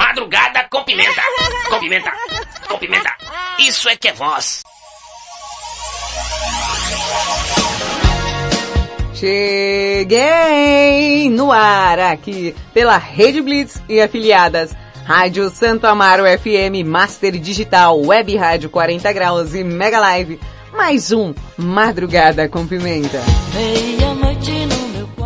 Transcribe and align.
Madrugada 0.00 0.66
com 0.70 0.82
pimenta. 0.82 1.20
Com 1.68 1.78
pimenta. 1.78 2.10
Com 2.66 2.78
pimenta. 2.78 3.14
Isso 3.58 3.86
é 3.86 3.94
que 3.94 4.08
é 4.08 4.12
voz. 4.14 4.62
Cheguei 9.14 10.08
no 11.28 11.52
ar 11.52 11.98
aqui 11.98 12.56
pela 12.72 12.96
Rede 12.96 13.42
Blitz 13.42 13.82
e 13.90 14.00
afiliadas. 14.00 14.74
Rádio 15.04 15.50
Santo 15.50 15.86
Amaro 15.86 16.24
FM, 16.24 16.82
Master 16.86 17.38
Digital, 17.38 18.00
Web 18.00 18.34
Rádio 18.36 18.70
40 18.70 19.12
Graus 19.12 19.54
e 19.54 19.62
Mega 19.62 20.00
Live. 20.00 20.40
Mais 20.72 21.12
um 21.12 21.34
Madrugada 21.58 22.48
com 22.48 22.66
Pimenta. 22.66 23.20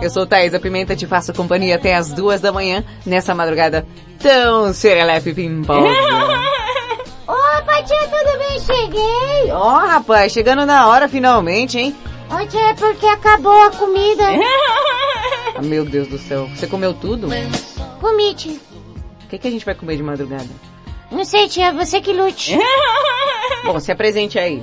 Eu 0.01 0.11
sou 0.11 0.27
Thaisa 0.27 0.61
Pimenta, 0.61 0.97
te 0.97 1.07
faço 1.07 1.33
companhia 1.33 1.77
até 1.77 1.95
as 1.95 2.13
duas 2.13 2.41
da 2.41 2.53
manhã, 2.53 2.85
nessa 3.07 3.35
madrugada 3.35 3.87
tão 4.19 4.73
serelepe 4.73 5.35
pimposa. 5.35 5.89
Opa, 7.27 7.83
tia, 7.83 8.09
tudo 8.09 8.39
bem? 8.39 8.61
Cheguei. 8.61 9.51
Ó, 9.53 9.77
oh, 9.77 9.87
rapaz, 9.87 10.33
chegando 10.33 10.67
na 10.67 10.89
hora 10.89 11.09
finalmente, 11.09 11.79
hein? 11.79 11.97
Ô, 12.31 12.47
tia, 12.47 12.71
é 12.71 12.75
porque 12.75 13.07
acabou 13.07 13.63
a 13.63 13.71
comida. 13.71 14.25
ah, 15.57 15.63
meu 15.63 15.85
Deus 15.85 16.09
do 16.09 16.19
céu, 16.19 16.49
você 16.55 16.67
comeu 16.67 16.93
tudo? 16.93 17.29
Comi, 18.01 18.35
tia. 18.35 18.59
O 19.25 19.29
que, 19.29 19.39
que 19.39 19.49
a 19.49 19.51
gente 19.51 19.65
vai 19.65 19.75
comer 19.75 19.97
de 19.97 20.03
madrugada? 20.03 20.49
Não 21.11 21.25
sei, 21.25 21.49
tia, 21.49 21.73
você 21.73 22.01
que 22.01 22.13
lute. 22.13 22.59
Bom, 23.65 23.79
se 23.81 23.91
apresente 23.91 24.39
aí. 24.39 24.63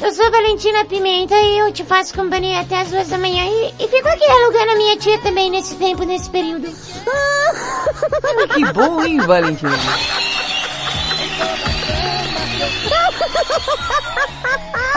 Eu 0.00 0.12
sou 0.12 0.30
Valentina 0.30 0.84
Pimenta 0.84 1.34
e 1.34 1.58
eu 1.58 1.72
te 1.72 1.84
faço 1.84 2.14
companhia 2.14 2.60
até 2.60 2.80
as 2.80 2.90
duas 2.90 3.08
da 3.08 3.18
manhã 3.18 3.44
e, 3.44 3.84
e 3.84 3.88
fico 3.88 4.08
aqui 4.08 4.24
alugando 4.24 4.70
a 4.70 4.76
minha 4.76 4.96
tia 4.96 5.18
também 5.18 5.50
nesse 5.50 5.74
tempo, 5.74 6.04
nesse 6.04 6.30
período. 6.30 6.68
Ah, 7.06 8.54
que 8.54 8.72
bom, 8.72 9.02
hein, 9.02 9.18
Valentina? 9.18 9.76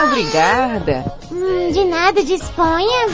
Obrigada. 0.04 1.04
Hum, 1.30 1.72
de 1.72 1.84
nada, 1.84 2.22
disponha. 2.22 3.06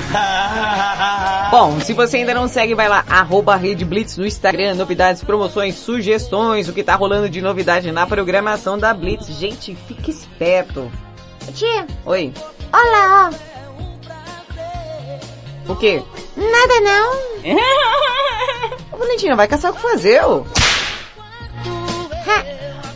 Bom, 1.51 1.81
se 1.81 1.93
você 1.93 2.19
ainda 2.19 2.35
não 2.35 2.49
segue, 2.49 2.75
vai 2.75 2.89
lá, 2.89 3.05
arroba 3.09 3.57
Rede 3.57 3.85
Blitz 3.85 4.17
no 4.17 4.27
Instagram, 4.27 4.75
novidades, 4.75 5.23
promoções, 5.23 5.77
sugestões, 5.77 6.69
o 6.69 6.73
que 6.73 6.83
tá 6.83 6.95
rolando 6.95 7.29
de 7.29 7.41
novidade 7.41 7.91
na 7.93 8.07
programação 8.07 8.79
da 8.79 8.93
Blitz. 8.93 9.27
Gente, 9.29 9.77
fique 9.87 10.11
esperto. 10.11 10.91
Tia. 11.53 11.87
Oi. 12.05 12.33
Olá, 12.73 13.31
ó. 13.31 13.35
O 15.73 15.77
quê? 15.77 16.03
Nada 16.37 16.81
não. 16.81 17.13
Valentina, 18.99 19.37
vai 19.37 19.49
caçar 19.49 19.71
o 19.71 19.75
que 19.75 19.83
fazer, 19.83 20.25
ô. 20.25 20.45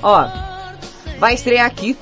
ó, 0.03 0.27
vai 1.19 1.34
estrear 1.34 1.67
aqui. 1.67 1.97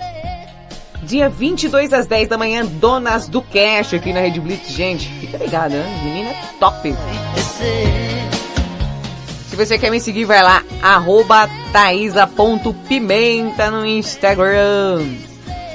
Dia 1.02 1.28
22 1.28 1.92
às 1.92 2.06
10 2.06 2.28
da 2.28 2.38
manhã, 2.38 2.64
Donas 2.64 3.28
do 3.28 3.42
Cash 3.42 3.94
aqui 3.94 4.12
na 4.12 4.20
Rede 4.20 4.40
Blitz. 4.40 4.70
Gente, 4.70 5.08
fica 5.20 5.38
ligado, 5.38 5.72
né? 5.72 6.00
Menina 6.04 6.30
é 6.30 6.40
top. 6.58 6.94
Se 9.48 9.56
você 9.56 9.78
quer 9.78 9.90
me 9.90 10.00
seguir, 10.00 10.24
vai 10.24 10.42
lá, 10.42 10.62
arroba 10.82 11.48
taisa.pimenta 11.72 13.70
no 13.70 13.84
Instagram. 13.84 15.29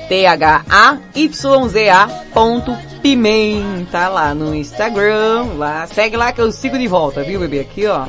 T-H-A-Y-Z-A 0.08 2.08
ponto 2.34 2.76
pimenta 3.02 4.08
lá 4.08 4.34
no 4.34 4.56
Instagram, 4.56 5.54
lá, 5.58 5.86
segue 5.88 6.18
lá 6.18 6.32
que 6.32 6.42
eu 6.42 6.52
sigo 6.52 6.78
de 6.78 6.88
volta, 6.88 7.24
viu 7.24 7.40
bebê? 7.40 7.60
Aqui 7.60 7.86
ó, 7.86 8.06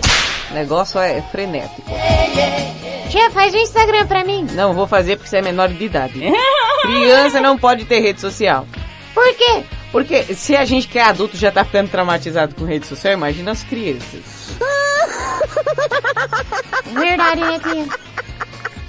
o 0.51 0.55
negócio 0.55 1.01
é 1.01 1.21
frenético. 1.23 1.83
Tia, 3.11 3.31
faz 3.31 3.55
o 3.55 3.59
Instagram 3.59 4.07
pra 4.07 4.25
mim. 4.25 4.47
Não, 4.53 4.75
vou 4.75 4.87
fazer 4.87 5.17
porque 5.17 5.29
você 5.29 5.39
é 5.39 5.43
menor 5.43 5.69
de 5.69 5.85
idade. 5.85 6.21
Criança 6.83 7.41
não 7.41 7.59
pode 7.59 7.85
ter 7.85 8.01
rede 8.01 8.21
social. 8.21 8.67
Por 9.15 9.35
quê? 9.35 9.65
Porque 9.93 10.23
se 10.35 10.57
a 10.57 10.65
gente 10.65 10.89
que 10.89 10.99
é 10.99 11.03
adulto 11.03 11.37
já 11.37 11.51
tá 11.51 11.65
ficando 11.65 11.89
traumatizado 11.89 12.55
com 12.55 12.65
rede 12.65 12.87
social, 12.87 13.15
imagina 13.15 13.53
as 13.53 13.63
crianças. 13.63 14.57
Verdade, 16.93 17.41
né, 17.41 17.59
tia? 17.61 17.87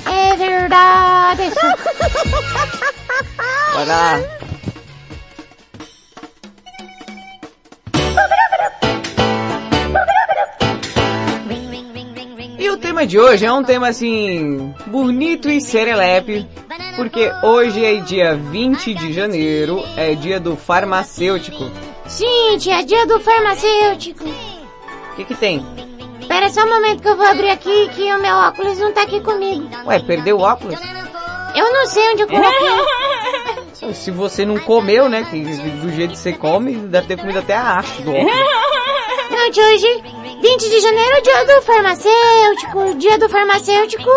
É 0.09 0.35
verdade. 0.35 1.51
Bora 3.73 3.85
lá. 3.85 4.19
E 12.59 12.69
o 12.69 12.77
tema 12.77 13.05
de 13.05 13.19
hoje 13.19 13.45
é 13.45 13.51
um 13.51 13.63
tema 13.63 13.89
assim, 13.89 14.73
bonito 14.87 15.49
e 15.49 15.61
serelepe, 15.61 16.47
porque 16.95 17.31
hoje 17.43 17.85
é 17.85 17.97
dia 17.97 18.35
20 18.35 18.93
de 18.93 19.13
janeiro, 19.13 19.83
é 19.95 20.15
dia 20.15 20.39
do 20.39 20.55
farmacêutico. 20.55 21.69
Sim, 22.07 22.57
é 22.69 22.83
dia 22.83 23.05
do 23.05 23.19
farmacêutico. 23.19 24.25
O 24.25 25.15
que 25.15 25.25
que 25.25 25.35
tem? 25.35 25.63
Espera 26.37 26.49
só 26.51 26.65
um 26.65 26.69
momento 26.69 27.01
que 27.01 27.09
eu 27.09 27.17
vou 27.17 27.25
abrir 27.25 27.49
aqui 27.49 27.89
que 27.95 28.13
o 28.13 28.21
meu 28.21 28.35
óculos 28.35 28.77
não 28.77 28.93
tá 28.93 29.01
aqui 29.01 29.19
comigo. 29.21 29.67
Ué, 29.87 29.97
perdeu 29.97 30.37
o 30.37 30.41
óculos? 30.41 30.79
Eu 31.55 31.73
não 31.73 31.87
sei 31.87 32.11
onde 32.11 32.21
eu 32.21 32.27
coloquei. 32.27 33.93
Se 33.95 34.11
você 34.11 34.45
não 34.45 34.59
comeu, 34.59 35.09
né? 35.09 35.25
Do 35.81 35.91
jeito 35.91 36.11
que 36.11 36.19
você 36.19 36.33
come, 36.33 36.75
deve 36.75 37.07
ter 37.07 37.17
comido 37.17 37.39
até 37.39 37.55
a 37.55 37.79
haste 37.79 38.03
do 38.03 38.11
óculos. 38.11 38.31
Não, 39.31 39.49
de 39.49 39.61
hoje, 39.61 40.03
20 40.41 40.69
de 40.69 40.79
janeiro 40.79 41.15
é 41.17 41.21
dia 41.21 41.45
do 41.45 41.61
farmacêutico. 41.63 42.95
Dia 42.95 43.17
do 43.17 43.29
farmacêutico 43.29 44.09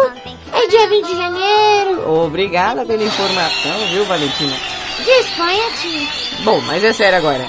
é 0.53 0.67
dia 0.69 0.89
20 0.89 1.07
de 1.07 1.17
janeiro. 1.17 2.11
Obrigada 2.25 2.85
pela 2.85 3.03
informação, 3.03 3.79
viu, 3.93 4.05
Valentina? 4.05 4.57
Disponha, 5.05 5.71
tio. 5.81 6.45
Bom, 6.45 6.61
mas 6.61 6.85
é 6.85 6.93
sério 6.93 7.19
agora. 7.19 7.49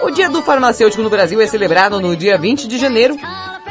O 0.00 0.10
dia 0.10 0.28
do 0.28 0.40
farmacêutico 0.42 1.02
no 1.02 1.10
Brasil 1.10 1.40
é 1.40 1.46
celebrado 1.46 2.00
no 2.00 2.16
dia 2.16 2.38
20 2.38 2.66
de 2.66 2.78
janeiro 2.78 3.16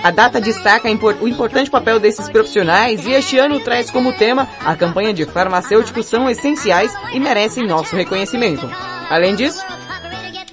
a 0.04 0.12
data 0.12 0.42
destaca 0.42 0.90
o 0.90 1.28
importante 1.28 1.72
papel 1.72 1.98
desses 1.98 2.28
profissionais 2.28 3.06
e 3.06 3.12
este 3.12 3.38
ano 3.38 3.60
traz 3.62 3.90
como 3.90 4.12
tema 4.12 4.50
a 4.66 4.76
campanha 4.76 5.14
de 5.14 5.26
farmacêuticos 5.26 6.08
são 6.08 6.30
essenciais 6.30 6.94
e 7.14 7.20
merecem 7.20 7.66
nosso 7.66 7.96
reconhecimento. 7.96 8.70
Além 9.10 9.34
disso, 9.34 9.64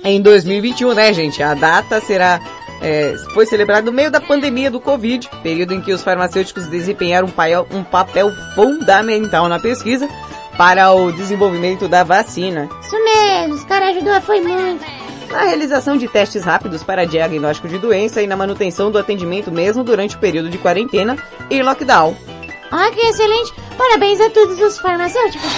em 0.05 0.23
2021, 0.23 0.95
né, 0.95 1.13
gente, 1.13 1.43
a 1.43 1.55
data 1.55 2.01
será 2.01 2.41
é, 2.81 3.15
foi 3.35 3.45
celebrada 3.45 3.91
no 3.91 3.93
meio 3.93 4.11
da 4.11 4.21
pandemia 4.21 4.71
do 4.71 4.81
Covid, 4.81 5.29
período 5.43 5.75
em 5.75 5.81
que 5.81 5.93
os 5.93 6.03
farmacêuticos 6.03 6.69
desempenharam 6.69 7.27
um 7.27 7.31
papel, 7.31 7.67
um 7.73 7.83
papel 7.83 8.31
fundamental 8.55 9.49
na 9.49 9.59
pesquisa 9.59 10.09
para 10.57 10.93
o 10.93 11.11
desenvolvimento 11.11 11.89
da 11.89 12.05
vacina. 12.05 12.69
Isso 12.81 13.05
mesmo, 13.05 13.55
os 13.55 13.65
caras 13.65 13.97
ajudou 13.97 14.21
foi 14.21 14.41
muito 14.41 15.00
na 15.31 15.43
realização 15.43 15.97
de 15.97 16.09
testes 16.09 16.43
rápidos 16.43 16.83
para 16.83 17.07
diagnóstico 17.07 17.69
de 17.69 17.79
doença 17.79 18.21
e 18.21 18.27
na 18.27 18.37
manutenção 18.37 18.91
do 18.91 18.99
atendimento 18.99 19.51
mesmo 19.51 19.85
durante 19.85 20.17
o 20.17 20.19
período 20.19 20.51
de 20.51 20.59
quarentena 20.59 21.17
e 21.49 21.63
lockdown. 21.63 22.17
Ah, 22.71 22.91
que 22.91 23.01
excelente! 23.01 23.53
Parabéns 23.77 24.21
a 24.21 24.31
todos 24.31 24.61
os 24.61 24.79
farmacêuticos! 24.79 25.51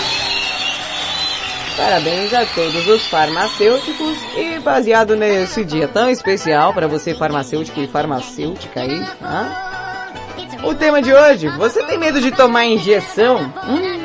Parabéns 1.76 2.34
a 2.34 2.44
todos 2.46 2.86
os 2.86 3.06
farmacêuticos 3.06 4.18
e 4.36 4.58
baseado 4.58 5.16
nesse 5.16 5.64
dia 5.64 5.88
tão 5.88 6.10
especial 6.10 6.74
para 6.74 6.86
você 6.86 7.14
farmacêutico 7.14 7.80
e 7.80 7.88
farmacêutica 7.88 8.80
aí, 8.80 9.02
ah? 9.22 9.72
o 10.64 10.74
tema 10.74 11.00
de 11.00 11.12
hoje, 11.12 11.48
você 11.48 11.82
tem 11.84 11.98
medo 11.98 12.20
de 12.20 12.30
tomar 12.30 12.66
injeção? 12.66 13.52
Hum, 13.66 14.01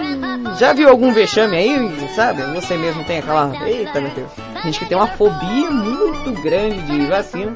já 0.59 0.73
viu 0.73 0.89
algum 0.89 1.13
vexame 1.13 1.57
aí, 1.57 2.09
sabe? 2.15 2.41
Você 2.53 2.77
mesmo 2.77 3.03
tem 3.03 3.19
aquela... 3.19 3.51
Eita, 3.67 4.01
meu 4.01 4.11
Deus. 4.11 4.31
Gente 4.63 4.79
que 4.79 4.85
tem 4.85 4.97
uma 4.97 5.07
fobia 5.07 5.69
muito 5.69 6.31
grande 6.41 6.81
de 6.81 7.05
vacina. 7.05 7.53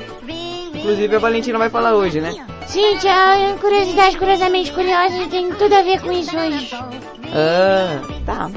Inclusive 0.73 1.15
a 1.15 1.19
Valentina 1.19 1.57
vai 1.57 1.69
falar 1.69 1.93
hoje, 1.93 2.21
né? 2.21 2.33
Gente, 2.67 3.07
a 3.07 3.55
curiosidade, 3.59 4.17
curiosamente 4.17 4.71
curiosa, 4.71 5.27
tem 5.29 5.51
tudo 5.53 5.75
a 5.75 5.81
ver 5.81 6.01
com 6.01 6.11
isso 6.11 6.35
hoje. 6.37 6.71
Ah, 7.33 8.01
tá. 8.25 8.49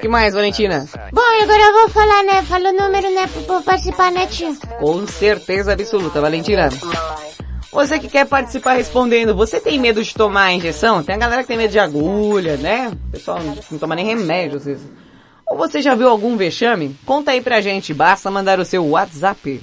Que 0.00 0.08
mais, 0.08 0.34
Valentina? 0.34 0.86
Bom, 1.12 1.20
e 1.20 1.42
agora 1.42 1.62
eu 1.62 1.72
vou 1.72 1.88
falar, 1.88 2.22
né? 2.24 2.42
Fala 2.42 2.70
o 2.70 2.72
número, 2.72 3.14
né? 3.14 3.26
Pra 3.26 3.42
pra 3.42 3.60
participar, 3.62 4.10
né, 4.12 4.26
tia? 4.26 4.54
Com 4.78 5.06
certeza 5.06 5.72
absoluta, 5.72 6.20
Valentina. 6.20 6.68
Você 7.72 8.00
que 8.00 8.08
quer 8.08 8.26
participar 8.26 8.74
respondendo, 8.74 9.34
você 9.34 9.60
tem 9.60 9.78
medo 9.78 10.02
de 10.02 10.12
tomar 10.12 10.44
a 10.44 10.52
injeção? 10.52 11.02
Tem 11.04 11.14
a 11.14 11.18
galera 11.18 11.42
que 11.42 11.48
tem 11.48 11.56
medo 11.56 11.70
de 11.70 11.78
agulha, 11.78 12.56
né? 12.56 12.90
O 13.08 13.12
pessoal 13.12 13.38
não 13.42 13.78
toma 13.78 13.94
nem 13.94 14.04
remédio, 14.04 14.56
às 14.56 14.64
vezes. 14.64 14.86
Ou 15.46 15.56
você 15.56 15.80
já 15.80 15.94
viu 15.94 16.08
algum 16.08 16.36
vexame? 16.36 16.96
Conta 17.06 17.30
aí 17.30 17.40
pra 17.40 17.60
gente, 17.60 17.94
basta 17.94 18.30
mandar 18.30 18.58
o 18.58 18.64
seu 18.64 18.84
WhatsApp. 18.84 19.60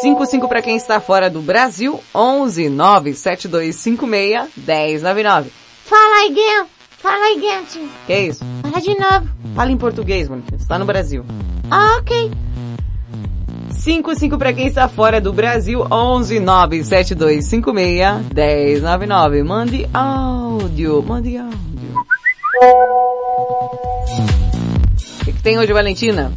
55 0.00 0.48
para 0.48 0.62
quem 0.62 0.76
está 0.76 1.00
fora 1.00 1.28
do 1.28 1.40
Brasil, 1.40 2.00
11 2.14 2.68
97256 2.68 4.50
1099. 4.56 5.50
Fala 5.84 6.20
aí, 6.20 6.28
Guilherme. 6.28 6.68
Fala 6.98 7.24
aí, 7.24 7.34
Guilherme, 7.36 7.66
tia. 7.66 7.88
Que 8.06 8.12
é 8.12 8.26
isso? 8.26 8.44
Fala 8.62 8.80
de 8.80 8.94
novo. 8.98 9.28
Fala 9.54 9.72
em 9.72 9.76
português, 9.76 10.28
mano. 10.28 10.44
Você 10.52 10.68
tá 10.68 10.78
no 10.78 10.84
Brasil. 10.84 11.24
Ah, 11.70 11.96
ok. 11.98 12.30
55 13.88 14.36
para 14.36 14.52
quem 14.52 14.66
está 14.66 14.86
fora 14.86 15.18
do 15.18 15.32
Brasil, 15.32 15.86
11 15.90 16.40
97256 16.40 18.34
1099. 18.34 19.42
Mande 19.42 19.88
áudio, 19.94 21.02
mande 21.02 21.38
áudio. 21.38 21.58
O 25.20 25.24
que, 25.24 25.32
que 25.32 25.42
tem 25.42 25.58
hoje, 25.58 25.72
Valentina? 25.72 26.30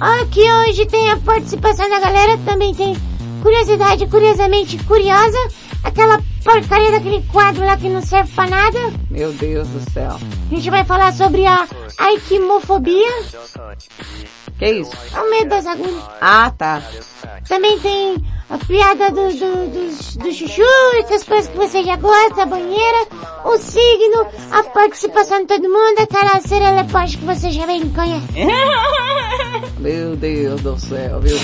Aqui 0.00 0.42
hoje 0.42 0.86
tem 0.86 1.10
a 1.10 1.16
participação 1.16 1.90
da 1.90 1.98
galera, 1.98 2.38
também 2.46 2.72
tem 2.72 2.96
curiosidade, 3.42 4.06
curiosamente 4.06 4.78
curiosa, 4.84 5.38
aquela 5.82 6.20
porcaria 6.44 6.92
daquele 6.92 7.22
quadro 7.30 7.64
lá 7.64 7.76
que 7.76 7.88
não 7.88 8.00
serve 8.02 8.32
pra 8.34 8.46
nada. 8.46 8.78
Meu 9.10 9.32
Deus 9.32 9.68
do 9.68 9.90
céu. 9.90 10.18
A 10.50 10.54
gente 10.54 10.70
vai 10.70 10.84
falar 10.84 11.12
sobre 11.12 11.46
a 11.46 11.66
aikimofobia, 11.98 13.08
Que 14.58 14.70
isso? 14.70 14.90
o 15.16 15.30
medo 15.30 15.48
das 15.50 15.66
agulhas. 15.66 16.02
Ah, 16.20 16.50
tá. 16.56 16.82
Também 17.48 17.78
tem 17.80 18.16
a 18.50 18.58
piada 18.58 19.10
do, 19.10 19.28
do, 19.28 19.70
do, 19.70 20.18
do 20.18 20.32
chuchu, 20.32 20.62
essas 20.98 21.22
coisas 21.24 21.50
que 21.50 21.56
você 21.56 21.82
já 21.82 21.96
gosta, 21.96 22.42
a 22.42 22.46
banheira, 22.46 23.06
o 23.44 23.56
signo, 23.58 24.26
a 24.50 24.62
participação 24.64 25.40
de 25.40 25.46
todo 25.46 25.62
mundo, 25.62 25.98
aquela 26.00 26.40
serelepote 26.40 27.18
que 27.18 27.24
você 27.24 27.50
já 27.50 27.66
bem 27.66 27.88
conhece. 27.90 28.26
Meu 29.78 30.14
Deus 30.16 30.60
do 30.60 30.78
céu, 30.78 31.20
viu? 31.20 31.36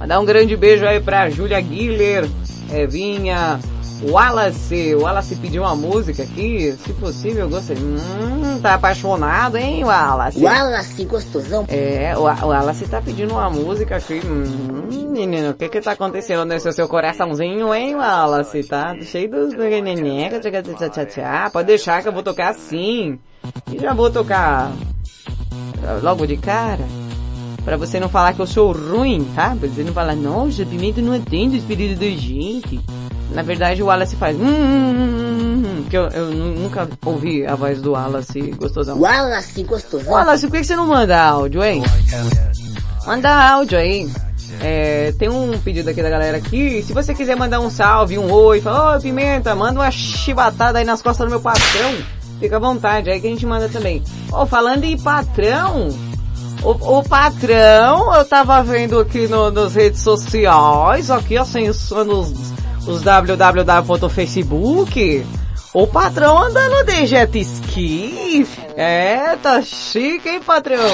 Mandar 0.00 0.18
um 0.18 0.24
grande 0.24 0.56
beijo 0.56 0.86
aí 0.86 0.98
pra 0.98 1.28
Júlia 1.28 1.60
Guiller, 1.60 2.26
Evinha, 2.72 3.60
Wallace. 4.02 4.94
O 4.94 5.02
Wallace 5.02 5.36
pediu 5.36 5.62
uma 5.62 5.76
música 5.76 6.22
aqui, 6.22 6.72
se 6.82 6.92
possível, 6.94 7.42
eu 7.42 7.50
gostaria. 7.50 7.82
Hum, 7.84 8.58
tá 8.62 8.74
apaixonado, 8.74 9.58
hein, 9.58 9.84
Wallace? 9.84 10.42
Wallace 10.42 11.04
gostosão. 11.04 11.66
É, 11.68 12.16
o 12.16 12.22
Wa- 12.22 12.38
o 12.42 12.46
Wallace 12.48 12.88
tá 12.88 13.02
pedindo 13.02 13.34
uma 13.34 13.50
música 13.50 13.96
aqui. 13.96 14.22
Hum, 14.24 15.10
menino, 15.10 15.50
o 15.50 15.54
que 15.54 15.68
que 15.68 15.82
tá 15.82 15.92
acontecendo 15.92 16.46
nesse 16.46 16.72
seu 16.72 16.88
coraçãozinho, 16.88 17.74
hein, 17.74 17.94
Wallace? 17.94 18.62
Tá 18.64 18.96
cheio 19.02 19.30
dos 19.30 19.54
tchá. 21.12 21.50
Pode 21.52 21.66
deixar 21.66 22.00
que 22.02 22.08
eu 22.08 22.12
vou 22.12 22.22
tocar 22.22 22.48
assim. 22.48 23.18
E 23.70 23.78
já 23.78 23.92
vou 23.92 24.10
tocar 24.10 24.72
logo 26.02 26.26
de 26.26 26.38
cara. 26.38 26.84
Pra 27.64 27.76
você 27.76 28.00
não 28.00 28.08
falar 28.08 28.32
que 28.32 28.40
eu 28.40 28.46
sou 28.46 28.72
ruim, 28.72 29.26
tá? 29.34 29.54
Pra 29.58 29.68
você 29.68 29.82
não 29.84 29.92
falar, 29.92 30.16
nossa, 30.16 30.64
Pimenta 30.64 31.00
não 31.02 31.12
atende 31.14 31.58
os 31.58 31.64
pedidos 31.64 31.98
da 31.98 32.06
gente. 32.06 32.80
Na 33.32 33.42
verdade, 33.42 33.82
o 33.82 33.86
Wallace 33.86 34.16
faz, 34.16 34.36
hum, 34.36 34.42
hum, 34.44 34.94
hum, 34.98 35.62
hum, 35.66 35.84
que 35.88 35.96
eu, 35.96 36.08
eu 36.08 36.30
nu- 36.30 36.54
nunca 36.62 36.88
ouvi 37.04 37.46
a 37.46 37.54
voz 37.54 37.80
do 37.80 37.92
Wallace 37.92 38.40
gostosão. 38.58 38.98
Wallace 38.98 39.62
gostosão. 39.62 40.12
Wallace, 40.12 40.48
por 40.48 40.56
que 40.58 40.64
você 40.64 40.74
não 40.74 40.86
manda 40.86 41.20
áudio, 41.22 41.62
hein? 41.62 41.82
Manda 43.06 43.30
áudio 43.52 43.78
aí. 43.78 44.10
É, 44.62 45.12
tem 45.18 45.28
um 45.28 45.58
pedido 45.60 45.88
aqui 45.90 46.02
da 46.02 46.10
galera 46.10 46.36
aqui. 46.38 46.82
Se 46.82 46.92
você 46.92 47.14
quiser 47.14 47.36
mandar 47.36 47.60
um 47.60 47.70
salve, 47.70 48.18
um 48.18 48.30
oi, 48.32 48.60
fala, 48.60 48.96
ô 48.96 49.00
Pimenta, 49.00 49.54
manda 49.54 49.78
uma 49.80 49.90
chibatada 49.90 50.78
aí 50.78 50.84
nas 50.84 51.00
costas 51.00 51.26
do 51.26 51.30
meu 51.30 51.40
patrão. 51.40 51.94
Fica 52.40 52.56
à 52.56 52.58
vontade, 52.58 53.10
aí 53.10 53.20
que 53.20 53.26
a 53.26 53.30
gente 53.30 53.46
manda 53.46 53.68
também. 53.68 54.02
Ô, 54.32 54.44
falando 54.46 54.84
em 54.84 54.98
patrão, 54.98 55.88
o, 56.62 56.98
o 56.98 57.02
patrão, 57.02 58.14
eu 58.14 58.24
tava 58.24 58.62
vendo 58.62 58.98
aqui 58.98 59.26
no, 59.26 59.50
nas 59.50 59.74
redes 59.74 60.02
sociais, 60.02 61.10
aqui 61.10 61.36
acessando 61.36 62.20
os, 62.20 62.32
os 62.86 63.02
www.facebook. 63.02 65.26
O 65.72 65.86
patrão 65.86 66.36
andando 66.38 66.84
de 66.84 67.06
jet 67.06 67.38
ski. 67.38 68.46
É, 68.76 69.36
tá 69.36 69.62
chique, 69.62 70.28
hein, 70.28 70.40
patrão? 70.44 70.90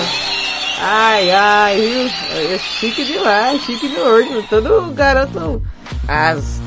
Ai, 0.78 1.30
ai? 1.30 2.10
É 2.52 2.58
chique 2.58 3.02
demais, 3.04 3.62
chique 3.62 3.88
de 3.88 3.96
hoje. 3.96 4.46
Todo 4.50 4.92
garoto. 4.92 5.62
As... 6.06 6.60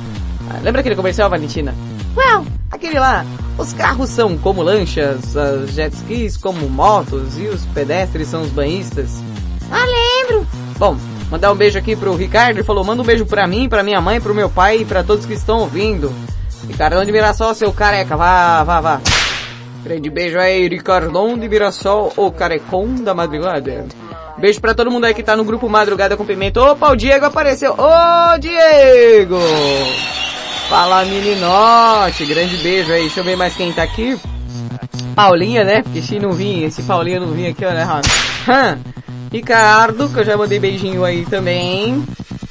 Lembra 0.63 0.81
aquele 0.81 0.95
comercial, 0.95 1.29
Valentina? 1.29 1.75
Qual? 2.19 2.45
Aquele 2.69 2.99
lá. 2.99 3.25
Os 3.57 3.71
carros 3.71 4.09
são 4.09 4.37
como 4.37 4.61
lanchas, 4.61 5.37
as 5.37 5.71
jet 5.71 5.95
skis 5.95 6.35
como 6.35 6.69
motos 6.69 7.37
e 7.39 7.43
os 7.43 7.63
pedestres 7.67 8.27
são 8.27 8.41
os 8.41 8.49
banhistas. 8.49 9.23
Ah, 9.71 9.85
lembro. 9.85 10.45
Bom, 10.77 10.97
mandar 11.31 11.49
um 11.49 11.55
beijo 11.55 11.79
aqui 11.79 11.95
pro 11.95 12.15
Ricardo. 12.17 12.57
Ele 12.57 12.63
falou, 12.63 12.83
manda 12.83 13.01
um 13.01 13.05
beijo 13.05 13.25
pra 13.25 13.47
mim, 13.47 13.69
pra 13.69 13.83
minha 13.83 14.01
mãe, 14.01 14.19
pro 14.19 14.35
meu 14.35 14.49
pai 14.49 14.79
e 14.79 14.85
pra 14.85 15.01
todos 15.01 15.25
que 15.25 15.33
estão 15.33 15.59
ouvindo. 15.59 16.13
Ricardão 16.67 17.05
de 17.05 17.11
Mirassol, 17.11 17.55
seu 17.55 17.71
careca, 17.71 18.17
vá, 18.17 18.65
vá, 18.65 18.81
vá. 18.81 19.01
Grande 19.81 20.09
beijo 20.09 20.37
aí, 20.37 20.67
Ricardão 20.67 21.37
de 21.37 21.47
Mirassol, 21.47 22.11
o 22.17 22.29
carecão 22.31 22.95
da 22.95 23.13
madrugada. 23.13 23.85
Beijo 24.37 24.59
pra 24.59 24.73
todo 24.73 24.91
mundo 24.91 25.05
aí 25.05 25.13
que 25.13 25.23
tá 25.23 25.37
no 25.37 25.45
grupo 25.45 25.69
Madrugada 25.69 26.17
com 26.17 26.25
Pimenta. 26.25 26.61
Opa, 26.61 26.91
o 26.91 26.95
Diego 26.97 27.25
apareceu. 27.25 27.75
Ô, 27.77 28.37
Diego! 28.37 29.39
Fala, 30.69 31.03
meninote. 31.03 32.25
Grande 32.25 32.55
beijo 32.57 32.91
aí. 32.91 33.01
Deixa 33.01 33.21
eu 33.21 33.23
ver 33.23 33.35
mais 33.35 33.55
quem 33.55 33.73
tá 33.73 33.81
aqui. 33.81 34.19
Paulinha, 35.15 35.63
né? 35.63 35.81
Porque 35.81 35.99
se 35.99 36.19
não 36.19 36.31
vinha, 36.31 36.67
esse 36.67 36.83
Paulinha 36.83 37.19
não 37.19 37.31
vinha 37.31 37.49
aqui? 37.49 37.65
Hã? 37.65 38.77
Ricardo, 39.31 40.07
que 40.09 40.19
eu 40.19 40.23
já 40.23 40.37
mandei 40.37 40.59
beijinho 40.59 41.03
aí 41.03 41.25
também. 41.25 42.05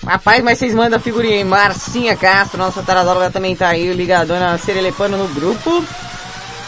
Rapaz, 0.05 0.43
mas 0.43 0.59
vocês 0.59 0.75
mandam 0.75 0.99
figurinha 0.99 1.37
aí. 1.37 1.45
Marcinha 1.45 2.17
Castro, 2.17 2.59
nossa 2.59 2.83
taradóloga 2.83 3.31
também 3.31 3.55
tá 3.55 3.69
aí, 3.69 3.93
ligadona 3.93 4.59
Serelepano 4.59 5.17
no 5.17 5.29
grupo. 5.29 5.85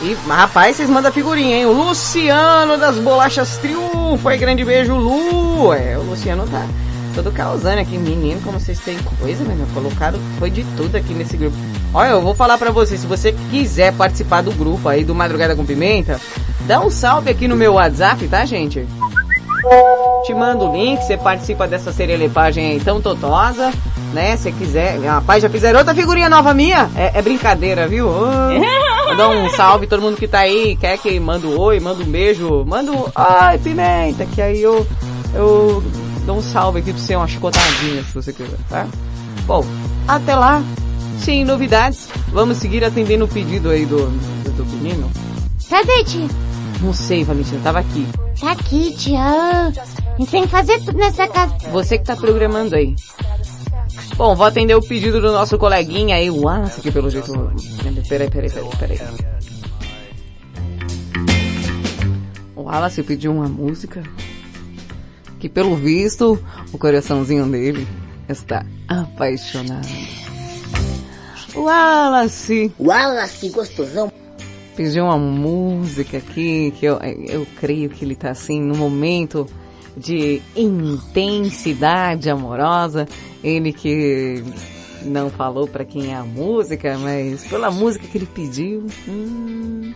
E, 0.00 0.16
rapaz, 0.28 0.76
vocês 0.76 0.88
mandam 0.88 1.12
figurinha, 1.12 1.56
hein? 1.56 1.66
O 1.66 1.72
Luciano 1.72 2.78
das 2.78 2.96
Bolachas 2.96 3.58
Triunfo, 3.58 4.28
aí, 4.28 4.38
grande 4.38 4.64
beijo, 4.64 4.94
Lu. 4.94 5.74
É, 5.74 5.98
o 5.98 6.02
Luciano 6.02 6.46
tá 6.46 6.64
todo 7.14 7.32
causando 7.32 7.80
aqui. 7.80 7.96
Menino, 7.98 8.40
como 8.42 8.58
vocês 8.58 8.78
têm 8.78 8.98
coisa, 9.18 9.44
né? 9.44 9.54
meu? 9.54 9.66
Colocaram, 9.68 10.18
foi 10.38 10.50
de 10.50 10.64
tudo 10.76 10.96
aqui 10.96 11.12
nesse 11.14 11.36
grupo. 11.36 11.56
Olha, 11.92 12.10
eu 12.10 12.20
vou 12.20 12.34
falar 12.34 12.56
pra 12.58 12.70
você, 12.70 12.96
se 12.96 13.06
você 13.06 13.32
quiser 13.50 13.92
participar 13.94 14.42
do 14.42 14.52
grupo 14.52 14.88
aí 14.88 15.04
do 15.04 15.14
Madrugada 15.14 15.56
com 15.56 15.64
Pimenta, 15.64 16.20
dá 16.66 16.80
um 16.80 16.90
salve 16.90 17.30
aqui 17.30 17.48
no 17.48 17.56
meu 17.56 17.74
WhatsApp, 17.74 18.26
tá, 18.28 18.44
gente? 18.44 18.86
Te 20.24 20.32
mando 20.32 20.68
o 20.68 20.72
link, 20.72 21.02
você 21.02 21.16
participa 21.16 21.66
dessa 21.66 21.92
serelepagem 21.92 22.70
aí 22.70 22.80
tão 22.80 23.00
totosa, 23.00 23.72
né? 24.12 24.36
Se 24.36 24.52
quiser. 24.52 24.98
Rapaz, 25.00 25.42
já 25.42 25.50
fizeram 25.50 25.78
outra 25.78 25.94
figurinha 25.94 26.28
nova 26.28 26.54
minha? 26.54 26.88
É, 26.96 27.18
é 27.18 27.22
brincadeira, 27.22 27.86
viu? 27.86 28.08
Ô, 28.08 28.26
Mandar 29.10 29.28
um 29.28 29.48
salve 29.50 29.86
todo 29.86 30.02
mundo 30.02 30.16
que 30.16 30.28
tá 30.28 30.40
aí, 30.40 30.76
quer 30.76 30.96
que 30.96 31.18
manda 31.18 31.46
um 31.46 31.58
oi, 31.58 31.80
manda 31.80 32.02
um 32.02 32.06
beijo, 32.06 32.64
manda 32.64 32.92
um. 32.92 33.06
Ai, 33.14 33.58
pimenta, 33.58 34.24
que 34.24 34.40
aí 34.40 34.62
eu. 34.62 34.86
Eu 35.34 35.82
dou 36.26 36.38
um 36.38 36.42
salve 36.42 36.80
aqui 36.80 36.92
pra 36.92 37.00
você, 37.00 37.16
uma 37.16 37.28
chicotadinha 37.28 38.02
se 38.04 38.14
você 38.14 38.32
quiser, 38.32 38.58
tá? 38.68 38.86
Bom, 39.46 39.64
até 40.06 40.34
lá, 40.34 40.62
sem 41.18 41.44
novidades, 41.44 42.08
vamos 42.28 42.58
seguir 42.58 42.84
atendendo 42.84 43.24
o 43.24 43.28
pedido 43.28 43.70
aí 43.70 43.84
do, 43.86 44.06
do, 44.06 44.50
do 44.52 44.64
menino. 44.66 45.10
Cadê, 45.68 46.04
tia? 46.04 46.28
Não 46.82 46.92
sei, 46.92 47.24
Valentina, 47.24 47.60
tava 47.62 47.78
aqui. 47.80 48.06
Tá 48.40 48.52
aqui, 48.52 48.94
tia. 48.96 49.20
A 49.20 49.70
gente 50.18 50.30
tem 50.30 50.42
que 50.42 50.48
fazer 50.48 50.80
tudo 50.80 50.98
nessa 50.98 51.28
casa. 51.28 51.54
Você 51.70 51.98
que 51.98 52.04
tá 52.04 52.16
programando 52.16 52.74
aí. 52.74 52.96
Bom, 54.16 54.34
vou 54.34 54.46
atender 54.46 54.74
o 54.74 54.82
pedido 54.82 55.20
do 55.20 55.32
nosso 55.32 55.56
coleguinha 55.58 56.16
aí, 56.16 56.30
o 56.30 56.42
Wallace, 56.42 56.80
que 56.80 56.90
pelo 56.90 57.10
jeito... 57.10 57.32
Peraí, 58.08 58.28
peraí, 58.30 58.50
peraí, 58.50 58.70
peraí. 58.78 58.98
O 62.56 62.62
Wallace 62.62 63.02
pediu 63.02 63.32
uma 63.32 63.48
música 63.48 64.02
que 65.40 65.48
pelo 65.48 65.74
visto 65.74 66.38
o 66.72 66.78
coraçãozinho 66.78 67.46
dele 67.46 67.88
está 68.28 68.64
apaixonado. 68.86 69.88
Wallace 71.56 72.72
Wallace 72.78 73.48
gostosão. 73.48 74.12
pediu 74.76 75.04
uma 75.04 75.18
música 75.18 76.18
aqui 76.18 76.72
que 76.78 76.86
eu, 76.86 76.98
eu 77.26 77.44
creio 77.58 77.90
que 77.90 78.04
ele 78.04 78.14
tá 78.14 78.30
assim 78.30 78.60
no 78.60 78.76
momento 78.76 79.46
de 79.96 80.40
intensidade 80.54 82.30
amorosa. 82.30 83.08
Ele 83.42 83.72
que 83.72 84.44
não 85.02 85.30
falou 85.30 85.66
pra 85.66 85.84
quem 85.84 86.12
é 86.12 86.14
a 86.14 86.22
música, 86.22 86.96
mas 86.98 87.44
pela 87.46 87.70
música 87.70 88.06
que 88.06 88.18
ele 88.18 88.26
pediu, 88.26 88.86
hum, 89.08 89.92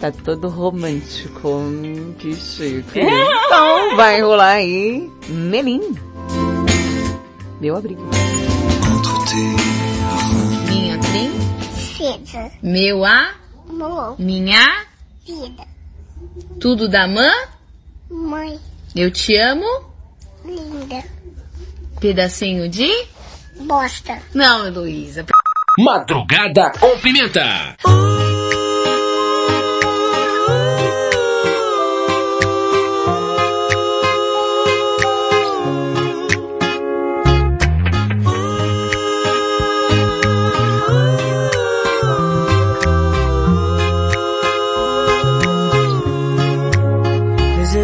Tá 0.00 0.10
todo 0.10 0.48
romântico. 0.48 1.48
Hum, 1.48 2.14
Que 2.18 2.34
chique. 2.34 3.00
Então 3.00 3.96
vai 3.96 4.20
rolar 4.22 4.52
aí 4.52 5.10
Melim. 5.28 5.94
Meu 7.60 7.76
abrigo. 7.76 8.02
Minha 10.68 10.98
Princesa. 10.98 12.50
meu 12.62 13.04
a, 13.04 13.34
Amor. 13.68 14.16
minha, 14.18 14.66
Vida. 15.26 15.64
tudo 16.58 16.88
da 16.88 17.06
mãe, 17.06 17.46
Mãe. 18.10 18.58
eu 18.96 19.10
te 19.10 19.36
amo, 19.36 19.66
Linda. 20.44 21.04
pedacinho 22.00 22.68
de... 22.68 22.88
Bosta. 23.60 24.18
Não, 24.32 24.66
Heloísa. 24.66 25.26
Madrugada 25.78 26.72
com 26.80 26.98
Pimenta. 26.98 27.76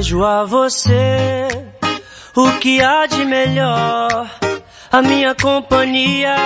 Desejo 0.06 0.24
a 0.24 0.44
você. 0.44 1.48
O 2.36 2.52
que 2.60 2.80
há 2.80 3.06
de 3.06 3.24
melhor, 3.24 4.30
a 4.92 5.02
minha 5.02 5.34
companhia, 5.34 6.36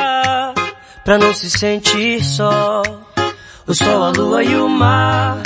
pra 1.05 1.19
não 1.19 1.35
se 1.35 1.50
sentir 1.50 2.25
só. 2.25 2.83
O 3.67 3.75
sol, 3.75 4.05
a 4.05 4.11
lua 4.11 4.43
e 4.43 4.57
o 4.57 4.67
mar, 4.67 5.43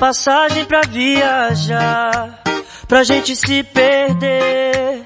passagem 0.00 0.64
pra 0.64 0.80
viajar, 0.88 2.42
pra 2.86 3.04
gente 3.04 3.36
se 3.36 3.62
perder 3.62 5.02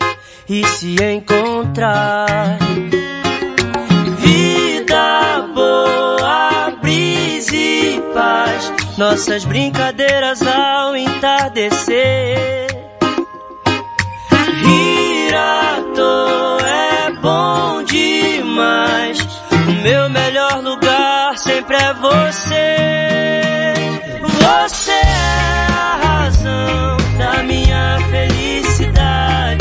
e 0.49 0.65
se 0.65 0.95
encontrar. 1.03 2.59
Nossas 8.97 9.45
brincadeiras 9.45 10.43
ao 10.43 10.97
entardecer. 10.97 12.67
Rir 14.63 15.35
à 15.35 15.77
toa 15.95 16.69
é 16.69 17.13
bom 17.21 17.83
demais. 17.85 19.19
O 19.51 19.83
meu 19.83 20.09
melhor 20.11 20.63
lugar 20.63 21.39
sempre 21.39 21.77
é 21.77 21.95
você. 21.95 23.75
Você 24.23 24.91
é 24.91 25.67
a 25.71 25.99
razão 26.03 26.97
da 27.19 27.43
minha 27.43 27.99
felicidade. 28.11 29.52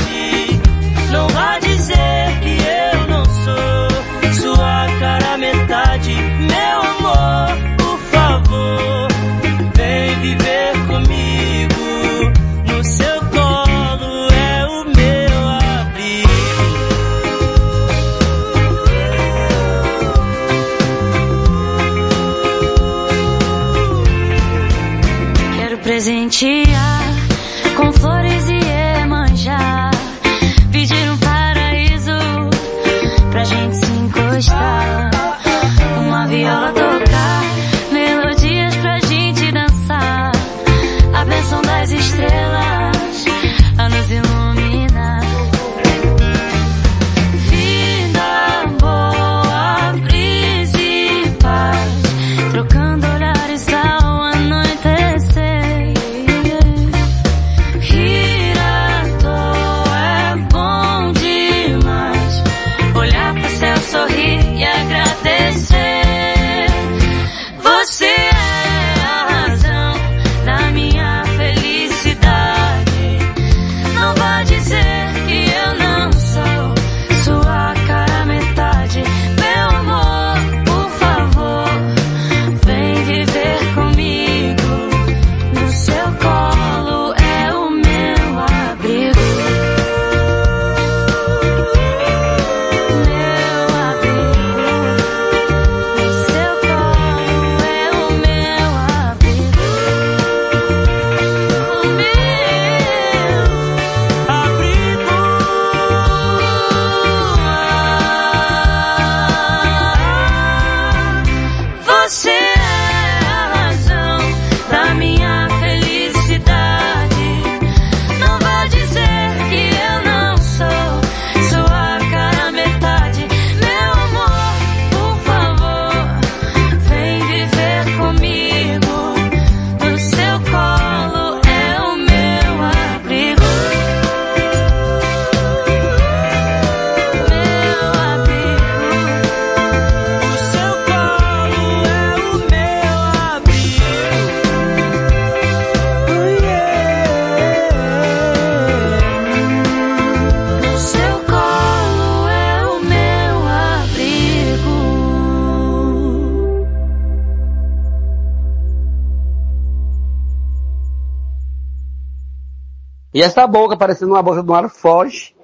E 163.21 163.23
essa 163.23 163.45
boca 163.45 163.77
parecendo 163.77 164.13
uma 164.13 164.23
boca 164.23 164.41
do 164.41 164.51
mar 164.51 164.67
foge. 164.67 165.35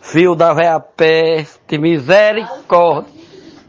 Fio 0.00 0.36
da 0.36 0.54
véia 0.54 0.78
peste, 0.78 1.76
misericórdia. 1.76 3.12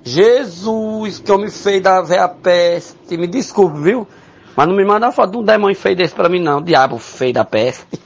Jesus, 0.03 1.17
que 1.17 1.31
homem 1.31 1.49
feio 1.49 1.81
da 1.81 1.99
véia 2.03 2.29
peste. 2.29 3.17
Me 3.17 3.25
desculpe, 3.25 3.79
viu? 3.79 4.07
Mas 4.55 4.67
não 4.67 4.75
me 4.75 4.85
manda 4.85 5.11
foto 5.11 5.31
de 5.31 5.37
um 5.39 5.43
demônio 5.43 5.75
feio 5.75 5.95
desse 5.95 6.13
pra 6.13 6.29
mim 6.29 6.39
não. 6.39 6.61
Diabo 6.61 6.99
feio 6.99 7.33
da 7.33 7.43
peste. 7.43 7.99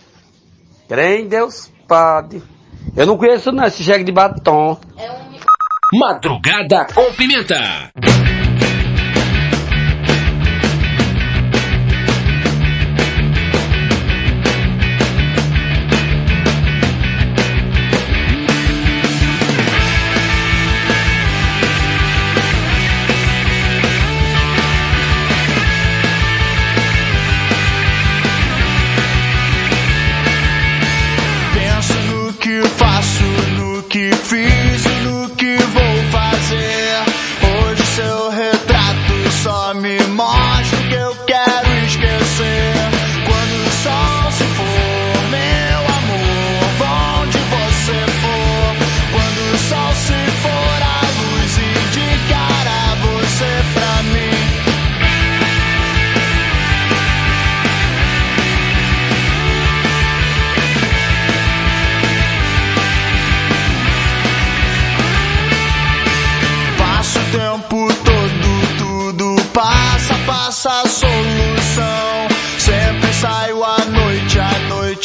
Crê 0.88 1.20
em 1.20 1.28
Deus, 1.28 1.70
Padre. 1.86 2.42
Eu 2.96 3.06
não 3.06 3.18
conheço 3.18 3.52
não 3.52 3.66
esse 3.66 3.84
jegue 3.84 4.06
de 4.06 4.12
batom. 4.14 4.80
Madrugada 5.94 6.88
com 6.96 7.12
Pimenta. 7.12 7.92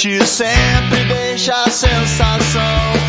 Noite 0.07 0.27
sempre 0.27 1.05
deixa 1.05 1.53
a 1.53 1.71
sensação. 1.71 3.06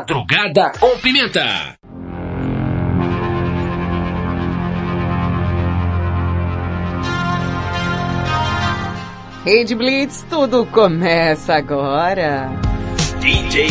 Madrugada 0.00 0.72
com 0.78 0.98
Pimenta. 0.98 1.78
Rede 9.44 9.74
Blitz, 9.76 10.24
tudo 10.28 10.66
começa 10.66 11.54
agora. 11.54 12.50
DJ 13.20 13.68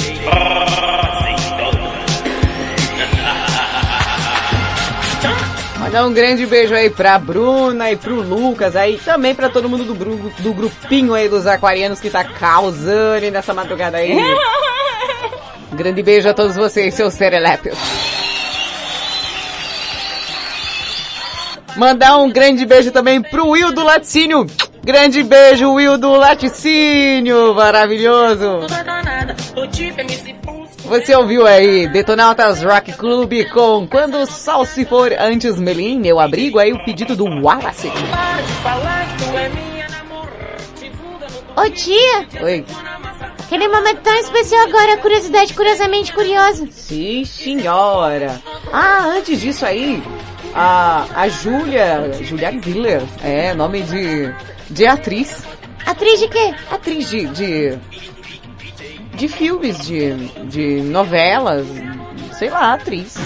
Mandar 5.79 6.05
um 6.07 6.13
grande 6.13 6.45
beijo 6.45 6.73
aí 6.73 6.89
pra 6.89 7.19
Bruna 7.19 7.91
e 7.91 7.95
pro 7.95 8.15
Lucas 8.21 8.75
aí, 8.75 8.97
também 8.97 9.35
pra 9.35 9.49
todo 9.49 9.69
mundo 9.69 9.83
do, 9.83 9.93
gru- 9.93 10.31
do 10.39 10.53
grupinho 10.53 11.13
aí 11.13 11.29
dos 11.29 11.45
aquarianos 11.45 11.99
que 11.99 12.09
tá 12.09 12.23
causando 12.23 13.23
aí 13.25 13.29
nessa 13.31 13.53
madrugada 13.53 13.97
aí. 13.97 14.17
Um 15.75 15.77
grande 15.77 16.01
beijo 16.01 16.29
a 16.29 16.33
todos 16.33 16.55
vocês, 16.55 16.93
seus 16.93 17.13
serelépios. 17.15 17.77
Mandar 21.75 22.15
um 22.15 22.31
grande 22.31 22.65
beijo 22.65 22.93
também 22.93 23.21
pro 23.21 23.49
Will 23.49 23.73
do 23.73 23.83
Laticínio. 23.83 24.47
Grande 24.81 25.21
beijo, 25.21 25.73
Will 25.73 25.97
do 25.97 26.11
Laticínio, 26.11 27.53
maravilhoso. 27.53 28.61
Você 30.85 31.13
ouviu 31.13 31.45
aí 31.45 31.89
Detonautas 31.89 32.63
Rock 32.63 32.93
Club 32.93 33.33
com 33.51 33.85
Quando 33.85 34.19
o 34.19 34.25
Sol 34.25 34.63
Se 34.63 34.85
For 34.85 35.11
Antes 35.19 35.59
Melim, 35.59 35.99
meu 35.99 36.21
abrigo, 36.21 36.57
aí 36.57 36.71
o 36.71 36.85
pedido 36.85 37.17
do 37.17 37.25
Wallace. 37.25 37.91
Ô 41.57 41.69
tia, 41.69 42.27
Oi. 42.41 42.65
Aquele 43.45 43.67
momento 43.67 44.01
tão 44.01 44.13
especial 44.15 44.67
agora, 44.67 44.97
curiosidade 44.97 45.53
curiosamente 45.53 46.11
curiosa. 46.13 46.67
Sim, 46.71 47.23
senhora. 47.25 48.41
Ah, 48.73 49.05
antes 49.05 49.39
disso 49.39 49.65
aí, 49.65 50.03
a, 50.53 51.05
a 51.15 51.27
Júlia, 51.29 52.11
Julia 52.21 52.51
Giller, 52.61 53.01
é 53.23 53.53
nome 53.53 53.83
de, 53.83 54.33
de 54.69 54.85
atriz. 54.87 55.43
Atriz 55.85 56.19
de 56.19 56.27
quê? 56.27 56.53
Atriz 56.71 57.09
de, 57.09 57.27
de, 57.27 57.77
de 59.13 59.27
filmes, 59.27 59.79
de, 59.79 60.15
de 60.45 60.81
novelas, 60.81 61.67
sei 62.33 62.49
lá, 62.49 62.73
atriz. 62.73 63.15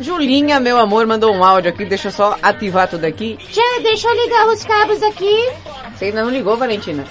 Julinha, 0.00 0.58
meu 0.58 0.78
amor, 0.78 1.06
mandou 1.06 1.32
um 1.32 1.44
áudio 1.44 1.70
aqui, 1.70 1.84
deixa 1.84 2.08
eu 2.08 2.12
só 2.12 2.36
ativar 2.42 2.88
tudo 2.88 3.04
aqui. 3.04 3.36
Tia, 3.36 3.80
deixa 3.82 4.08
eu 4.08 4.24
ligar 4.24 4.48
os 4.48 4.64
cabos 4.64 5.02
aqui. 5.02 5.48
Você 5.94 6.06
ainda 6.06 6.24
não 6.24 6.30
ligou, 6.30 6.56
Valentina? 6.56 7.04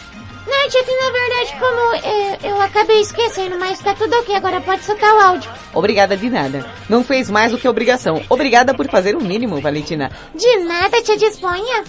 Que 0.70 0.96
na 0.96 1.12
verdade 1.12 1.60
como 1.60 1.96
é, 1.96 2.40
eu 2.44 2.62
acabei 2.62 3.02
esquecendo, 3.02 3.58
mas 3.60 3.80
tá 3.80 3.94
tudo 3.94 4.16
ok, 4.18 4.36
agora 4.36 4.62
pode 4.62 4.84
soltar 4.84 5.14
o 5.14 5.20
áudio. 5.20 5.52
Obrigada 5.74 6.16
de 6.16 6.30
nada. 6.30 6.66
Não 6.88 7.04
fez 7.04 7.30
mais 7.30 7.52
do 7.52 7.58
que 7.58 7.68
obrigação. 7.68 8.22
Obrigada 8.30 8.74
por 8.74 8.88
fazer 8.88 9.16
o 9.16 9.22
mínimo, 9.22 9.60
Valentina. 9.60 10.12
De 10.34 10.58
nada, 10.60 11.02
tia, 11.02 11.18
disponha. 11.18 11.84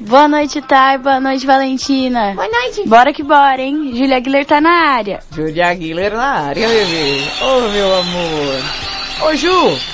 Boa 0.00 0.28
noite, 0.28 0.62
Thay. 0.62 0.98
Boa 0.98 1.20
noite, 1.20 1.46
Valentina. 1.46 2.32
Boa 2.34 2.48
noite. 2.48 2.88
Bora 2.88 3.12
que 3.12 3.22
bora, 3.22 3.60
hein? 3.60 3.92
Julia 3.94 4.20
Guilherme 4.20 4.46
tá 4.46 4.60
na 4.60 4.94
área. 4.94 5.20
Julia 5.30 5.74
Guiller 5.74 6.12
na 6.12 6.48
área, 6.48 6.66
bebê. 6.66 7.20
Ô, 7.42 7.68
meu 7.68 7.94
amor. 7.96 9.28
Ô, 9.28 9.36
Ju. 9.36 9.91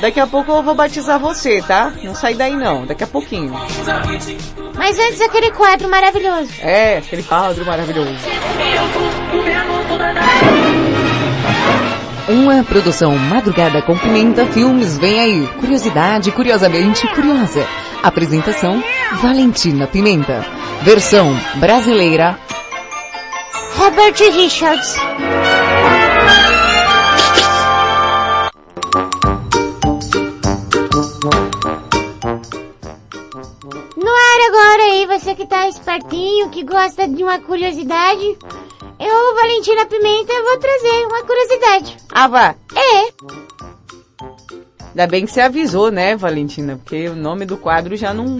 Daqui 0.00 0.20
a 0.20 0.26
pouco 0.26 0.52
eu 0.52 0.62
vou 0.62 0.74
batizar 0.74 1.18
você, 1.18 1.62
tá? 1.62 1.92
Não 2.02 2.14
sai 2.14 2.34
daí 2.34 2.56
não, 2.56 2.84
daqui 2.84 3.04
a 3.04 3.06
pouquinho. 3.06 3.52
Mas 4.74 4.98
antes 4.98 5.20
aquele 5.20 5.50
quadro 5.50 5.88
maravilhoso. 5.88 6.50
É, 6.60 6.98
aquele 6.98 7.22
quadro 7.22 7.64
maravilhoso. 7.64 8.14
Uma 12.28 12.64
produção 12.64 13.16
Madrugada 13.16 13.82
com 13.82 13.96
Pimenta 13.96 14.46
Filmes 14.46 14.96
vem 14.98 15.20
aí. 15.20 15.46
Curiosidade, 15.60 16.32
curiosamente 16.32 17.06
curiosa. 17.14 17.66
Apresentação 18.02 18.82
Valentina 19.22 19.86
Pimenta. 19.86 20.44
Versão 20.82 21.34
brasileira 21.56 22.38
Herbert 23.78 24.18
Richards. 24.32 24.96
Agora 34.54 34.82
aí, 34.84 35.06
você 35.06 35.34
que 35.34 35.46
tá 35.46 35.68
espertinho, 35.68 36.48
que 36.48 36.62
gosta 36.62 37.08
de 37.08 37.24
uma 37.24 37.40
curiosidade. 37.40 38.38
Eu, 39.00 39.34
Valentina 39.34 39.84
Pimenta, 39.86 40.32
vou 40.42 40.58
trazer 40.58 41.06
uma 41.06 41.24
curiosidade. 41.24 41.96
Ah, 42.12 42.28
vá. 42.28 42.54
É. 42.76 43.12
Ainda 44.90 45.06
bem 45.08 45.26
que 45.26 45.32
você 45.32 45.40
avisou, 45.40 45.90
né, 45.90 46.14
Valentina? 46.14 46.76
Porque 46.76 47.08
o 47.08 47.16
nome 47.16 47.44
do 47.44 47.56
quadro 47.56 47.96
já 47.96 48.14
não, 48.14 48.38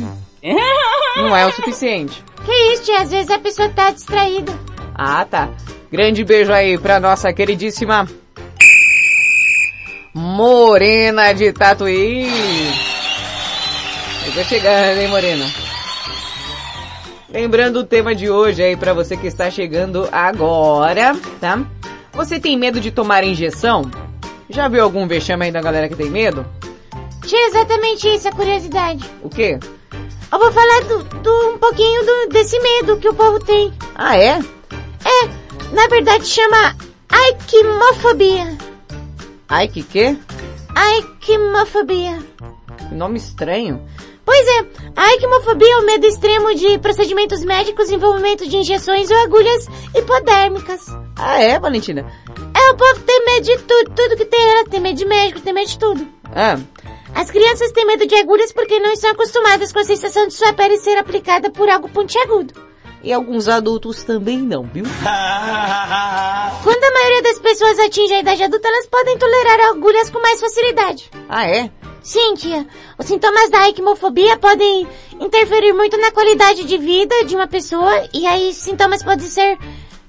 não 1.17 1.37
é 1.37 1.47
o 1.47 1.53
suficiente. 1.53 2.25
Que 2.45 2.53
isso, 2.75 2.83
tia? 2.83 3.01
Às 3.01 3.11
vezes 3.11 3.31
a 3.31 3.39
pessoa 3.39 3.71
tá 3.71 3.91
distraída. 3.91 4.53
Ah, 4.95 5.25
tá. 5.25 5.49
Grande 5.91 6.23
beijo 6.23 6.53
aí 6.53 6.77
pra 6.77 7.01
nossa 7.01 7.33
queridíssima 7.33 8.07
Morena 10.13 11.33
de 11.33 11.55
Tatuí. 11.55 12.29
Chegou 14.25 14.45
chegando, 14.45 15.01
hein, 15.01 15.09
Morena? 15.09 15.64
Lembrando 17.35 17.81
o 17.81 17.85
tema 17.85 18.15
de 18.15 18.31
hoje 18.31 18.63
aí 18.63 18.77
pra 18.77 18.95
você 18.95 19.17
que 19.17 19.27
está 19.27 19.51
chegando 19.51 20.09
agora, 20.13 21.17
tá? 21.41 21.61
Você 22.13 22.39
tem 22.39 22.57
medo 22.57 22.79
de 22.81 22.93
tomar 22.93 23.25
injeção? 23.25 23.91
Já 24.49 24.69
viu 24.69 24.85
algum 24.85 25.07
vexame 25.09 25.47
aí 25.47 25.51
da 25.51 25.61
galera 25.61 25.89
que 25.89 25.97
tem 25.97 26.09
medo? 26.09 26.47
Tia, 27.27 27.47
exatamente 27.49 28.07
isso, 28.09 28.29
a 28.29 28.33
curiosidade. 28.33 29.05
O 29.21 29.29
quê? 29.29 29.59
Eu 30.33 30.39
vou 30.39 30.53
falar 30.53 30.83
do, 30.85 31.03
do- 31.03 31.49
um 31.55 31.59
pouquinho 31.59 32.05
do- 32.07 32.29
desse 32.29 32.57
medo 32.61 32.99
que 32.99 33.09
o 33.09 33.15
povo 33.15 33.41
tem. 33.41 33.73
Ah, 33.97 34.17
é? 34.17 34.39
É, 35.05 35.29
na 35.75 35.89
verdade 35.89 36.25
chama 36.27 36.77
aikimofobia. 37.09 38.57
Ai, 39.49 39.67
que 39.67 39.83
quê? 39.83 40.17
Aikimofobia. 40.73 42.19
Que 42.89 42.95
nome 42.95 43.19
estranho. 43.19 43.83
Pois 44.25 44.47
é, 44.49 44.67
a 44.97 45.05
aikimofobia 45.05 45.71
é 45.73 45.77
o 45.77 45.85
medo 45.87 46.07
extremo 46.07 46.55
de 46.55 46.79
procedimentos 46.79 47.45
médicos, 47.45 47.91
envolvimento 47.91 48.49
de 48.49 48.57
injeções 48.57 49.11
ou 49.11 49.17
agulhas 49.19 49.67
hipodérmicas. 49.95 50.87
Ah, 51.17 51.41
é, 51.43 51.59
Valentina? 51.59 52.11
É, 52.57 52.71
o 52.71 52.77
povo 52.77 53.01
tem 53.01 53.25
medo 53.27 53.45
de 53.45 53.59
tudo, 53.59 53.91
tudo 53.95 54.17
que 54.17 54.25
tem, 54.25 54.43
ela 54.43 54.65
tem 54.65 54.81
medo 54.81 54.97
de 54.97 55.05
médico, 55.05 55.41
tem 55.41 55.53
medo 55.53 55.69
de 55.69 55.79
tudo. 55.79 56.07
Ah, 56.35 56.59
As 57.15 57.31
crianças 57.31 57.71
têm 57.73 57.87
medo 57.87 58.07
de 58.07 58.15
agulhas 58.15 58.51
porque 58.53 58.79
não 58.81 58.93
estão 58.93 59.11
acostumadas 59.11 59.73
com 59.73 59.79
a 59.81 59.85
sensação 59.85 60.27
de 60.27 60.33
sua 60.35 60.53
pele 60.55 60.79
ser 60.79 60.97
aplicada 60.97 61.51
por 61.51 61.69
algo 61.69 61.89
pontiagudo. 61.91 62.55
e 63.03 63.13
alguns 63.13 63.47
adultos 63.49 64.03
também 64.05 64.39
não, 64.39 64.63
viu? 64.63 64.85
Quando 66.65 66.85
a 66.85 66.91
maioria 66.93 67.23
das 67.23 67.39
pessoas 67.39 67.79
atinge 67.81 68.15
a 68.15 68.21
idade 68.21 68.43
adulta, 68.43 68.67
elas 68.69 68.87
podem 68.87 69.19
tolerar 69.19 69.61
agulhas 69.71 70.09
com 70.11 70.21
mais 70.21 70.41
facilidade. 70.41 71.11
Ah, 71.29 71.47
é? 71.47 71.71
Sim, 72.05 72.35
tia. 72.35 72.67
Os 72.99 73.07
sintomas 73.07 73.49
da 73.51 73.61
aikimofobia 73.61 74.37
podem 74.37 74.87
interferir 75.19 75.73
muito 75.73 75.97
na 75.97 76.11
qualidade 76.11 76.65
de 76.65 76.77
vida 76.77 77.25
de 77.25 77.35
uma 77.35 77.47
pessoa 77.49 78.07
e 78.13 78.27
aí 78.27 78.51
os 78.51 78.57
sintomas 78.57 79.03
podem 79.03 79.27
ser 79.27 79.59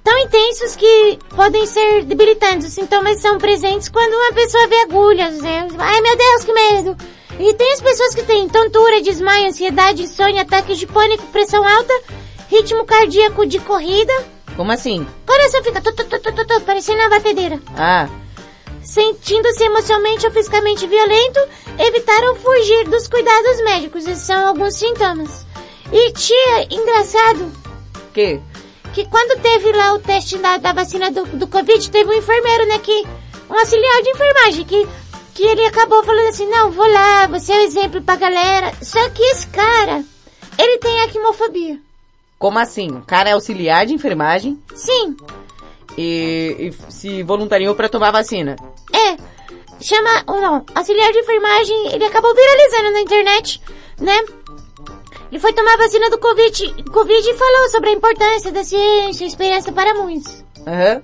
tão 0.04 0.18
intensos 0.20 0.76
que 0.76 1.18
podem 1.34 1.66
ser 1.66 2.04
debilitantes. 2.04 2.68
Os 2.68 2.74
sintomas 2.74 3.20
são 3.22 3.38
presentes 3.38 3.88
quando 3.88 4.14
uma 4.14 4.34
pessoa 4.34 4.68
vê 4.68 4.76
agulhas. 4.82 5.42
né? 5.42 5.68
Ai 5.80 6.02
meu 6.02 6.18
Deus, 6.18 6.44
que 6.44 6.54
medo! 6.54 6.98
E 7.40 7.54
tem 7.54 7.74
as 7.74 7.82
pessoas 7.82 8.14
que 8.14 8.24
têm 8.24 8.48
tontura, 8.50 9.02
desmaio, 9.02 9.48
ansiedade, 9.48 10.04
insônia, 10.04 10.42
ataques 10.44 10.78
de 10.78 10.88
pânico, 10.88 11.26
pressão 11.28 11.66
alta, 11.68 11.94
ritmo 12.50 12.86
cardíaco 12.86 13.46
de 13.46 13.60
corrida. 13.60 14.14
Como 14.56 14.72
assim? 14.72 15.06
Coração 15.26 15.64
fica 15.64 15.82
tu, 15.82 15.94
tu, 15.94 16.06
tu, 16.06 16.20
tu, 16.20 16.46
tu, 16.46 16.62
parecendo 16.62 17.00
uma 17.00 17.10
batedeira 17.10 17.60
Ah, 17.78 18.08
sentindo-se 18.86 19.64
emocionalmente 19.64 20.26
ou 20.26 20.32
fisicamente 20.32 20.88
violento, 20.88 21.40
evitar 21.78 22.24
ou 22.30 22.36
fugir 22.36 22.88
dos 22.88 23.08
cuidados 23.08 23.62
médicos. 23.64 24.08
Esses 24.08 24.24
são 24.24 24.48
alguns 24.48 24.76
sintomas. 24.76 25.46
E 25.92 26.12
tia, 26.14 26.68
engraçado, 26.72 27.52
que? 28.14 28.40
que 28.96 29.06
quando 29.10 29.42
teve 29.42 29.74
lá 29.74 29.94
o 29.94 30.00
teste 30.00 30.38
da, 30.38 30.56
da 30.56 30.72
vacina 30.72 31.12
do, 31.12 31.26
do 31.26 31.48
Covid, 31.48 31.92
teve 31.92 32.10
um 32.10 32.14
enfermeiro, 32.14 32.66
né, 32.68 32.80
que, 32.80 33.06
um 33.50 33.54
auxiliar 33.54 34.02
de 34.02 34.10
enfermagem, 34.10 34.66
que, 34.66 34.88
que 35.34 35.44
ele 35.44 35.66
acabou 35.66 36.02
falando 36.02 36.30
assim, 36.30 36.48
não, 36.48 36.72
vou 36.72 36.90
lá, 36.90 37.28
você 37.28 37.52
é 37.52 37.58
o 37.58 37.62
exemplo 37.64 38.02
pra 38.02 38.16
galera. 38.16 38.72
Só 38.82 39.10
que 39.10 39.22
esse 39.22 39.48
cara, 39.48 40.02
ele 40.58 40.78
tem 40.78 41.02
aquimofobia. 41.02 41.78
Como 42.40 42.58
assim? 42.58 42.90
O 42.92 43.02
cara 43.02 43.30
é 43.30 43.34
auxiliar 43.34 43.86
de 43.86 43.94
enfermagem 43.94 44.58
Sim, 44.74 45.18
e, 45.98 46.56
e 46.70 46.92
se 46.92 47.24
voluntariou 47.24 47.76
pra 47.76 47.90
tomar 47.90 48.12
vacina. 48.12 48.56
É, 48.94 49.16
chama, 49.84 50.24
ou 50.28 50.42
não, 50.42 50.66
auxiliar 50.74 51.12
de 51.12 51.20
enfermagem, 51.20 51.94
ele 51.94 52.06
acabou 52.06 52.34
viralizando 52.34 52.92
na 52.92 53.02
internet, 53.02 53.62
né? 54.00 54.24
Ele 55.32 55.40
foi 55.40 55.54
tomar 55.54 55.74
a 55.74 55.78
vacina 55.78 56.10
do 56.10 56.18
Covid, 56.18 56.84
Covid 56.92 57.30
e 57.30 57.34
falou 57.34 57.70
sobre 57.70 57.90
a 57.90 57.94
importância 57.94 58.52
da 58.52 58.64
ciência 58.64 59.26
e 59.26 59.28
esperança 59.28 59.72
para 59.72 59.94
muitos. 59.96 60.44
Aham. 60.68 61.02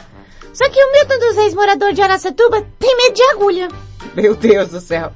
Só 0.54 0.70
que 0.70 0.84
o 0.84 0.92
Milton 0.92 1.20
dos 1.20 1.38
ex-morador 1.38 1.94
de 1.94 2.02
Araçatuba 2.02 2.66
tem 2.78 2.96
medo 2.98 3.14
de 3.14 3.24
agulha. 3.24 3.68
Meu 4.14 4.36
Deus 4.36 4.70
do 4.70 4.80
céu. 4.82 5.12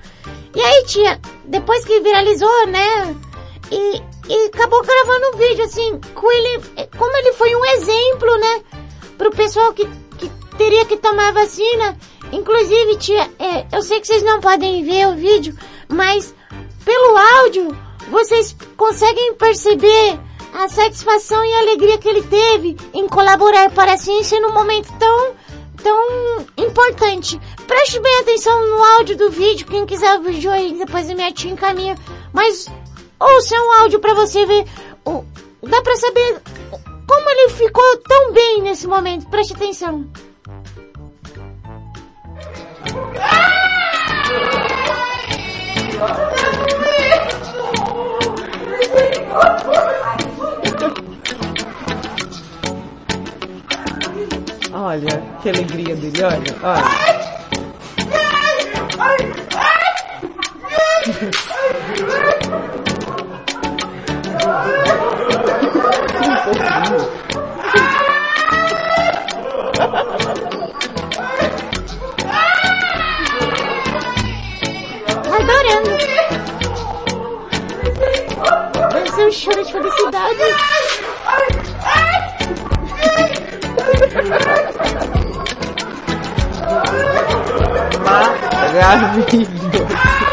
E 0.56 0.62
aí, 0.62 0.86
tia, 0.86 1.19
depois 1.43 1.84
que 1.84 1.99
viralizou, 1.99 2.67
né? 2.67 3.15
E, 3.69 4.01
e 4.30 4.45
acabou 4.45 4.82
gravando 4.84 5.28
um 5.34 5.38
vídeo, 5.38 5.65
assim, 5.65 5.99
com 6.13 6.32
ele, 6.32 6.62
como 6.97 7.17
ele 7.17 7.34
foi 7.34 7.54
um 7.56 7.65
exemplo, 7.65 8.38
né? 8.38 8.63
Pro 9.17 9.32
pessoal 9.32 9.73
que, 9.73 9.86
que 10.17 10.30
teria 10.58 10.86
que 10.86 10.97
tomar 10.97 11.30
a 11.30 11.34
vacina. 11.34 11.97
Inclusive, 12.32 12.97
tia, 12.97 13.30
é, 13.39 13.65
eu 13.71 13.82
sei 13.82 14.01
que 14.01 14.08
vocês 14.08 14.23
não 14.23 14.41
podem 14.41 14.84
ver 14.84 15.08
o 15.08 15.15
vídeo, 15.15 15.58
mas 15.88 16.34
pelo 16.84 17.17
áudio, 17.17 17.78
vocês 18.10 18.56
conseguem 18.75 19.34
perceber 19.36 20.19
a 20.54 20.67
satisfação 20.69 21.43
e 21.43 21.54
a 21.54 21.60
alegria 21.60 21.97
que 21.97 22.08
ele 22.08 22.23
teve 22.23 22.78
em 22.93 23.08
colaborar 23.08 23.69
para 23.71 23.93
a 23.93 23.97
ciência 23.97 24.39
num 24.39 24.54
momento 24.54 24.91
tão, 24.97 25.36
tão 25.84 26.45
importante. 26.58 27.39
Preste 27.67 27.99
bem 27.99 28.19
atenção 28.19 28.67
no 28.67 28.84
áudio 28.97 29.17
do 29.17 29.30
vídeo, 29.30 29.67
quem 29.67 29.86
quiser 29.86 30.17
o 30.17 30.23
vídeo 30.23 30.51
aí, 30.51 30.73
depois 30.73 31.10
a 31.10 31.15
minha 31.15 31.32
tia 31.32 31.51
encaminha. 31.51 31.97
Mas 32.32 32.67
ouça 33.19 33.56
um 33.56 33.71
áudio 33.82 33.99
para 33.99 34.13
você 34.13 34.45
ver, 34.45 34.65
dá 35.63 35.82
pra 35.82 35.95
saber 35.97 36.41
como 37.07 37.29
ele 37.29 37.49
ficou 37.49 37.97
tão 38.07 38.31
bem 38.31 38.61
nesse 38.61 38.87
momento. 38.87 39.27
Preste 39.27 39.53
atenção. 39.53 40.05
Olha, 54.73 55.23
que 55.41 55.49
alegria 55.49 55.95
dele, 55.95 56.23
olha, 56.23 56.55
olha. 56.63 56.83
Tá 75.23 75.36
adorando. 75.36 75.91
Deve 78.93 79.12
ser 79.12 79.28
um 79.28 79.32
choro 79.32 79.63
de 79.63 79.71
felicidade. 79.71 80.43
Maravilhoso. 88.04 90.24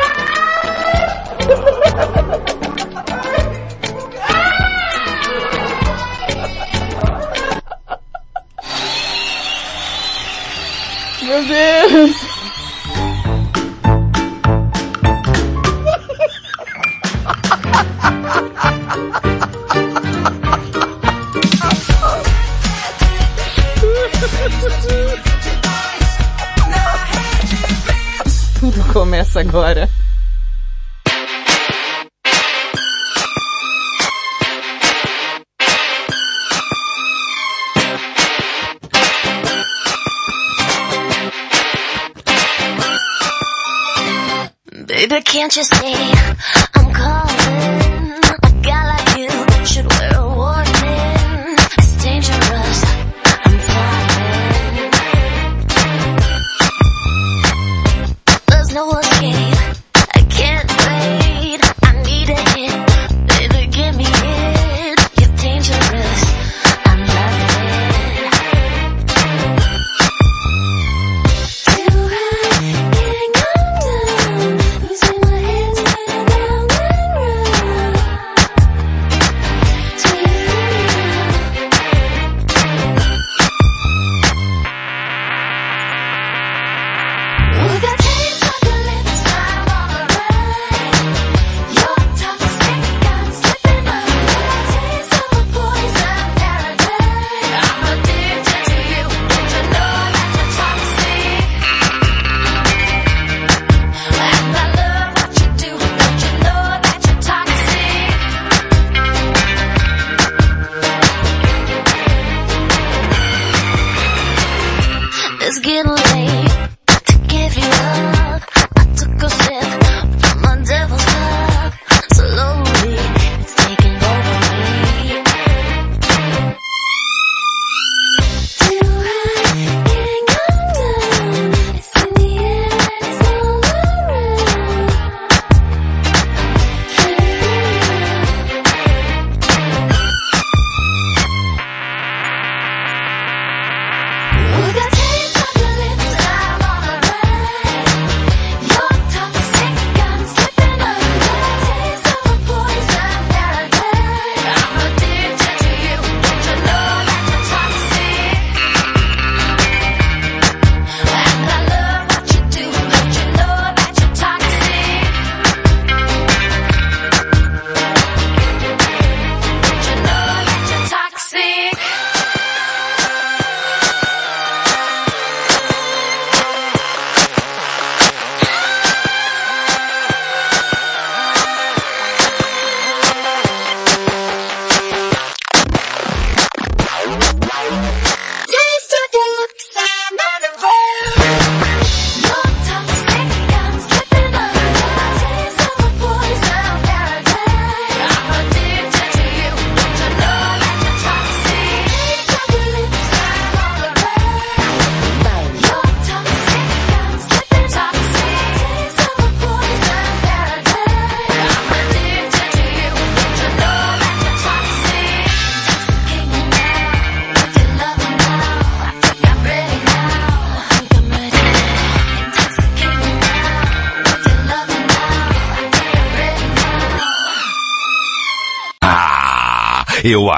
Meu 11.33 11.47
Deus! 11.47 12.16
Tudo 28.61 28.92
começa 28.92 29.40
agora. 29.40 29.88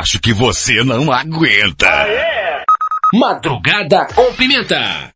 acho 0.05 0.21
que 0.21 0.35
você 0.35 0.85
não 0.85 1.11
aguenta. 1.11 1.89
Ah, 1.89 2.07
é? 2.07 2.63
Madrugada 3.15 4.07
com 4.15 4.35
pimenta. 4.35 5.14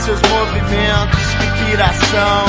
seus 0.00 0.20
movimentos, 0.22 1.34
que 1.38 1.64
piração. 1.64 2.44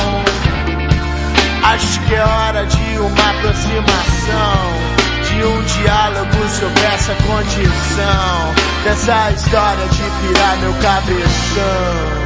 Acho 1.64 2.00
que 2.00 2.14
é 2.14 2.24
hora 2.24 2.66
de 2.66 2.98
uma 2.98 3.30
aproximação 3.30 4.96
de 5.28 5.44
um 5.44 5.62
diálogo 5.62 6.48
sobre 6.48 6.82
essa 6.84 7.14
condição. 7.14 8.54
Dessa 8.84 9.30
história 9.32 9.88
de 9.88 10.02
pirar 10.02 10.56
meu 10.58 10.72
cabeção. 10.74 12.25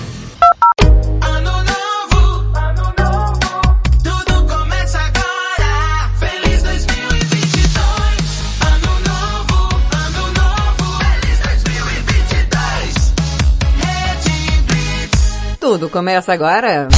Tudo 15.71 15.87
começa 15.87 16.33
agora. 16.33 16.89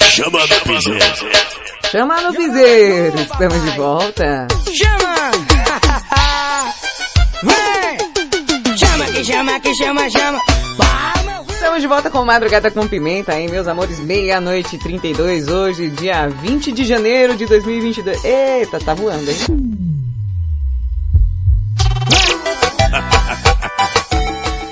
Chama 0.00 0.46
no 0.46 0.60
piseiro. 0.62 1.04
Chama 1.92 2.22
no 2.22 2.32
piseiro. 2.32 3.20
Estamos 3.20 3.62
de 3.64 3.70
volta. 3.76 4.48
Chama! 4.72 5.30
Vem! 7.44 7.98
Chama 8.78 9.04
que 9.08 9.24
chama, 9.24 9.60
que 9.60 9.74
chama, 9.74 10.08
chama. 10.08 10.40
Estamos 11.50 11.82
de 11.82 11.86
volta 11.86 12.08
com 12.08 12.24
Madrugada 12.24 12.70
com 12.70 12.88
Pimenta, 12.88 13.38
hein, 13.38 13.50
meus 13.50 13.68
amores? 13.68 14.00
Meia-noite 14.00 14.76
e 14.76 14.78
32, 14.78 15.48
hoje, 15.48 15.90
dia 15.90 16.28
20 16.28 16.72
de 16.72 16.86
janeiro 16.86 17.36
de 17.36 17.44
2022. 17.44 18.24
Eita, 18.24 18.80
tá 18.80 18.94
voando, 18.94 19.30
hein? 19.30 19.36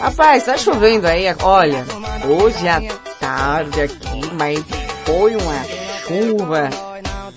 Rapaz, 0.00 0.44
tá 0.44 0.56
chovendo 0.56 1.06
aí, 1.06 1.26
olha, 1.42 1.84
hoje 2.28 2.68
à 2.68 2.80
tarde 3.20 3.80
aqui, 3.80 4.20
mas 4.38 4.62
foi 5.04 5.36
uma 5.36 5.64
chuva 6.06 6.70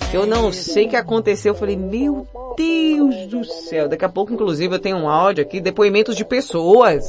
que 0.09 0.17
eu 0.17 0.25
não 0.25 0.51
sei 0.51 0.85
o 0.85 0.89
que 0.89 0.95
aconteceu. 0.95 1.53
Eu 1.53 1.59
falei, 1.59 1.75
meu 1.75 2.27
Deus 2.57 3.27
do 3.27 3.43
céu. 3.43 3.87
Daqui 3.87 4.05
a 4.05 4.09
pouco, 4.09 4.33
inclusive, 4.33 4.73
eu 4.73 4.79
tenho 4.79 4.97
um 4.97 5.09
áudio 5.09 5.43
aqui, 5.43 5.59
depoimentos 5.59 6.15
de 6.15 6.25
pessoas 6.25 7.03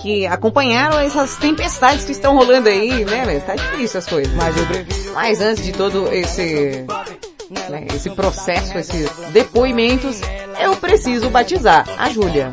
que 0.00 0.26
acompanharam 0.26 0.98
essas 0.98 1.36
tempestades 1.36 2.04
que 2.04 2.12
estão 2.12 2.36
rolando 2.36 2.68
aí, 2.68 3.04
né, 3.04 3.26
né? 3.26 3.40
Tá 3.40 3.54
difícil 3.54 3.98
as 3.98 4.06
coisas. 4.06 4.32
Mas, 4.34 4.54
mas 5.14 5.40
antes 5.40 5.64
de 5.64 5.72
todo 5.72 6.12
esse, 6.12 6.86
né, 7.68 7.86
esse 7.94 8.10
processo, 8.10 8.76
esses 8.78 9.10
depoimentos, 9.32 10.20
eu 10.60 10.74
preciso 10.76 11.28
batizar 11.30 11.86
a 11.98 12.08
Júlia. 12.08 12.52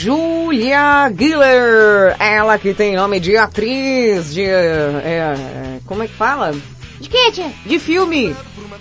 Julia 0.00 1.12
Giller, 1.14 2.16
ela 2.18 2.58
que 2.58 2.72
tem 2.72 2.96
nome 2.96 3.20
de 3.20 3.36
atriz, 3.36 4.32
de, 4.32 4.44
é, 4.44 5.04
é, 5.04 5.78
como 5.84 6.02
é 6.02 6.08
que 6.08 6.14
fala? 6.14 6.54
De 6.98 7.06
que, 7.06 7.32
tia? 7.32 7.52
De 7.66 7.78
filme. 7.78 8.34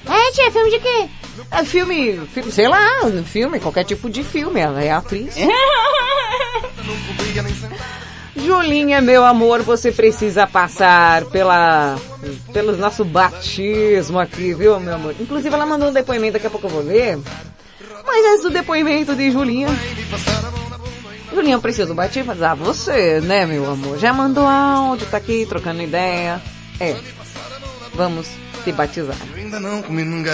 É, 0.08 0.32
tia, 0.32 0.50
filme 0.50 0.72
de 0.72 0.80
quê? 0.80 1.10
É 1.52 1.66
filme, 1.66 2.22
filme, 2.34 2.50
sei 2.54 2.70
lá, 2.70 2.88
filme, 3.26 3.60
qualquer 3.60 3.84
tipo 3.84 4.10
de 4.10 4.24
filme, 4.24 4.62
ela 4.62 4.82
é 4.82 4.92
atriz. 4.92 5.36
Julinha, 8.38 9.02
meu 9.02 9.26
amor, 9.26 9.62
você 9.62 9.92
precisa 9.92 10.48
passar 10.48 11.26
pela, 11.26 11.98
pelo 12.54 12.78
nosso 12.78 13.04
batismo 13.04 14.20
aqui, 14.20 14.54
viu, 14.54 14.80
meu 14.80 14.96
amor? 14.96 15.14
Inclusive 15.20 15.54
ela 15.54 15.66
mandou 15.66 15.90
um 15.90 15.94
depoimento, 15.94 16.34
daqui 16.34 16.48
a 16.48 16.50
pouco 16.50 16.68
eu 16.68 16.72
vou 16.72 16.82
ler. 16.82 17.20
Mas 18.08 18.26
antes 18.26 18.44
do 18.44 18.50
depoimento 18.52 19.14
de 19.18 19.30
Julinha, 19.32 19.68
Julinha, 21.34 21.56
eu 21.56 21.62
preciso 21.62 21.94
bater 21.94 22.26
e 22.26 22.44
ah, 22.44 22.56
você, 22.56 23.22
né, 23.22 23.46
meu 23.46 23.70
amor? 23.70 24.00
Já 24.00 24.12
mandou 24.12 24.46
áudio, 24.46 25.08
tá 25.08 25.18
aqui 25.18 25.46
trocando 25.46 25.82
ideia. 25.82 26.42
É, 26.80 26.96
vamos 27.94 28.28
te 28.64 28.72
batizar. 28.72 29.16
Ainda 29.36 29.60
não 29.60 29.82
comi 29.82 30.04
ninguém. 30.04 30.34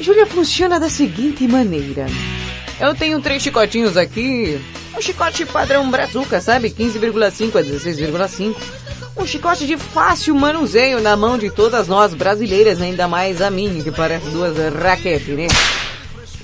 Júlia 0.00 0.26
funciona 0.26 0.78
da 0.80 0.88
seguinte 0.88 1.46
maneira. 1.46 2.06
Eu 2.78 2.94
tenho 2.94 3.20
três 3.20 3.42
chicotinhos 3.42 3.96
aqui. 3.96 4.60
Um 4.96 5.00
chicote 5.00 5.46
padrão 5.46 5.90
brazuca, 5.90 6.40
sabe? 6.40 6.70
15,5 6.70 7.56
a 7.56 7.62
16,5. 7.62 8.54
Um 9.16 9.26
chicote 9.26 9.66
de 9.66 9.76
fácil 9.76 10.34
manuseio 10.34 11.00
na 11.00 11.16
mão 11.16 11.38
de 11.38 11.50
todas 11.50 11.88
nós 11.88 12.12
brasileiras, 12.12 12.80
ainda 12.80 13.08
mais 13.08 13.40
a 13.40 13.50
minha, 13.50 13.82
que 13.82 13.90
parece 13.90 14.28
duas 14.28 14.54
raquetes, 14.74 15.34
né? 15.36 15.46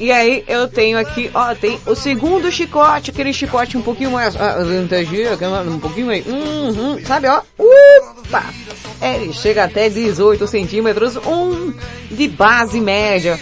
E 0.03 0.11
aí 0.11 0.43
eu 0.49 0.67
tenho 0.67 0.99
aqui, 0.99 1.31
ó, 1.33 1.55
tem 1.55 1.79
o 1.87 1.95
segundo 1.95 2.51
chicote, 2.51 3.13
aquele 3.13 3.33
chicote 3.33 3.79
um 3.79 3.83
pouquinho 3.83 4.11
mais 4.11 4.35
ah, 4.35 4.57
vantajoso, 4.59 5.71
um 5.71 5.79
pouquinho 5.79 6.09
mais, 6.09 6.27
uhum, 6.27 6.99
sabe, 7.07 7.29
ó, 7.29 7.41
upa! 7.57 8.43
É, 9.01 9.15
Ele 9.15 9.33
chega 9.33 9.63
até 9.63 9.89
18 9.89 10.45
centímetros, 10.49 11.17
um 11.19 11.73
de 12.11 12.27
base 12.27 12.81
média. 12.81 13.39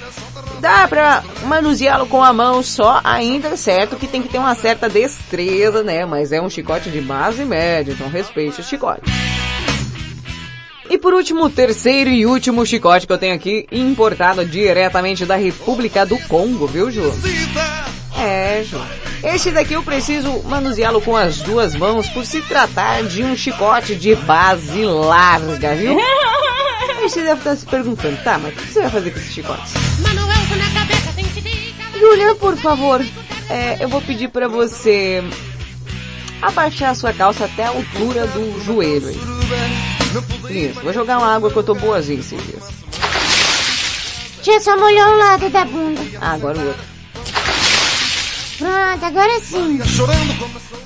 Dá 0.60 0.86
pra 0.86 1.24
manuseá-lo 1.46 2.06
com 2.06 2.22
a 2.22 2.30
mão 2.30 2.62
só, 2.62 3.00
ainda 3.02 3.56
certo 3.56 3.96
que 3.96 4.06
tem 4.06 4.20
que 4.20 4.28
ter 4.28 4.36
uma 4.36 4.54
certa 4.54 4.86
destreza, 4.86 5.82
né? 5.82 6.04
Mas 6.04 6.30
é 6.30 6.42
um 6.42 6.50
chicote 6.50 6.90
de 6.90 7.00
base 7.00 7.42
média, 7.42 7.92
então 7.92 8.10
respeite 8.10 8.60
o 8.60 8.64
chicote. 8.64 9.10
E 10.90 10.98
por 10.98 11.14
último, 11.14 11.44
o 11.44 11.50
terceiro 11.50 12.10
e 12.10 12.26
último 12.26 12.66
chicote 12.66 13.06
que 13.06 13.12
eu 13.12 13.18
tenho 13.18 13.32
aqui, 13.32 13.64
importado 13.70 14.44
diretamente 14.44 15.24
da 15.24 15.36
República 15.36 16.04
do 16.04 16.18
Congo, 16.26 16.66
viu, 16.66 16.90
Ju? 16.90 17.12
É, 18.18 18.64
Ju. 18.64 18.80
Esse 19.22 19.52
daqui 19.52 19.74
eu 19.74 19.84
preciso 19.84 20.42
manuseá-lo 20.42 21.00
com 21.00 21.16
as 21.16 21.38
duas 21.42 21.76
mãos 21.76 22.08
por 22.08 22.26
se 22.26 22.42
tratar 22.42 23.04
de 23.04 23.22
um 23.22 23.36
chicote 23.36 23.94
de 23.94 24.16
base 24.16 24.84
larga, 24.84 25.76
viu? 25.76 25.96
Aí 26.98 27.08
você 27.08 27.22
deve 27.22 27.38
estar 27.38 27.54
se 27.54 27.64
perguntando, 27.66 28.16
tá, 28.24 28.36
mas 28.36 28.52
o 28.52 28.56
que 28.56 28.72
você 28.72 28.80
vai 28.80 28.90
fazer 28.90 29.10
com 29.12 29.18
esse 29.20 29.32
chicote? 29.32 29.70
Julia, 32.00 32.34
por 32.34 32.56
favor, 32.56 33.06
é, 33.48 33.76
eu 33.78 33.88
vou 33.88 34.02
pedir 34.02 34.28
pra 34.28 34.48
você 34.48 35.22
abaixar 36.42 36.90
a 36.90 36.94
sua 36.96 37.12
calça 37.12 37.44
até 37.44 37.64
a 37.64 37.68
altura 37.68 38.26
do 38.26 38.64
joelho. 38.64 39.06
aí. 39.06 39.99
Isso, 40.50 40.80
vou 40.80 40.92
jogar 40.92 41.18
uma 41.18 41.34
água 41.34 41.50
que 41.50 41.56
eu 41.56 41.62
tô 41.62 41.74
boazinha 41.74 42.20
esses 42.20 42.42
dias. 42.42 42.62
Tia, 44.42 44.60
só 44.60 44.76
molhou 44.76 45.06
um 45.06 45.18
lado 45.18 45.50
da 45.50 45.64
bunda. 45.64 46.00
Ah, 46.20 46.32
agora 46.32 46.58
o 46.58 46.66
outro. 46.66 46.82
Pronto, 48.58 49.04
agora 49.04 49.40
sim. 49.40 49.78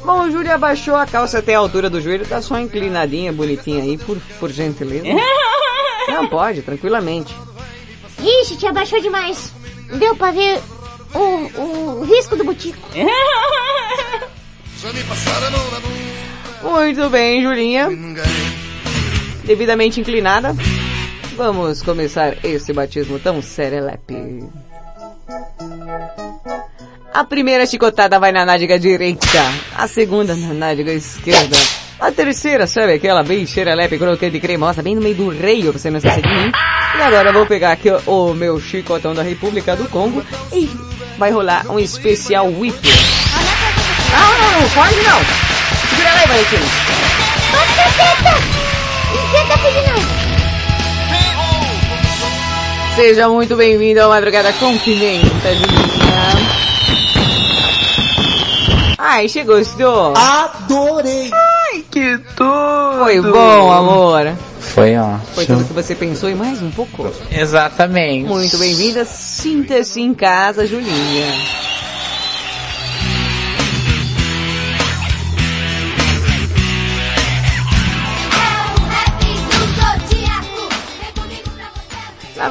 Bom, 0.05 0.22
o 0.22 0.31
Júlio 0.31 0.53
abaixou 0.53 0.95
a 0.95 1.07
calça 1.07 1.39
até 1.39 1.55
a 1.55 1.59
altura 1.59 1.89
do 1.89 2.01
joelho, 2.01 2.27
tá 2.27 2.43
só 2.43 2.59
inclinadinha, 2.59 3.33
bonitinha 3.33 3.83
aí, 3.83 3.97
por, 3.97 4.18
por 4.39 4.51
gentileza. 4.51 5.05
Não, 6.09 6.29
pode, 6.29 6.62
tranquilamente. 6.62 7.35
Ixi, 8.22 8.57
te 8.57 8.66
abaixou 8.66 9.01
demais. 9.01 9.53
Deu 9.99 10.14
pra 10.14 10.31
ver 10.31 10.61
o, 11.14 12.01
o 12.01 12.05
risco 12.05 12.37
do 12.37 12.45
butico. 12.45 12.79
Muito 16.62 17.09
bem, 17.11 17.43
Julinha. 17.43 17.89
Devidamente 19.47 20.01
inclinada. 20.01 20.55
Vamos 21.36 21.82
começar 21.82 22.36
esse 22.45 22.72
batismo 22.72 23.18
tão 23.18 23.42
serelepe. 23.42 24.45
A 27.12 27.24
primeira 27.24 27.66
chicotada 27.66 28.18
vai 28.18 28.32
na 28.32 28.45
nádega 28.45 28.78
direita, 28.78 29.38
a 29.76 29.86
segunda 29.86 30.34
na 30.34 30.53
nádega 30.53 30.92
esquerda, 30.92 31.57
a 32.01 32.11
terceira, 32.11 32.66
sabe 32.66 32.95
aquela 32.95 33.22
bem 33.22 33.47
xerelepe, 33.47 33.99
crocante 33.99 34.40
cremosa, 34.40 34.82
bem 34.82 34.97
no 34.97 35.01
meio 35.01 35.14
do 35.14 35.26
pra 35.26 35.78
você 35.78 35.90
não 35.90 35.99
esquecer 35.99 36.22
de 36.22 36.28
mim. 36.28 36.51
E 36.99 37.01
agora 37.01 37.28
eu 37.28 37.32
vou 37.32 37.47
pegar 37.47 37.72
aqui 37.72 37.88
o, 38.07 38.34
meu 38.34 38.61
chicotão 38.61 39.14
da 39.14 39.22
República 39.22 39.76
do 39.76 39.88
Congo 39.88 40.24
e 40.53 40.68
vai 41.16 41.30
rolar 41.30 41.64
um 41.70 41.78
especial 41.78 42.49
whip. 42.49 42.76
Não, 44.11 44.38
não, 44.38 44.61
não, 44.61 44.68
pode 44.70 44.97
não. 44.97 45.20
Segura 45.88 46.09
ela 46.09 46.34
aí, 48.51 48.63
Não. 49.14 50.24
Seja 52.96 53.28
muito 53.28 53.56
bem-vindo 53.56 54.00
ao 54.00 54.10
Madrugada 54.10 54.52
com 54.54 54.76
Pimenta, 54.78 55.54
Julinha. 55.54 55.94
Ai, 58.98 59.28
você 59.28 59.44
gostou? 59.44 60.14
Adorei! 60.16 61.30
Ai, 61.32 61.84
que 61.90 62.18
tudo! 62.36 62.98
Foi 62.98 63.20
bom, 63.20 63.70
amor. 63.70 64.32
Foi 64.60 64.96
ótimo. 64.96 65.20
Foi 65.34 65.46
tudo 65.46 65.64
que 65.64 65.72
você 65.72 65.94
pensou 65.94 66.30
e 66.30 66.34
mais 66.34 66.62
um 66.62 66.70
pouco. 66.70 67.12
Exatamente. 67.30 68.26
Muito 68.26 68.56
bem-vinda. 68.58 69.04
Sinta-se 69.04 70.00
em 70.00 70.14
casa, 70.14 70.66
Julinha. 70.66 71.26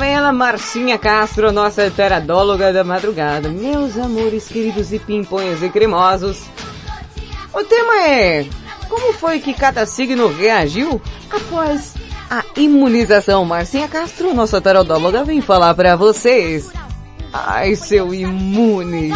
Vem 0.04 0.16
ela, 0.16 0.34
Marcinha 0.34 0.97
Castro, 0.97 1.54
nossa 1.54 1.89
teradóloga 1.89 2.74
da 2.74 2.84
madrugada. 2.84 3.47
Meus 3.47 3.97
amores 3.97 4.49
queridos 4.49 4.91
e 4.91 4.99
pimpões 4.99 5.64
e 5.64 5.70
cremosos. 5.70 6.43
O 7.54 7.64
tema 7.64 8.01
é... 8.01 8.45
Como 8.89 9.14
foi 9.14 9.39
que 9.39 9.54
cada 9.54 9.86
signo 9.86 10.28
reagiu 10.28 11.01
após 11.32 11.93
a 12.30 12.43
imunização? 12.58 13.45
Marcinha 13.45 13.88
Castro, 13.88 14.34
nossa 14.34 14.60
teradóloga, 14.60 15.24
vem 15.24 15.39
falar 15.39 15.74
pra 15.74 15.95
vocês. 15.95 16.70
Ai, 17.32 17.74
seu 17.78 18.14
imune. 18.14 19.10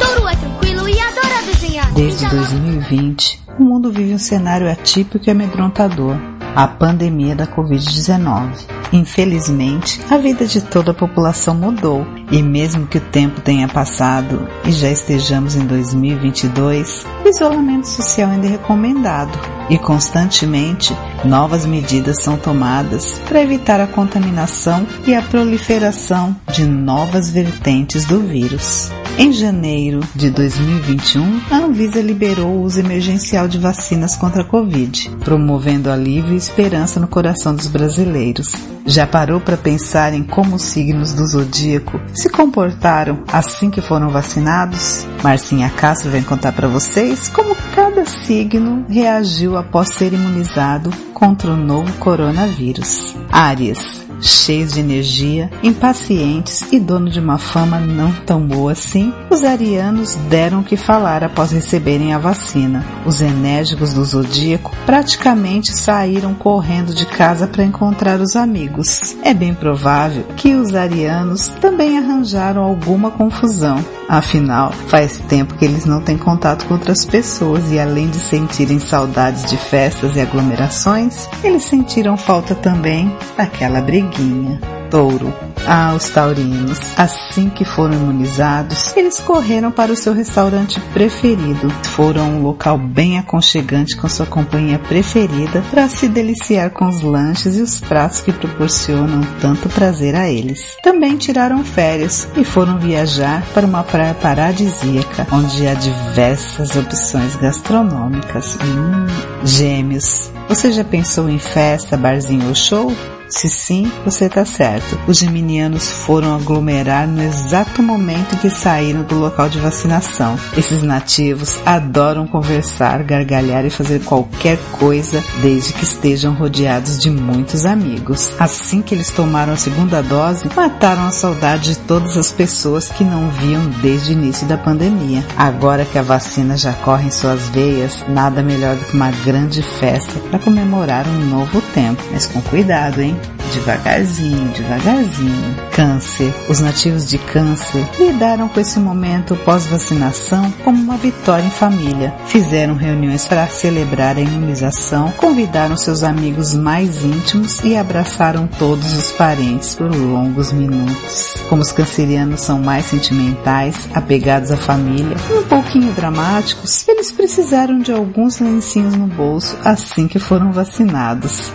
Touro 0.00 0.26
é 0.26 0.34
tranquilo 0.34 0.88
e 0.88 0.98
adora 0.98 1.42
desenhar. 1.44 1.92
Desde 1.92 2.26
2020, 2.30 3.38
o 3.58 3.64
mundo 3.64 3.92
vive 3.92 4.14
um 4.14 4.18
cenário 4.18 4.72
atípico 4.72 5.28
e 5.28 5.30
amedrontador. 5.30 6.16
A 6.56 6.66
pandemia 6.66 7.36
da 7.36 7.46
Covid-19. 7.46 8.81
Infelizmente, 8.92 10.00
a 10.10 10.18
vida 10.18 10.46
de 10.46 10.60
toda 10.60 10.90
a 10.90 10.94
população 10.94 11.54
mudou 11.54 12.06
e 12.30 12.42
mesmo 12.42 12.86
que 12.86 12.98
o 12.98 13.00
tempo 13.00 13.40
tenha 13.40 13.66
passado 13.66 14.46
e 14.66 14.72
já 14.72 14.90
estejamos 14.90 15.54
em 15.54 15.66
2022, 15.66 17.06
o 17.24 17.28
isolamento 17.28 17.88
social 17.88 18.30
ainda 18.30 18.46
é 18.46 18.50
recomendado 18.50 19.38
e 19.70 19.78
constantemente 19.78 20.94
novas 21.24 21.64
medidas 21.64 22.22
são 22.22 22.36
tomadas 22.36 23.18
para 23.26 23.42
evitar 23.42 23.80
a 23.80 23.86
contaminação 23.86 24.86
e 25.06 25.14
a 25.14 25.22
proliferação 25.22 26.36
de 26.52 26.66
novas 26.66 27.30
vertentes 27.30 28.04
do 28.04 28.20
vírus. 28.20 28.90
Em 29.18 29.30
janeiro 29.30 30.00
de 30.14 30.30
2021, 30.30 31.42
a 31.50 31.56
Anvisa 31.56 32.00
liberou 32.00 32.48
o 32.48 32.62
uso 32.62 32.80
emergencial 32.80 33.46
de 33.46 33.58
vacinas 33.58 34.16
contra 34.16 34.42
a 34.42 34.44
Covid, 34.44 35.10
promovendo 35.20 35.90
alívio 35.90 36.32
e 36.32 36.38
esperança 36.38 36.98
no 36.98 37.06
coração 37.06 37.54
dos 37.54 37.66
brasileiros. 37.66 38.52
Já 38.84 39.06
parou 39.06 39.40
para 39.40 39.56
pensar 39.56 40.12
em 40.12 40.22
como 40.22 40.56
os 40.56 40.62
signos 40.62 41.12
do 41.12 41.26
zodíaco 41.26 42.00
se 42.14 42.28
comportaram 42.28 43.22
assim 43.32 43.70
que 43.70 43.80
foram 43.80 44.10
vacinados? 44.10 45.06
Marcinha 45.22 45.70
Castro 45.70 46.10
vem 46.10 46.22
contar 46.22 46.52
para 46.52 46.68
vocês 46.68 47.28
como 47.28 47.54
cada 47.74 48.04
signo 48.04 48.84
reagiu 48.88 49.56
após 49.56 49.94
ser 49.94 50.12
imunizado 50.12 50.90
contra 51.22 51.52
o 51.52 51.56
novo 51.56 51.92
coronavírus. 52.00 53.14
Áries 53.30 54.02
cheios 54.22 54.72
de 54.72 54.80
energia, 54.80 55.50
impacientes 55.62 56.62
e 56.72 56.78
dono 56.78 57.10
de 57.10 57.18
uma 57.18 57.38
fama 57.38 57.78
não 57.80 58.12
tão 58.24 58.40
boa 58.46 58.72
assim, 58.72 59.12
os 59.28 59.42
arianos 59.42 60.14
deram 60.28 60.60
o 60.60 60.64
que 60.64 60.76
falar 60.76 61.24
após 61.24 61.50
receberem 61.50 62.14
a 62.14 62.18
vacina. 62.18 62.84
Os 63.04 63.20
enérgicos 63.20 63.92
do 63.92 64.04
zodíaco 64.04 64.70
praticamente 64.86 65.76
saíram 65.76 66.34
correndo 66.34 66.94
de 66.94 67.04
casa 67.04 67.46
para 67.46 67.64
encontrar 67.64 68.20
os 68.20 68.36
amigos. 68.36 69.16
É 69.22 69.34
bem 69.34 69.54
provável 69.54 70.24
que 70.36 70.54
os 70.54 70.74
arianos 70.74 71.48
também 71.60 71.98
arranjaram 71.98 72.62
alguma 72.62 73.10
confusão. 73.10 73.84
Afinal, 74.08 74.72
faz 74.88 75.18
tempo 75.28 75.54
que 75.54 75.64
eles 75.64 75.86
não 75.86 76.00
têm 76.00 76.18
contato 76.18 76.66
com 76.66 76.74
outras 76.74 77.04
pessoas 77.04 77.72
e 77.72 77.78
além 77.78 78.08
de 78.08 78.18
sentirem 78.18 78.78
saudades 78.78 79.44
de 79.44 79.56
festas 79.56 80.16
e 80.16 80.20
aglomerações, 80.20 81.11
eles 81.42 81.64
sentiram 81.64 82.16
falta 82.16 82.54
também 82.54 83.10
daquela 83.36 83.80
briguinha. 83.80 84.81
Touro. 84.92 85.32
Ah, 85.66 85.94
os 85.96 86.10
taurinos. 86.10 86.78
Assim 86.98 87.48
que 87.48 87.64
foram 87.64 87.94
imunizados, 87.94 88.94
eles 88.94 89.18
correram 89.20 89.72
para 89.72 89.90
o 89.90 89.96
seu 89.96 90.12
restaurante 90.12 90.78
preferido. 90.92 91.70
Foram 91.94 92.28
um 92.32 92.42
local 92.42 92.76
bem 92.76 93.18
aconchegante 93.18 93.96
com 93.96 94.06
sua 94.06 94.26
companhia 94.26 94.78
preferida 94.78 95.62
para 95.70 95.88
se 95.88 96.08
deliciar 96.08 96.68
com 96.72 96.86
os 96.86 97.00
lanches 97.00 97.56
e 97.56 97.62
os 97.62 97.80
pratos 97.80 98.20
que 98.20 98.32
proporcionam 98.32 99.22
tanto 99.40 99.66
prazer 99.70 100.14
a 100.14 100.28
eles. 100.28 100.76
Também 100.82 101.16
tiraram 101.16 101.64
férias 101.64 102.28
e 102.36 102.44
foram 102.44 102.78
viajar 102.78 103.42
para 103.54 103.66
uma 103.66 103.82
praia 103.82 104.12
paradisíaca, 104.12 105.26
onde 105.32 105.66
há 105.66 105.72
diversas 105.72 106.76
opções 106.76 107.34
gastronômicas. 107.36 108.58
Hum, 108.62 109.06
gêmeos. 109.42 110.30
Você 110.50 110.70
já 110.70 110.84
pensou 110.84 111.30
em 111.30 111.38
festa, 111.38 111.96
barzinho 111.96 112.48
ou 112.48 112.54
show? 112.54 112.92
Se 113.32 113.48
sim, 113.48 113.90
você 114.04 114.26
está 114.26 114.44
certo. 114.44 115.00
Os 115.08 115.16
geminianos 115.16 115.88
foram 115.88 116.36
aglomerar 116.36 117.08
no 117.08 117.22
exato 117.22 117.82
momento 117.82 118.34
em 118.34 118.38
que 118.38 118.50
saíram 118.50 119.02
do 119.04 119.18
local 119.18 119.48
de 119.48 119.58
vacinação. 119.58 120.38
Esses 120.54 120.82
nativos 120.82 121.58
adoram 121.64 122.26
conversar, 122.26 123.02
gargalhar 123.02 123.64
e 123.64 123.70
fazer 123.70 124.04
qualquer 124.04 124.58
coisa 124.78 125.24
desde 125.40 125.72
que 125.72 125.82
estejam 125.82 126.34
rodeados 126.34 126.98
de 126.98 127.10
muitos 127.10 127.64
amigos. 127.64 128.30
Assim 128.38 128.82
que 128.82 128.94
eles 128.94 129.10
tomaram 129.10 129.54
a 129.54 129.56
segunda 129.56 130.02
dose, 130.02 130.50
mataram 130.54 131.06
a 131.06 131.10
saudade 131.10 131.70
de 131.70 131.78
todas 131.78 132.18
as 132.18 132.30
pessoas 132.30 132.90
que 132.90 133.02
não 133.02 133.30
viam 133.30 133.64
desde 133.80 134.10
o 134.10 134.12
início 134.12 134.46
da 134.46 134.58
pandemia. 134.58 135.24
Agora 135.38 135.86
que 135.86 135.98
a 135.98 136.02
vacina 136.02 136.54
já 136.54 136.74
corre 136.74 137.06
em 137.06 137.10
suas 137.10 137.48
veias, 137.48 138.04
nada 138.08 138.42
melhor 138.42 138.76
do 138.76 138.84
que 138.84 138.94
uma 138.94 139.10
grande 139.24 139.62
festa 139.62 140.20
para 140.28 140.38
comemorar 140.38 141.08
um 141.08 141.24
novo 141.30 141.62
tempo. 141.72 142.02
Mas 142.12 142.26
com 142.26 142.42
cuidado, 142.42 143.00
hein? 143.00 143.21
Devagarzinho, 143.52 144.48
devagarzinho. 144.52 145.56
Câncer. 145.72 146.34
Os 146.48 146.60
nativos 146.60 147.06
de 147.06 147.18
câncer 147.18 147.86
lidaram 147.98 148.48
com 148.48 148.58
esse 148.58 148.78
momento 148.78 149.36
pós-vacinação 149.36 150.50
como 150.64 150.82
uma 150.82 150.96
vitória 150.96 151.44
em 151.44 151.50
família. 151.50 152.14
Fizeram 152.26 152.74
reuniões 152.74 153.26
para 153.26 153.46
celebrar 153.48 154.16
a 154.16 154.20
imunização, 154.20 155.12
convidaram 155.12 155.76
seus 155.76 156.02
amigos 156.02 156.54
mais 156.54 157.04
íntimos 157.04 157.62
e 157.62 157.76
abraçaram 157.76 158.46
todos 158.46 158.92
os 158.96 159.12
parentes 159.12 159.74
por 159.74 159.94
longos 159.94 160.50
minutos. 160.52 161.36
Como 161.48 161.62
os 161.62 161.72
cancerianos 161.72 162.40
são 162.40 162.58
mais 162.60 162.86
sentimentais, 162.86 163.88
apegados 163.94 164.50
à 164.50 164.56
família 164.56 165.16
e 165.30 165.34
um 165.34 165.44
pouquinho 165.44 165.92
dramáticos, 165.92 166.86
eles 166.88 167.12
precisaram 167.12 167.78
de 167.78 167.92
alguns 167.92 168.38
lencinhos 168.38 168.94
no 168.94 169.06
bolso 169.06 169.56
assim 169.64 170.08
que 170.08 170.18
foram 170.18 170.52
vacinados. 170.52 171.52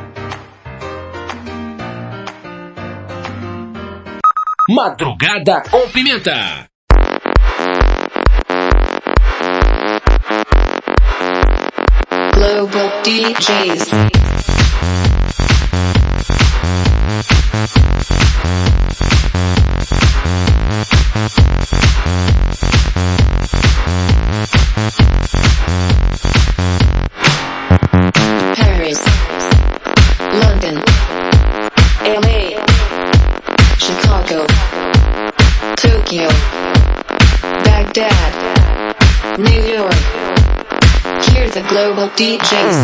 Madrugada 4.69 5.63
com 5.71 5.87
Pimenta. 5.91 6.67
Global 12.35 12.91
DJs. 13.01 14.26
DJs, 42.17 42.77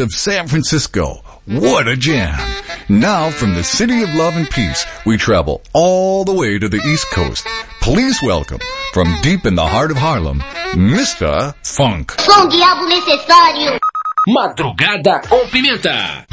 of 0.00 0.12
San 0.12 0.48
Francisco. 0.48 1.22
What 1.46 1.88
a 1.88 1.96
jam. 1.96 2.38
Now 2.88 3.30
from 3.30 3.54
the 3.54 3.64
city 3.64 4.02
of 4.02 4.14
love 4.14 4.36
and 4.36 4.48
peace, 4.50 4.84
we 5.06 5.16
travel 5.16 5.62
all 5.72 6.24
the 6.24 6.32
way 6.32 6.58
to 6.58 6.68
the 6.68 6.80
East 6.86 7.06
Coast. 7.10 7.46
Please 7.80 8.22
welcome 8.22 8.60
from 8.92 9.14
deep 9.22 9.46
in 9.46 9.54
the 9.54 9.66
heart 9.66 9.90
of 9.90 9.96
Harlem, 9.96 10.40
Mr. 10.74 11.54
Funk. 11.64 12.12
Madrugada 14.28 15.20
com 15.26 15.48
pimenta. 15.48 16.27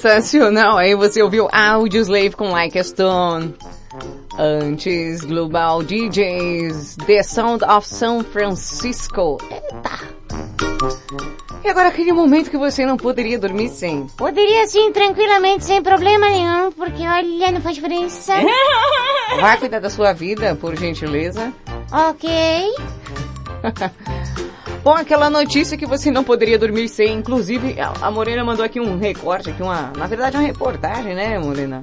Sensacional! 0.00 0.78
Aí 0.78 0.94
você 0.94 1.22
ouviu 1.22 1.46
Audio 1.52 2.00
Slave 2.00 2.30
com 2.30 2.50
Like 2.50 2.78
a 2.78 2.82
Stone. 2.82 3.54
Antes, 4.38 5.20
Global 5.20 5.82
DJs, 5.82 6.96
The 7.06 7.22
Sound 7.22 7.62
of 7.64 7.86
São 7.86 8.24
Francisco. 8.24 9.36
Eita! 9.50 10.00
E 11.62 11.68
agora 11.68 11.88
aquele 11.88 12.12
momento 12.12 12.50
que 12.50 12.56
você 12.56 12.86
não 12.86 12.96
poderia 12.96 13.38
dormir 13.38 13.68
sem. 13.68 14.06
Poderia 14.16 14.66
sim, 14.66 14.90
tranquilamente, 14.90 15.66
sem 15.66 15.82
problema 15.82 16.30
nenhum, 16.30 16.72
porque 16.72 17.02
olha, 17.06 17.52
não 17.52 17.60
faz 17.60 17.74
diferença. 17.74 18.32
Vai 19.38 19.58
cuidar 19.58 19.80
da 19.80 19.90
sua 19.90 20.14
vida, 20.14 20.54
por 20.54 20.74
gentileza. 20.76 21.52
ok. 21.92 22.72
Bom, 24.82 24.94
aquela 24.94 25.28
notícia 25.28 25.76
que 25.76 25.84
você 25.84 26.10
não 26.10 26.24
poderia 26.24 26.58
dormir 26.58 26.88
sem, 26.88 27.18
inclusive 27.18 27.76
a 27.78 28.10
Morena 28.10 28.42
mandou 28.42 28.64
aqui 28.64 28.80
um 28.80 28.98
recorte, 28.98 29.50
aqui 29.50 29.62
uma, 29.62 29.92
na 29.96 30.06
verdade 30.06 30.38
uma 30.38 30.42
reportagem, 30.42 31.14
né, 31.14 31.38
Morena? 31.38 31.82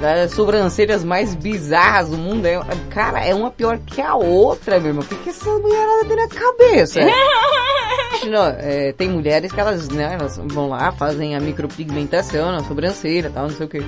Das 0.00 0.32
sobrancelhas 0.32 1.02
mais 1.02 1.34
bizarras 1.34 2.10
do 2.10 2.16
mundo. 2.16 2.46
É, 2.46 2.60
cara, 2.90 3.24
é 3.24 3.34
uma 3.34 3.50
pior 3.50 3.78
que 3.78 4.00
a 4.00 4.14
outra, 4.14 4.78
meu 4.78 4.88
irmão. 4.88 5.02
O 5.02 5.06
que, 5.06 5.16
que 5.16 5.30
essa 5.30 5.50
mulherada 5.50 6.04
tem 6.06 6.16
na 6.16 6.28
cabeça? 6.28 7.00
Não, 8.28 8.46
é, 8.46 8.92
tem 8.92 9.08
mulheres 9.08 9.52
que 9.52 9.60
elas, 9.60 9.88
né, 9.88 10.16
elas 10.18 10.40
vão 10.42 10.68
lá, 10.68 10.90
fazem 10.92 11.36
a 11.36 11.40
micropigmentação 11.40 12.52
na 12.52 12.64
sobrancelha 12.64 13.30
tal, 13.30 13.44
não 13.44 13.50
sei 13.50 13.66
o 13.66 13.68
que. 13.68 13.84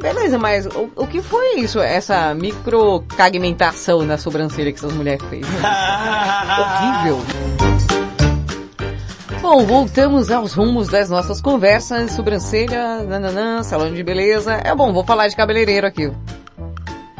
Beleza, 0.00 0.38
mas 0.38 0.66
o, 0.66 0.90
o 0.96 1.06
que 1.06 1.20
foi 1.20 1.56
isso, 1.56 1.78
essa 1.78 2.32
microcagmentação 2.34 4.02
na 4.02 4.16
sobrancelha 4.16 4.72
que 4.72 4.78
essas 4.78 4.92
mulheres 4.92 5.22
fez? 5.28 5.46
Horrível. 6.58 7.18
Bom, 9.42 9.64
voltamos 9.64 10.30
aos 10.30 10.52
rumos 10.52 10.88
das 10.88 11.08
nossas 11.08 11.40
conversas, 11.40 12.12
sobrancelha, 12.12 13.02
nananã, 13.04 13.62
salão 13.62 13.90
de 13.90 14.02
beleza. 14.02 14.52
É 14.52 14.74
bom, 14.74 14.92
vou 14.92 15.02
falar 15.02 15.28
de 15.28 15.34
cabeleireiro 15.34 15.86
aqui. 15.86 16.12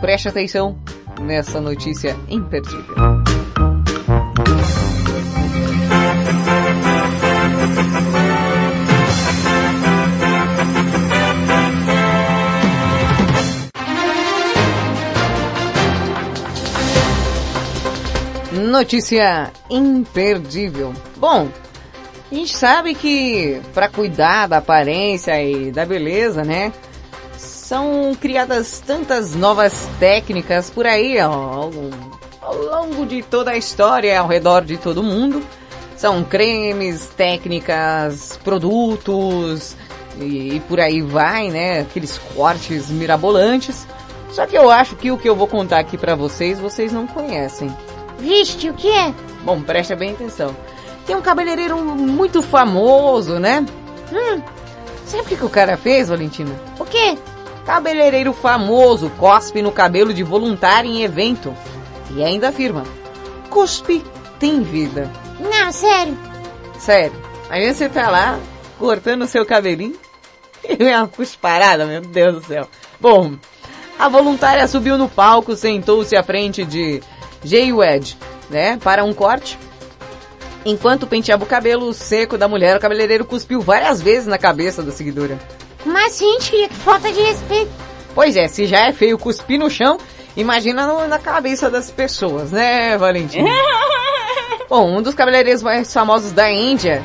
Preste 0.02 0.28
atenção 0.28 0.78
nessa 1.18 1.62
notícia 1.62 2.14
imperdível. 2.28 2.94
Notícia 18.52 19.50
imperdível. 19.70 20.92
Bom, 21.16 21.48
a 22.30 22.34
gente 22.34 22.56
sabe 22.56 22.94
que 22.94 23.60
para 23.74 23.88
cuidar 23.88 24.46
da 24.46 24.58
aparência 24.58 25.42
e 25.42 25.72
da 25.72 25.84
beleza, 25.84 26.44
né? 26.44 26.72
São 27.36 28.14
criadas 28.20 28.80
tantas 28.86 29.34
novas 29.34 29.88
técnicas 29.98 30.70
por 30.70 30.86
aí, 30.86 31.20
ó, 31.20 31.70
ao, 32.40 32.56
longo 32.56 33.04
de 33.04 33.22
toda 33.22 33.50
a 33.50 33.56
história, 33.56 34.18
ao 34.18 34.28
redor 34.28 34.64
de 34.64 34.76
todo 34.76 35.02
mundo. 35.02 35.42
São 35.96 36.22
cremes, 36.22 37.08
técnicas, 37.16 38.38
produtos 38.42 39.76
e, 40.18 40.56
e 40.56 40.60
por 40.60 40.80
aí 40.80 41.02
vai, 41.02 41.48
né? 41.48 41.80
Aqueles 41.80 42.16
cortes 42.34 42.88
mirabolantes. 42.90 43.86
Só 44.30 44.46
que 44.46 44.56
eu 44.56 44.70
acho 44.70 44.94
que 44.94 45.10
o 45.10 45.18
que 45.18 45.28
eu 45.28 45.34
vou 45.34 45.48
contar 45.48 45.80
aqui 45.80 45.98
pra 45.98 46.14
vocês, 46.14 46.60
vocês 46.60 46.92
não 46.92 47.06
conhecem. 47.06 47.74
Vixe, 48.18 48.70
o 48.70 48.74
que 48.74 48.88
é? 48.88 49.12
Bom, 49.42 49.60
presta 49.60 49.96
bem 49.96 50.12
atenção. 50.12 50.54
Tem 51.10 51.16
um 51.16 51.22
cabeleireiro 51.22 51.76
muito 51.76 52.40
famoso, 52.40 53.40
né? 53.40 53.66
Hum, 54.12 54.40
sabe 55.04 55.24
o 55.24 55.26
que, 55.38 55.44
o 55.44 55.50
cara 55.50 55.76
fez, 55.76 56.08
Valentina? 56.08 56.54
O 56.78 56.84
quê? 56.84 57.18
Cabeleireiro 57.66 58.32
famoso 58.32 59.10
cospe 59.18 59.60
no 59.60 59.72
cabelo 59.72 60.14
de 60.14 60.22
voluntário 60.22 60.88
em 60.88 61.02
evento. 61.02 61.52
E 62.14 62.22
ainda 62.22 62.50
afirma, 62.50 62.84
cuspe 63.48 64.04
tem 64.38 64.62
vida. 64.62 65.10
Não, 65.40 65.72
sério. 65.72 66.16
Sério. 66.78 67.20
Aí 67.48 67.74
você 67.74 67.88
tá 67.88 68.08
lá, 68.08 68.38
cortando 68.78 69.22
o 69.22 69.26
seu 69.26 69.44
cabelinho, 69.44 69.98
e 70.62 70.76
vem 70.76 70.94
uma 70.94 71.08
cusparada, 71.08 71.86
meu 71.86 72.02
Deus 72.02 72.34
do 72.36 72.46
céu. 72.46 72.68
Bom, 73.00 73.32
a 73.98 74.08
voluntária 74.08 74.68
subiu 74.68 74.96
no 74.96 75.08
palco, 75.08 75.56
sentou-se 75.56 76.16
à 76.16 76.22
frente 76.22 76.64
de 76.64 77.02
Jay 77.42 77.72
Wedge, 77.72 78.16
né, 78.48 78.76
para 78.76 79.02
um 79.02 79.12
corte. 79.12 79.58
Enquanto 80.64 81.06
penteava 81.06 81.44
o 81.44 81.46
cabelo 81.46 81.92
seco 81.94 82.36
da 82.36 82.46
mulher, 82.46 82.76
o 82.76 82.80
cabeleireiro 82.80 83.24
cuspiu 83.24 83.60
várias 83.60 84.00
vezes 84.02 84.26
na 84.26 84.36
cabeça 84.38 84.82
da 84.82 84.92
seguidora. 84.92 85.38
Assim, 86.06 86.38
tia? 86.38 86.68
Que 86.68 86.74
falta 86.74 87.10
de 87.10 87.20
respeito. 87.20 87.70
Pois 88.14 88.36
é, 88.36 88.46
se 88.48 88.66
já 88.66 88.86
é 88.88 88.92
feio 88.92 89.16
cuspir 89.18 89.58
no 89.58 89.70
chão, 89.70 89.96
imagina 90.36 90.86
no- 90.86 91.06
na 91.08 91.18
cabeça 91.18 91.70
das 91.70 91.90
pessoas, 91.90 92.50
né, 92.50 92.98
Valentina? 92.98 93.48
Bom, 94.68 94.98
um 94.98 95.02
dos 95.02 95.14
cabeleireiros 95.14 95.62
mais 95.62 95.92
famosos 95.92 96.32
da 96.32 96.50
Índia, 96.50 97.02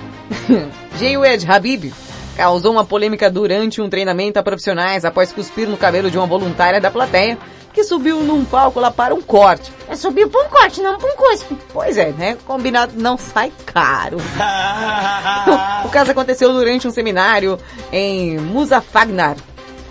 Jayed 1.00 1.50
Habib, 1.50 1.94
causou 2.36 2.72
uma 2.74 2.84
polêmica 2.86 3.30
durante 3.30 3.82
um 3.82 3.90
treinamento 3.90 4.38
a 4.38 4.44
profissionais 4.44 5.06
após 5.06 5.32
cuspir 5.32 5.68
no 5.70 5.78
cabelo 5.78 6.12
de 6.12 6.18
uma 6.18 6.28
voluntária 6.28 6.82
da 6.82 6.92
plateia, 6.92 7.38
que 7.76 7.84
subiu 7.84 8.24
num 8.24 8.46
palco 8.46 8.80
lá 8.80 8.90
para 8.90 9.14
um 9.14 9.22
corte. 9.22 9.72
Eu 9.88 9.98
subi 9.98 10.26
pra 10.26 10.42
um 10.42 10.50
corte, 10.50 10.82
não 10.82 10.98
pra 10.98 11.12
um 11.12 11.16
cuspe. 11.18 11.58
Pois 11.74 11.98
é, 11.98 12.12
né? 12.14 12.38
Combinado 12.48 12.94
não 12.96 13.18
sai 13.18 13.52
caro. 13.66 14.16
o 15.84 15.90
caso 15.90 16.12
aconteceu 16.12 16.54
durante 16.54 16.88
um 16.88 16.92
seminário 16.92 17.60
em 17.92 18.40
Muzaffarnagar, 18.40 19.36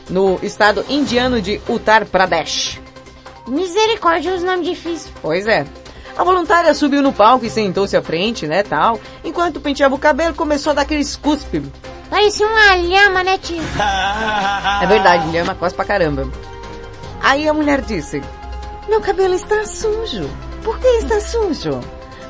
no 0.08 0.38
estado 0.42 0.84
indiano 0.88 1.42
de 1.42 1.60
Uttar 1.68 2.06
Pradesh. 2.06 2.80
Misericórdia, 3.46 4.34
os 4.34 4.42
nomes 4.42 4.66
difíceis. 4.66 5.12
Pois 5.20 5.46
é. 5.46 5.66
A 6.16 6.24
voluntária 6.24 6.72
subiu 6.72 7.02
no 7.02 7.12
palco 7.12 7.44
e 7.44 7.50
sentou-se 7.50 7.94
à 7.94 8.02
frente, 8.02 8.46
né, 8.46 8.62
tal. 8.62 8.98
Enquanto 9.22 9.60
penteava 9.60 9.94
o 9.94 9.98
cabelo, 9.98 10.34
começou 10.34 10.70
a 10.70 10.74
dar 10.74 10.82
aqueles 10.82 11.16
cuspe. 11.16 11.62
Parecia 12.08 12.46
uma 12.46 12.76
lhama, 12.76 13.24
né, 13.24 13.36
tio? 13.36 13.62
É 14.80 14.86
verdade, 14.86 15.30
lhama 15.30 15.54
quase 15.54 15.74
pra 15.74 15.84
caramba. 15.84 16.26
Aí 17.24 17.48
a 17.48 17.54
mulher 17.54 17.80
disse, 17.80 18.20
meu 18.86 19.00
cabelo 19.00 19.32
está 19.32 19.64
sujo. 19.64 20.28
Por 20.62 20.78
que 20.78 20.86
está 20.98 21.18
sujo? 21.20 21.80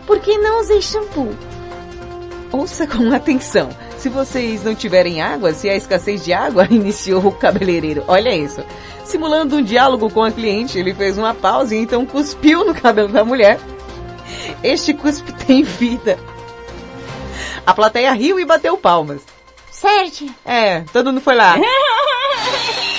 Porque 0.07 0.39
não 0.39 0.61
usei 0.61 0.81
shampoo. 0.81 1.35
Ouça 2.53 2.87
com 2.87 3.13
atenção. 3.13 3.71
se 3.99 4.09
vocês 4.09 4.63
não 4.63 4.73
tiverem 4.73 5.21
água, 5.21 5.53
se 5.53 5.69
há 5.69 5.75
escassez 5.75 6.25
de 6.25 6.33
água, 6.33 6.69
iniciou 6.71 7.27
o 7.27 7.33
cabeleireiro. 7.33 8.05
Olha 8.07 8.33
isso. 8.33 8.63
Simulando 9.05 9.57
um 9.57 9.63
diálogo 9.63 10.09
com 10.11 10.23
a 10.23 10.31
cliente, 10.31 10.79
ele 10.79 10.95
fez 10.95 11.19
uma 11.19 11.35
pausa 11.35 11.75
e 11.75 11.79
então 11.79 12.07
cuspiu 12.07 12.65
no 12.65 12.73
cabelo 12.73 13.09
da 13.09 13.25
mulher. 13.25 13.59
Este 14.63 14.95
cuspe 14.95 15.33
tem 15.45 15.65
vida. 15.65 16.17
A 17.67 17.75
plateia 17.75 18.13
riu 18.13 18.39
e 18.39 18.45
bateu 18.45 18.79
palmas. 18.79 19.23
Sérgio. 19.73 20.33
É, 20.45 20.83
todo 20.93 21.07
mundo 21.07 21.21
foi 21.21 21.35
lá. 21.35 21.57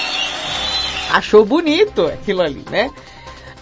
Achou 1.11 1.45
bonito 1.45 2.05
aquilo 2.07 2.41
ali, 2.41 2.63
né? 2.69 2.91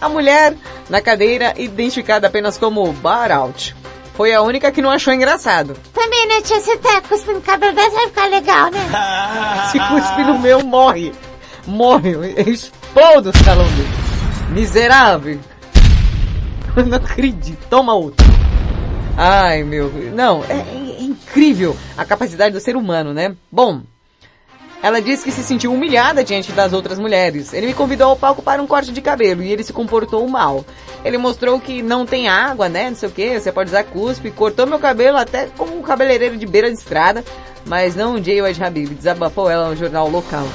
A 0.00 0.08
mulher 0.08 0.54
na 0.88 1.00
cadeira, 1.00 1.54
identificada 1.56 2.26
apenas 2.26 2.58
como 2.58 2.92
Bar 2.92 3.32
Out, 3.32 3.74
foi 4.14 4.32
a 4.32 4.42
única 4.42 4.70
que 4.70 4.82
não 4.82 4.90
achou 4.90 5.12
engraçado. 5.12 5.76
Também, 5.92 6.28
né, 6.28 6.40
tia? 6.42 6.60
Você 6.60 6.76
tá 6.76 7.00
cuspindo 7.00 7.38
o 7.38 7.42
cabelo 7.42 7.74
dessa, 7.74 7.90
vai 7.90 8.06
ficar 8.06 8.26
legal, 8.26 8.70
né? 8.70 8.80
Se 9.72 9.78
cuspir 9.78 10.26
no 10.26 10.38
meu, 10.38 10.62
morre. 10.64 11.12
Morre. 11.66 12.12
Eu 12.12 12.52
explodo 12.52 13.30
o 13.30 13.44
salão 13.44 13.66
dele. 13.66 13.88
Miserável. 14.50 15.40
Eu 16.76 16.86
não 16.86 16.96
acredito. 16.96 17.66
Toma 17.68 17.94
outro. 17.94 18.24
Ai, 19.16 19.62
meu. 19.62 19.90
Não, 20.12 20.44
é, 20.44 20.58
é 20.58 21.02
incrível 21.02 21.76
a 21.96 22.04
capacidade 22.04 22.52
do 22.52 22.60
ser 22.60 22.76
humano, 22.76 23.12
né? 23.12 23.34
Bom, 23.50 23.82
ela 24.84 25.00
disse 25.00 25.24
que 25.24 25.32
se 25.32 25.42
sentiu 25.42 25.72
humilhada 25.72 26.22
diante 26.22 26.52
das 26.52 26.74
outras 26.74 26.98
mulheres. 26.98 27.54
Ele 27.54 27.68
me 27.68 27.72
convidou 27.72 28.10
ao 28.10 28.16
palco 28.16 28.42
para 28.42 28.60
um 28.62 28.66
corte 28.66 28.92
de 28.92 29.00
cabelo 29.00 29.42
e 29.42 29.50
ele 29.50 29.64
se 29.64 29.72
comportou 29.72 30.28
mal. 30.28 30.62
Ele 31.02 31.16
mostrou 31.16 31.58
que 31.58 31.80
não 31.80 32.04
tem 32.04 32.28
água, 32.28 32.68
né? 32.68 32.90
Não 32.90 32.94
sei 32.94 33.08
o 33.08 33.12
que, 33.12 33.40
você 33.40 33.50
pode 33.50 33.70
usar 33.70 33.82
cuspe. 33.84 34.30
Cortou 34.30 34.66
meu 34.66 34.78
cabelo 34.78 35.16
até 35.16 35.46
como 35.56 35.74
um 35.74 35.80
cabeleireiro 35.80 36.36
de 36.36 36.44
beira 36.44 36.70
de 36.70 36.76
estrada, 36.76 37.24
mas 37.64 37.96
não 37.96 38.16
um 38.16 38.22
Jay 38.22 38.42
Wade 38.42 38.62
Habib. 38.62 38.90
Desabafou 38.90 39.48
ela 39.48 39.70
no 39.70 39.76
jornal 39.76 40.06
local. 40.06 40.46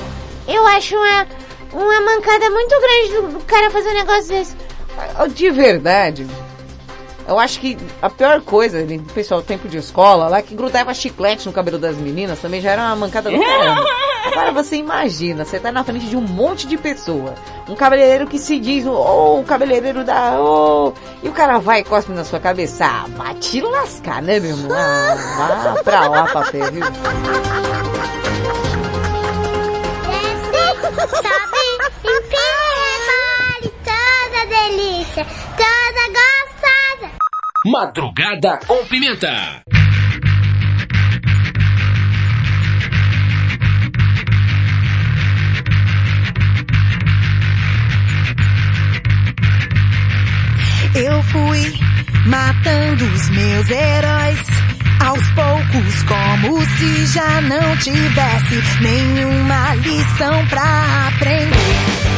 Eu 0.48 0.64
acho 0.68 0.96
uma, 0.96 1.28
uma 1.74 2.02
mancada 2.02 2.52
muito 2.52 2.76
grande 2.80 3.14
do, 3.14 3.40
do 3.40 3.46
cara 3.46 3.72
fazer 3.72 3.90
um 3.90 3.96
negócio 3.96 4.28
desse. 4.28 4.56
De 5.34 5.50
verdade, 5.50 6.28
eu 7.30 7.38
acho 7.38 7.60
que 7.60 7.78
a 8.02 8.10
pior 8.10 8.42
coisa, 8.42 8.80
pessoal, 9.14 9.44
tempo 9.44 9.68
de 9.68 9.78
escola, 9.78 10.28
lá 10.28 10.42
que 10.42 10.56
grudava 10.56 10.92
chiclete 10.96 11.46
no 11.46 11.54
cabelo 11.54 11.78
das 11.78 11.96
meninas, 11.96 12.40
também 12.40 12.60
já 12.60 12.72
era 12.72 12.82
uma 12.82 12.96
mancada 12.96 13.30
do 13.30 13.40
caramba. 13.40 13.86
Agora 14.26 14.52
você 14.52 14.78
imagina, 14.78 15.46
você 15.46 15.60
tá 15.60 15.72
na 15.72 15.84
frente 15.84 16.08
de 16.08 16.18
um 16.18 16.22
monte 16.22 16.66
de 16.66 16.76
pessoa, 16.76 17.36
um 17.68 17.76
cabeleireiro 17.76 18.26
que 18.26 18.40
se 18.40 18.60
diz, 18.60 18.84
oh, 18.88 19.40
o 19.40 19.44
cabeleireiro 19.44 20.04
da, 20.04 20.40
oh, 20.42 20.92
e 21.22 21.30
o 21.30 21.32
cara 21.32 21.60
vai 21.60 21.82
e 21.82 21.84
cospe 21.84 22.12
na 22.12 22.24
sua 22.24 22.40
cabeça, 22.40 22.86
ah, 22.86 23.06
vai 23.16 23.36
te 23.36 23.62
lascar, 23.62 24.24
né, 24.24 24.40
meu 24.40 24.50
irmão? 24.50 24.76
Ah, 24.76 25.74
vá 25.76 25.84
pra 25.84 26.08
lá, 26.08 26.28
papel, 26.28 26.72
viu? 26.72 26.84
Sobe, 31.10 31.64
empina, 32.04 32.98
mole, 33.08 33.74
toda 33.86 34.46
delícia. 34.48 35.26
Madrugada 37.66 38.58
com 38.66 38.86
pimenta. 38.86 39.62
Eu 50.96 51.22
fui 51.24 51.74
matando 52.28 53.04
os 53.04 53.30
meus 53.30 53.70
heróis 53.70 54.40
aos 55.06 55.28
poucos, 55.32 56.04
como 56.04 56.62
se 56.62 57.06
já 57.08 57.42
não 57.42 57.76
tivesse 57.76 58.82
nenhuma 58.82 59.76
lição 59.76 60.48
pra 60.48 61.10
aprender. 61.10 62.10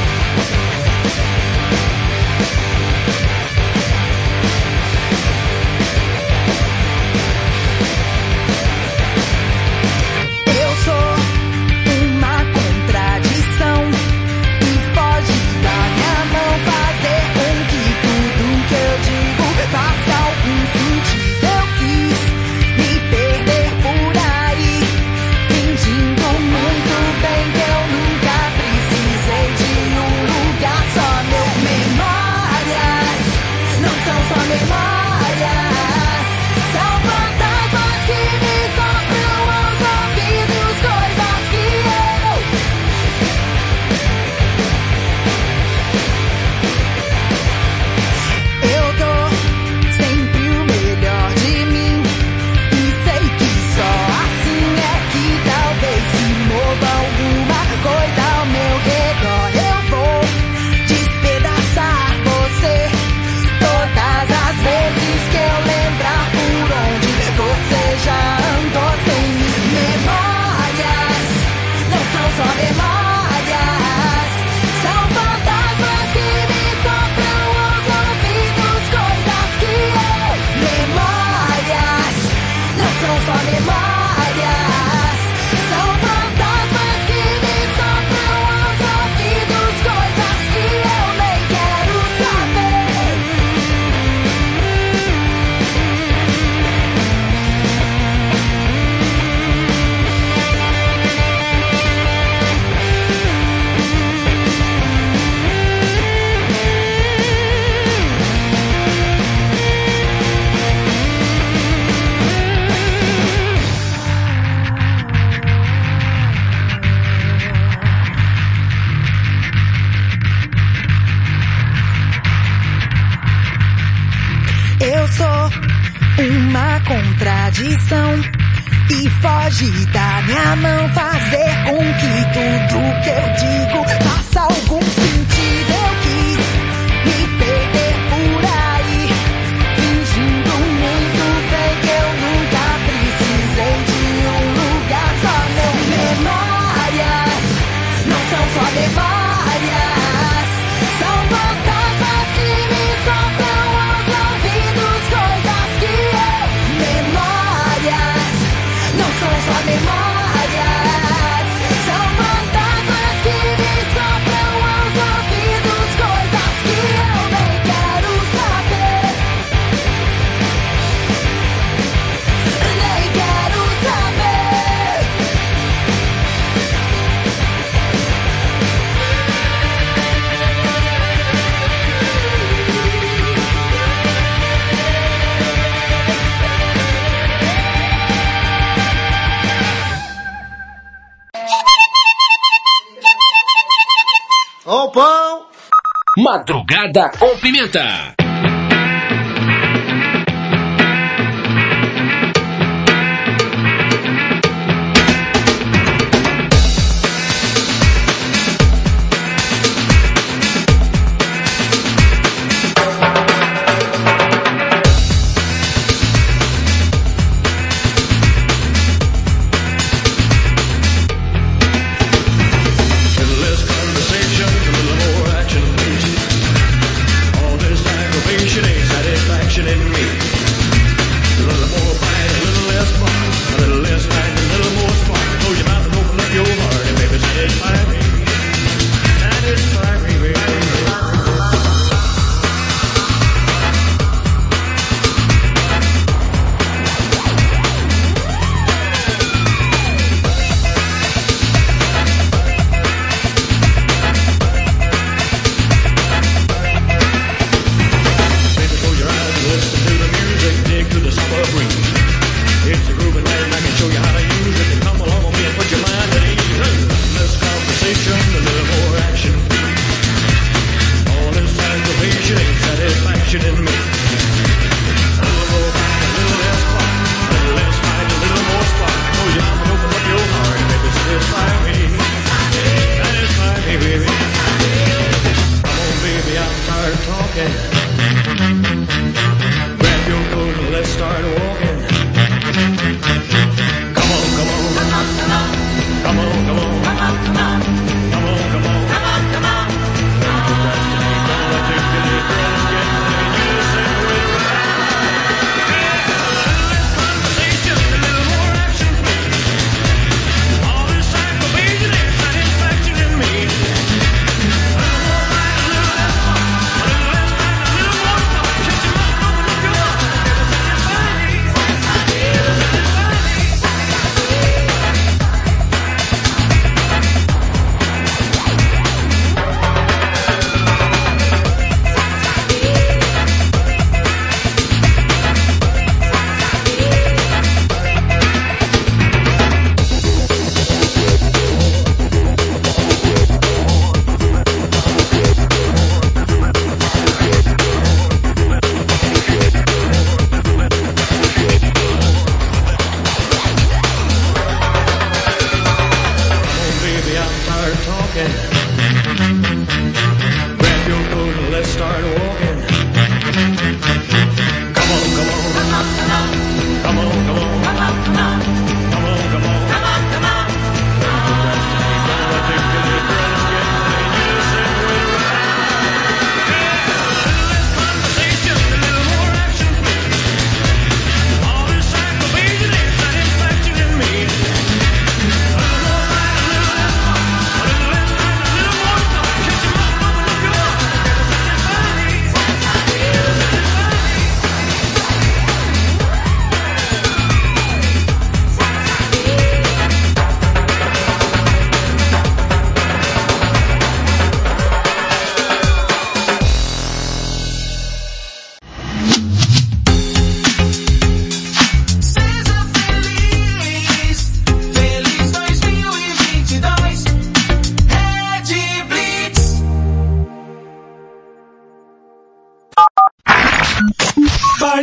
Piada 196.82 197.12
com 197.20 197.38
Pimenta. 197.38 198.11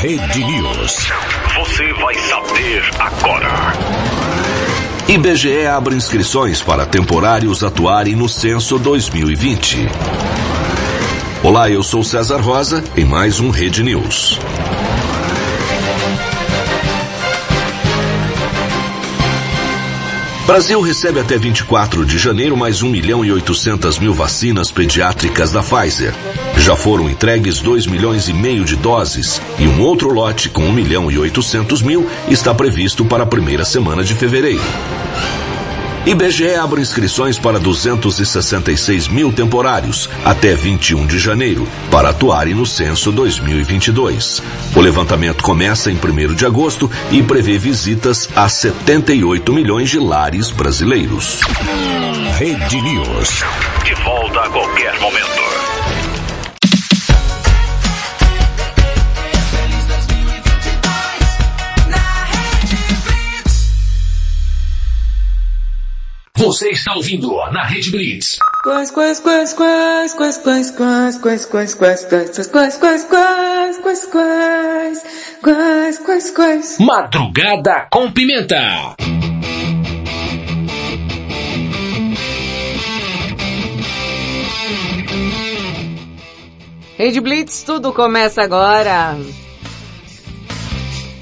Rede 0.00 0.44
News. 0.44 1.08
Você 1.54 1.92
vai 1.94 2.14
saber 2.14 2.82
agora. 2.98 3.72
IBGE 5.08 5.66
abre 5.66 5.96
inscrições 5.96 6.60
para 6.60 6.84
temporários 6.84 7.64
atuarem 7.64 8.14
no 8.14 8.28
censo 8.28 8.78
2020. 8.78 9.88
Olá, 11.42 11.70
eu 11.70 11.82
sou 11.82 12.04
César 12.04 12.42
Rosa 12.42 12.84
em 12.94 13.06
mais 13.06 13.40
um 13.40 13.48
Rede 13.48 13.82
News. 13.82 14.38
Brasil 20.46 20.80
recebe 20.82 21.20
até 21.20 21.38
24 21.38 22.04
de 22.04 22.18
janeiro 22.18 22.54
mais 22.54 22.82
1 22.82 22.90
milhão 22.90 23.24
e 23.24 23.32
800 23.32 23.98
mil 23.98 24.12
vacinas 24.12 24.70
pediátricas 24.70 25.52
da 25.52 25.62
Pfizer. 25.62 26.14
Já 26.66 26.74
foram 26.74 27.08
entregues 27.08 27.60
2 27.60 27.86
milhões 27.86 28.28
e 28.28 28.32
meio 28.32 28.64
de 28.64 28.74
doses 28.74 29.40
e 29.56 29.68
um 29.68 29.80
outro 29.82 30.12
lote 30.12 30.48
com 30.48 30.62
1 30.62 30.72
milhão 30.72 31.08
e 31.08 31.16
800 31.16 31.80
mil 31.80 32.10
está 32.28 32.52
previsto 32.52 33.04
para 33.04 33.22
a 33.22 33.26
primeira 33.26 33.64
semana 33.64 34.02
de 34.02 34.16
fevereiro. 34.16 34.64
IBGE 36.04 36.56
abre 36.56 36.80
inscrições 36.80 37.38
para 37.38 37.60
266 37.60 39.06
mil 39.06 39.32
temporários 39.32 40.10
até 40.24 40.56
21 40.56 41.06
de 41.06 41.20
janeiro 41.20 41.68
para 41.88 42.08
atuarem 42.08 42.54
no 42.54 42.66
censo 42.66 43.12
2022. 43.12 44.42
O 44.74 44.80
levantamento 44.80 45.44
começa 45.44 45.88
em 45.88 45.94
1 45.94 46.34
de 46.34 46.46
agosto 46.46 46.90
e 47.12 47.22
prevê 47.22 47.58
visitas 47.58 48.28
a 48.34 48.48
78 48.48 49.52
milhões 49.52 49.88
de 49.88 50.00
lares 50.00 50.50
brasileiros. 50.50 51.42
Rede 52.36 52.82
News. 52.82 53.44
De 53.84 53.94
volta 54.02 54.40
a 54.40 54.50
qualquer 54.50 54.98
momento. 54.98 56.05
Você 66.36 66.68
está 66.68 66.94
ouvindo 66.94 67.34
na 67.50 67.64
Rede 67.64 67.90
Blitz. 67.90 68.36
Quais, 68.62 68.90
quais, 68.90 69.20
quais, 69.20 69.54
quais, 69.54 70.12
quais, 70.12 70.36
quais, 70.36 70.70
quais, 70.70 71.10
quais, 71.16 71.74
quais, 71.74 71.74
quais, 71.74 72.46
quais, 72.46 72.76
quais, 72.76 72.76
quais, 72.76 73.06
quais, 73.06 73.78
quais, 73.78 73.78
quais, 73.78 74.06
quais, 74.06 75.02
quais, 75.42 75.98
quais, 75.98 76.30
quais. 76.30 76.78
Madrugada 76.78 77.88
com 77.90 78.12
pimenta. 78.12 78.94
Rede 86.98 87.20
Blitz, 87.20 87.62
tudo 87.62 87.94
começa 87.94 88.42
agora. 88.42 89.16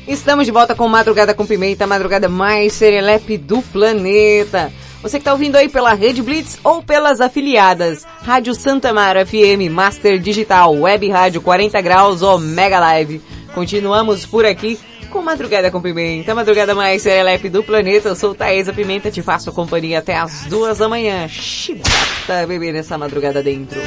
Estamos 0.08 0.44
de 0.44 0.50
volta 0.50 0.74
com 0.74 0.88
Madrugada 0.88 1.34
com 1.34 1.46
Pimenta, 1.46 1.84
a 1.84 1.86
madrugada 1.86 2.28
mais 2.28 2.72
serelepe 2.72 3.38
do 3.38 3.62
planeta. 3.62 4.72
Você 5.05 5.18
que 5.18 5.20
está 5.20 5.32
ouvindo 5.32 5.57
aí 5.57 5.68
pela 5.68 5.92
Rede 5.92 6.22
Blitz 6.22 6.59
ou 6.64 6.82
pelas 6.82 7.20
afiliadas 7.20 8.07
Rádio 8.22 8.55
Santa 8.55 8.90
Mara 8.90 9.26
FM, 9.26 9.70
Master 9.70 10.18
Digital, 10.18 10.74
Web 10.74 11.11
Rádio 11.11 11.42
40 11.42 11.78
Graus 11.82 12.22
ou 12.22 12.38
Mega 12.38 12.80
Live. 12.80 13.20
Continuamos 13.55 14.24
por 14.24 14.46
aqui 14.46 14.78
com 15.11 15.20
Madrugada 15.20 15.70
com 15.70 15.82
Pimenta, 15.82 16.34
madrugada 16.34 16.74
mais 16.74 17.02
serelepe 17.02 17.50
do 17.50 17.62
planeta. 17.62 18.09
Eu 18.09 18.16
sou 18.16 18.34
Thaisa 18.34 18.72
Pimenta, 18.72 19.11
te 19.11 19.20
faço 19.20 19.52
companhia 19.52 19.98
até 19.98 20.16
as 20.16 20.46
duas 20.46 20.78
da 20.78 20.88
manhã. 20.88 21.28
Chibata, 21.28 22.46
bebê, 22.48 22.72
nessa 22.72 22.96
madrugada 22.96 23.42
dentro. 23.42 23.78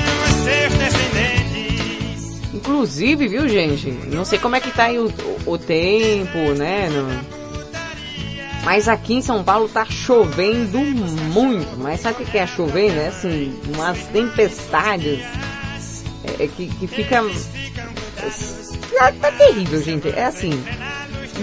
Inclusive, 2.54 3.28
viu, 3.28 3.50
gente? 3.50 3.90
Não 3.90 4.24
sei 4.24 4.38
como 4.38 4.56
é 4.56 4.60
que 4.60 4.70
tá 4.70 4.84
aí 4.84 5.00
o, 5.00 5.08
o, 5.48 5.54
o 5.54 5.58
tempo, 5.58 6.38
né? 6.56 6.90
Mas 8.68 8.90
aqui 8.90 9.14
em 9.14 9.22
São 9.22 9.46
Paulo 9.46 9.70
tá 9.70 9.86
chovendo 9.86 10.78
muito. 10.78 11.78
Mas 11.78 12.02
sabe 12.02 12.22
o 12.22 12.26
que 12.26 12.38
é 12.38 12.46
chovendo? 12.46 13.00
É 13.00 13.08
assim, 13.08 13.58
umas 13.74 13.98
tempestades 14.08 15.22
é, 16.26 16.44
é 16.44 16.48
que, 16.50 16.68
que 16.68 16.86
fica. 16.86 17.24
Tá, 18.94 19.14
tá 19.22 19.32
terrível, 19.32 19.82
gente. 19.82 20.10
É 20.10 20.26
assim. 20.26 20.52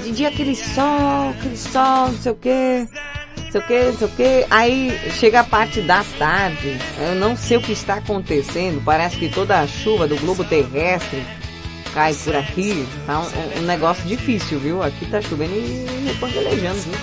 De 0.02 0.10
dia 0.10 0.28
aquele 0.28 0.54
sol, 0.54 1.30
aquele 1.30 1.56
sol, 1.56 2.08
não 2.08 2.18
sei 2.18 2.32
o 2.32 2.34
que. 2.34 2.88
Não 3.38 3.50
sei 3.52 3.60
o 3.62 3.66
que, 3.66 3.84
não 3.84 3.96
sei 3.96 4.06
o 4.06 4.10
que. 4.10 4.46
Aí 4.50 5.00
chega 5.12 5.40
a 5.40 5.44
parte 5.44 5.80
das 5.80 6.06
tardes. 6.18 6.78
Eu 7.00 7.14
não 7.14 7.34
sei 7.38 7.56
o 7.56 7.62
que 7.62 7.72
está 7.72 7.94
acontecendo. 7.94 8.84
Parece 8.84 9.16
que 9.16 9.30
toda 9.30 9.60
a 9.60 9.66
chuva 9.66 10.06
do 10.06 10.16
globo 10.16 10.44
terrestre 10.44 11.24
cai 11.94 12.12
por 12.14 12.34
aqui. 12.36 12.86
Tá 13.06 13.20
um, 13.20 13.58
um 13.60 13.62
negócio 13.62 14.04
difícil, 14.04 14.58
viu? 14.58 14.82
Aqui 14.82 15.06
tá 15.06 15.20
chovendo 15.22 15.54
e 15.54 15.86
repangelejando, 16.06 16.78
viu? 16.80 16.98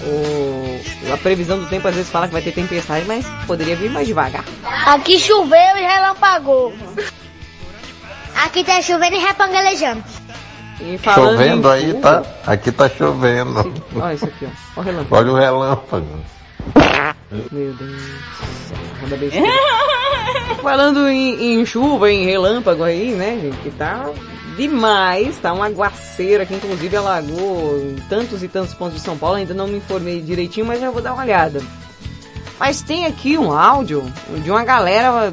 O, 0.00 0.80
a 1.12 1.16
previsão 1.16 1.58
do 1.58 1.66
tempo 1.66 1.88
às 1.88 1.94
vezes 1.96 2.08
fala 2.10 2.28
que 2.28 2.32
vai 2.32 2.40
ter 2.42 2.52
tempestade, 2.52 3.04
mas 3.06 3.26
poderia 3.46 3.74
vir 3.74 3.90
mais 3.90 4.06
devagar. 4.06 4.44
Aqui 4.86 5.18
choveu 5.18 5.76
e 5.76 5.80
relampagou. 5.82 6.72
Aqui 8.36 8.62
tá 8.62 8.80
chovendo 8.80 9.16
e 9.16 9.18
repangalejando. 9.18 10.04
E 10.80 10.96
Chovendo 11.12 11.68
aí, 11.68 11.90
chuva- 11.90 12.00
tá? 12.22 12.52
Aqui 12.52 12.70
tá 12.70 12.88
chovendo. 12.88 13.82
Olha 13.96 14.14
isso 14.14 14.24
aqui, 14.26 14.46
ó. 14.46 14.80
Olha 14.80 14.80
o 14.80 14.84
relâmpago. 14.84 15.16
Olha 15.16 15.32
o 15.32 15.36
relâmpago. 15.36 16.20
Meu 17.30 17.72
Deus 17.74 17.78
do 17.78 17.86
céu. 18.68 18.78
Manda 19.02 19.16
besteira. 19.16 19.46
Falando 20.62 21.08
em, 21.08 21.60
em 21.60 21.66
chuva, 21.66 22.10
em 22.10 22.24
relâmpago 22.24 22.82
aí, 22.84 23.10
né, 23.12 23.38
gente, 23.40 23.56
que 23.58 23.70
tá 23.70 24.10
demais, 24.56 25.36
tá 25.38 25.52
um 25.52 25.62
aguaceiro 25.62 26.42
aqui, 26.42 26.54
inclusive 26.54 26.96
alagou 26.96 27.78
em 27.80 27.96
tantos 28.08 28.42
e 28.42 28.48
tantos 28.48 28.74
pontos 28.74 28.96
de 28.96 29.00
São 29.00 29.16
Paulo, 29.16 29.36
ainda 29.36 29.54
não 29.54 29.68
me 29.68 29.76
informei 29.78 30.20
direitinho, 30.20 30.66
mas 30.66 30.80
já 30.80 30.90
vou 30.90 31.00
dar 31.02 31.12
uma 31.12 31.22
olhada. 31.22 31.62
Mas 32.58 32.82
tem 32.82 33.06
aqui 33.06 33.38
um 33.38 33.52
áudio 33.52 34.02
de 34.42 34.50
uma 34.50 34.64
galera 34.64 35.32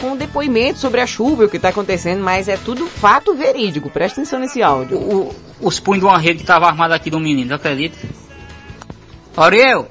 com 0.00 0.16
depoimento 0.16 0.78
sobre 0.78 1.00
a 1.00 1.06
chuva 1.06 1.42
e 1.42 1.46
o 1.46 1.48
que 1.48 1.58
tá 1.58 1.70
acontecendo, 1.70 2.22
mas 2.22 2.48
é 2.48 2.56
tudo 2.56 2.86
fato 2.86 3.34
verídico, 3.34 3.90
presta 3.90 4.20
atenção 4.20 4.38
nesse 4.38 4.62
áudio. 4.62 4.96
O- 4.98 5.34
os 5.60 5.80
punhos 5.80 6.00
de 6.00 6.06
uma 6.06 6.16
rede 6.18 6.36
que 6.36 6.42
estava 6.44 6.66
armada 6.66 6.94
aqui 6.94 7.10
do 7.10 7.18
menino, 7.18 7.52
acredita? 7.54 7.98
Ariel, 9.36 9.88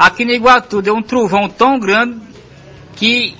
aqui 0.00 0.24
no 0.24 0.32
Iguatu 0.32 0.80
deu 0.82 0.94
um 0.94 1.02
trovão 1.02 1.48
tão 1.48 1.78
grande 1.78 2.18
que 2.96 3.36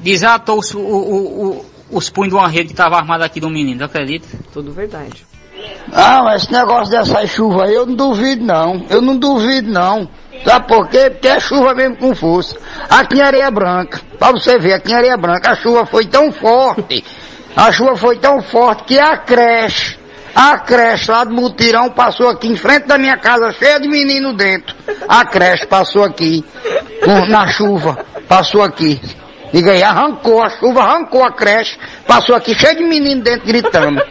desatou 0.00 0.58
os, 0.58 0.74
o- 0.74 0.78
o- 0.80 1.46
o- 1.50 1.66
os 1.90 2.10
punhos 2.10 2.30
de 2.30 2.34
uma 2.34 2.48
rede 2.48 2.66
que 2.66 2.72
estava 2.72 2.96
armada 2.96 3.24
aqui 3.24 3.40
do 3.40 3.48
menino, 3.48 3.84
acredita? 3.84 4.26
Tudo 4.52 4.72
verdade. 4.72 5.26
Ah, 5.92 6.22
mas 6.22 6.42
esse 6.42 6.52
negócio 6.52 6.90
dessa 6.90 7.26
chuva 7.26 7.64
aí 7.64 7.74
eu 7.74 7.86
não 7.86 7.94
duvido 7.94 8.44
não. 8.44 8.84
Eu 8.90 9.00
não 9.00 9.16
duvido 9.16 9.70
não. 9.70 10.08
Sabe 10.44 10.68
por 10.68 10.88
quê? 10.88 11.10
Porque 11.10 11.26
é 11.28 11.40
chuva 11.40 11.74
mesmo 11.74 11.96
com 11.96 12.14
força. 12.14 12.56
Aqui 12.88 13.16
em 13.18 13.22
Areia 13.22 13.50
Branca, 13.50 14.00
pra 14.18 14.30
você 14.30 14.58
ver, 14.58 14.74
aqui 14.74 14.92
em 14.92 14.94
Areia 14.94 15.16
Branca 15.16 15.50
a 15.52 15.56
chuva 15.56 15.84
foi 15.86 16.06
tão 16.06 16.30
forte, 16.30 17.04
a 17.56 17.72
chuva 17.72 17.96
foi 17.96 18.18
tão 18.18 18.40
forte 18.42 18.84
que 18.84 18.98
a 18.98 19.16
creche, 19.16 19.98
a 20.34 20.58
creche 20.58 21.10
lá 21.10 21.24
do 21.24 21.34
Mutirão 21.34 21.90
passou 21.90 22.28
aqui 22.28 22.48
em 22.48 22.56
frente 22.56 22.86
da 22.86 22.98
minha 22.98 23.16
casa, 23.16 23.52
cheia 23.52 23.80
de 23.80 23.88
menino 23.88 24.32
dentro. 24.34 24.74
A 25.08 25.24
creche 25.24 25.66
passou 25.66 26.04
aqui, 26.04 26.44
na 27.28 27.46
chuva, 27.48 28.04
passou 28.28 28.62
aqui. 28.62 29.00
Diga 29.52 29.72
aí, 29.72 29.82
arrancou, 29.82 30.42
a 30.42 30.50
chuva 30.50 30.82
arrancou 30.82 31.24
a 31.24 31.32
creche, 31.32 31.78
passou 32.06 32.34
aqui 32.34 32.54
cheio 32.54 32.76
de 32.76 32.84
menino 32.84 33.22
dentro 33.22 33.46
gritando. 33.46 34.02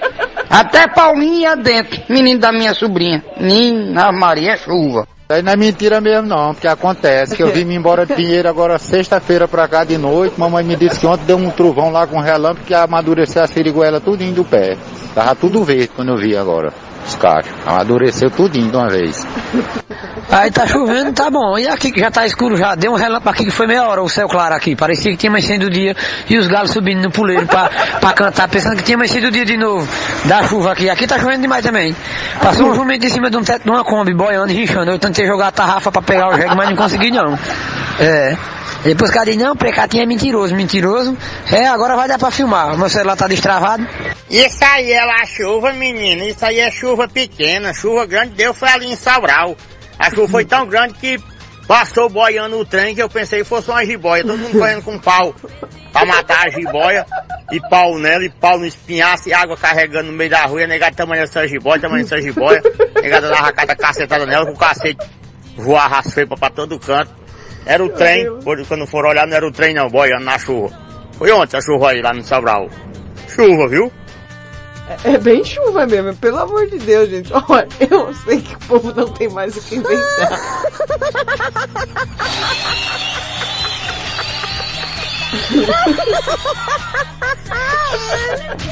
Até 0.49 0.87
Paulinha 0.87 1.55
dentro, 1.55 2.01
menino 2.09 2.39
da 2.39 2.51
minha 2.51 2.73
sobrinha. 2.73 3.23
Menina 3.39 4.11
Maria, 4.11 4.53
é 4.53 4.57
chuva. 4.57 5.07
Aí 5.29 5.41
não 5.41 5.51
é 5.51 5.57
mentira 5.57 5.99
mesmo 5.99 6.25
não, 6.25 6.53
porque 6.53 6.69
acontece 6.69 7.35
que 7.35 7.43
eu 7.43 7.51
vim 7.51 7.69
embora 7.73 8.05
de 8.05 8.13
Pinheiro 8.13 8.47
agora 8.47 8.79
sexta-feira 8.79 9.45
pra 9.45 9.67
cá 9.67 9.83
de 9.83 9.97
noite, 9.97 10.39
mamãe 10.39 10.63
me 10.63 10.77
disse 10.77 11.01
que 11.01 11.05
ontem 11.05 11.25
deu 11.25 11.35
um 11.35 11.49
trovão 11.49 11.91
lá 11.91 12.07
com 12.07 12.17
relâmpago 12.21 12.65
que 12.65 12.73
amadureceu 12.73 13.43
a 13.43 13.47
siriguela 13.47 13.99
tudinho 13.99 14.33
do 14.33 14.45
pé. 14.45 14.77
Tava 15.13 15.35
tudo 15.35 15.65
verde 15.65 15.89
quando 15.93 16.13
eu 16.13 16.17
vi 16.17 16.37
agora, 16.37 16.71
os 17.05 17.15
cachos. 17.15 17.51
Amadureceu 17.65 18.31
tudinho 18.31 18.71
de 18.71 18.77
uma 18.77 18.87
vez. 18.87 19.27
Aí 20.29 20.51
tá 20.51 20.67
chovendo, 20.67 21.13
tá 21.13 21.29
bom. 21.29 21.57
E 21.57 21.67
aqui 21.67 21.89
que 21.89 22.01
já 22.01 22.11
tá 22.11 22.25
escuro 22.25 22.57
já, 22.57 22.75
deu 22.75 22.91
um 22.91 22.95
relâmpago 22.95 23.29
aqui 23.29 23.45
que 23.45 23.51
foi 23.51 23.65
meia 23.65 23.87
hora 23.87 24.03
o 24.03 24.09
céu 24.09 24.27
claro 24.27 24.53
aqui. 24.53 24.75
Parecia 24.75 25.11
que 25.11 25.17
tinha 25.17 25.29
amanhecido 25.29 25.67
o 25.67 25.69
dia 25.69 25.95
e 26.29 26.37
os 26.37 26.47
galos 26.47 26.71
subindo 26.71 27.01
no 27.01 27.09
puleiro 27.09 27.47
pra, 27.47 27.69
pra 28.01 28.13
cantar, 28.13 28.49
pensando 28.49 28.75
que 28.75 28.83
tinha 28.83 28.95
amanhecido 28.95 29.27
o 29.27 29.31
dia 29.31 29.45
de 29.45 29.55
novo. 29.55 29.87
Da 30.25 30.43
chuva 30.43 30.73
aqui. 30.73 30.89
Aqui 30.89 31.07
tá 31.07 31.17
chovendo 31.17 31.41
demais 31.41 31.63
também. 31.63 31.95
Passou 32.41 32.69
um 32.69 32.75
jumento 32.75 33.05
em 33.05 33.09
cima 33.09 33.29
de 33.29 33.37
um 33.37 33.41
teto 33.41 33.63
de 33.63 33.69
uma 33.69 33.85
Kombi, 33.85 34.13
boiando 34.13 34.51
rinchando. 34.51 34.91
Eu 34.91 34.99
tentei 35.17 35.25
jogar 35.25 35.47
a 35.47 35.51
tarrafa 35.51 35.91
pra 35.91 36.01
pegar 36.01 36.29
o 36.29 36.35
jegue, 36.35 36.55
mas 36.55 36.69
não 36.69 36.75
consegui 36.75 37.09
não. 37.09 37.37
É. 37.99 38.37
Depois 38.83 39.09
o 39.09 39.13
cara 39.13 39.25
disse, 39.25 39.37
não, 39.37 39.55
precatinho 39.55 40.03
é 40.03 40.05
mentiroso, 40.05 40.55
mentiroso. 40.55 41.17
É, 41.51 41.67
agora 41.67 41.95
vai 41.95 42.07
dar 42.07 42.19
pra 42.19 42.29
filmar. 42.29 42.77
Meu 42.77 42.87
celular 42.87 43.15
tá 43.15 43.27
destravado. 43.27 43.85
Isso 44.29 44.63
aí 44.63 44.91
é 44.91 45.03
lá 45.03 45.25
chuva, 45.25 45.73
menino. 45.73 46.23
Isso 46.23 46.45
aí 46.45 46.59
é 46.59 46.69
chuva 46.69 47.07
pequena. 47.07 47.73
Chuva 47.73 48.05
grande 48.05 48.35
deu 48.35 48.53
foi 48.53 48.69
ali 48.69 48.85
em 48.85 48.95
Sobral. 48.95 49.57
A 49.97 50.09
chuva 50.11 50.27
foi 50.27 50.45
tão 50.45 50.67
grande 50.67 50.93
que 50.93 51.19
passou 51.67 52.09
boiando 52.09 52.57
o 52.57 52.65
trem 52.65 52.95
que 52.95 53.03
eu 53.03 53.09
pensei 53.09 53.39
que 53.39 53.45
fosse 53.45 53.69
uma 53.69 53.85
jiboia. 53.85 54.23
Todo 54.23 54.37
mundo 54.37 54.57
correndo 54.57 54.83
com 54.83 54.97
pau 54.99 55.35
pra 55.91 56.05
matar 56.05 56.47
a 56.47 56.49
jiboia. 56.49 57.05
E 57.51 57.61
pau 57.69 57.97
nela, 57.97 58.23
e 58.25 58.29
pau 58.29 58.57
no 58.57 58.65
espinhaço, 58.65 59.29
e 59.29 59.33
água 59.33 59.55
carregando 59.55 60.11
no 60.11 60.17
meio 60.17 60.29
da 60.29 60.45
rua. 60.45 60.63
A 60.63 60.67
negada 60.67 60.95
tamanho 60.95 61.21
dessa 61.21 61.47
jiboia, 61.47 61.79
tamanho 61.79 62.03
dessa 62.03 62.21
jiboia. 62.21 62.61
A 62.95 63.01
negada 63.01 63.29
dava 63.29 63.51
cada 63.53 63.75
cacetada 63.75 64.25
nela 64.25 64.45
com 64.45 64.53
o 64.53 64.57
cacete 64.57 65.05
voar 65.57 65.93
as 65.93 66.13
feipas 66.13 66.39
pra 66.39 66.49
todo 66.49 66.79
canto. 66.79 67.11
Era 67.65 67.83
o 67.83 67.89
trem, 67.89 68.25
quando 68.43 68.87
foram 68.87 69.09
olhar 69.09 69.27
não 69.27 69.35
era 69.35 69.45
o 69.45 69.51
trem 69.51 69.73
não, 69.73 69.87
boiando 69.87 70.23
na 70.23 70.39
chuva. 70.39 70.73
Foi 71.17 71.31
ontem 71.31 71.57
a 71.57 71.61
chuva 71.61 71.91
aí 71.91 72.01
lá 72.01 72.13
no 72.13 72.23
Sobral. 72.23 72.69
Chuva, 73.27 73.67
viu? 73.67 73.91
É, 74.87 75.11
é 75.11 75.17
bem 75.17 75.43
chuva 75.43 75.85
mesmo, 75.85 76.15
pelo 76.15 76.37
amor 76.37 76.67
de 76.67 76.79
Deus, 76.79 77.09
gente. 77.09 77.31
Olha, 77.33 77.67
eu 77.89 78.13
sei 78.13 78.41
que 78.41 78.55
o 78.55 78.59
povo 78.59 78.93
não 78.95 79.07
tem 79.09 79.29
mais 79.29 79.55
o 79.55 79.61
que 79.61 79.75
inventar. 79.75 80.63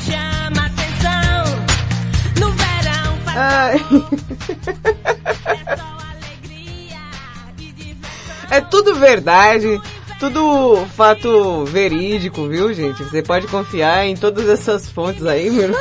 Chama 0.05 0.65
atenção. 0.65 1.43
No 2.39 2.51
verão 2.51 3.17
Ai. 3.35 3.79
É 8.49 8.61
tudo 8.61 8.95
verdade, 8.95 9.81
tudo 10.19 10.85
fato 10.95 11.65
verídico, 11.65 12.47
viu, 12.47 12.73
gente? 12.73 13.03
Você 13.03 13.21
pode 13.21 13.47
confiar 13.47 14.05
em 14.05 14.15
todas 14.15 14.47
essas 14.47 14.89
fontes 14.89 15.25
aí, 15.25 15.49
meu. 15.49 15.75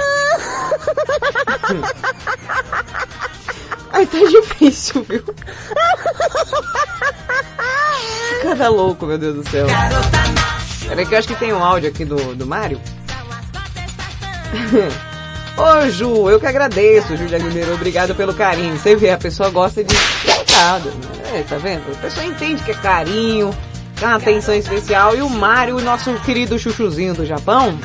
Ai, 3.93 4.07
tá 4.07 4.19
difícil, 4.19 5.05
viu? 5.09 5.23
Cada 8.43 8.69
louco, 8.69 9.07
meu 9.07 9.17
Deus 9.17 9.37
do 9.37 9.49
céu. 9.49 9.67
Peraí 10.89 11.07
que 11.07 11.15
eu 11.15 11.19
acho 11.19 11.29
que 11.29 11.37
tem 11.37 11.53
um 11.53 11.63
áudio 11.63 11.89
aqui 11.89 12.05
do, 12.05 12.35
do 12.35 12.47
Mário. 12.47 12.81
Ô 15.57 15.89
Ju, 15.89 16.29
eu 16.29 16.41
que 16.41 16.47
agradeço, 16.47 17.17
Ju 17.17 17.27
de 17.27 17.37
Aguilera, 17.37 17.73
obrigado 17.73 18.15
pelo 18.15 18.35
carinho. 18.35 18.77
Você 18.77 18.97
vê, 18.97 19.11
a 19.11 19.19
pessoa 19.19 19.49
gosta 19.51 19.85
de 19.85 19.95
cuidado. 20.25 20.93
É, 21.33 21.43
tá 21.43 21.57
vendo? 21.57 21.83
A 21.93 21.97
pessoa 22.01 22.27
entende 22.27 22.63
que 22.63 22.73
é 22.73 22.75
carinho, 22.75 23.57
é 24.05 24.15
atenção 24.15 24.55
especial. 24.55 25.17
E 25.17 25.23
o 25.23 25.29
Mário, 25.29 25.77
o 25.77 25.81
nosso 25.81 26.13
querido 26.21 26.59
chuchuzinho 26.59 27.15
do 27.15 27.25
Japão, 27.27 27.79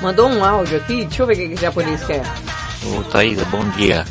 mandou 0.00 0.28
um 0.28 0.44
áudio 0.44 0.78
aqui. 0.78 1.04
Deixa 1.04 1.22
eu 1.22 1.26
ver 1.26 1.34
o 1.34 1.36
que 1.36 1.48
que 1.48 1.54
o 1.54 1.60
japonês 1.60 2.02
quer. 2.04 2.22
Ô 2.96 3.02
Thaisa, 3.04 3.44
bom 3.46 3.64
dia. 3.70 4.04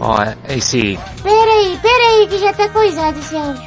Ó, 0.00 0.16
esse. 0.48 0.98
Peraí, 1.22 1.78
peraí, 1.82 2.26
que 2.28 2.38
já 2.38 2.52
tá 2.52 2.68
coisado 2.68 3.18
esse 3.18 3.36
áudio. 3.36 3.62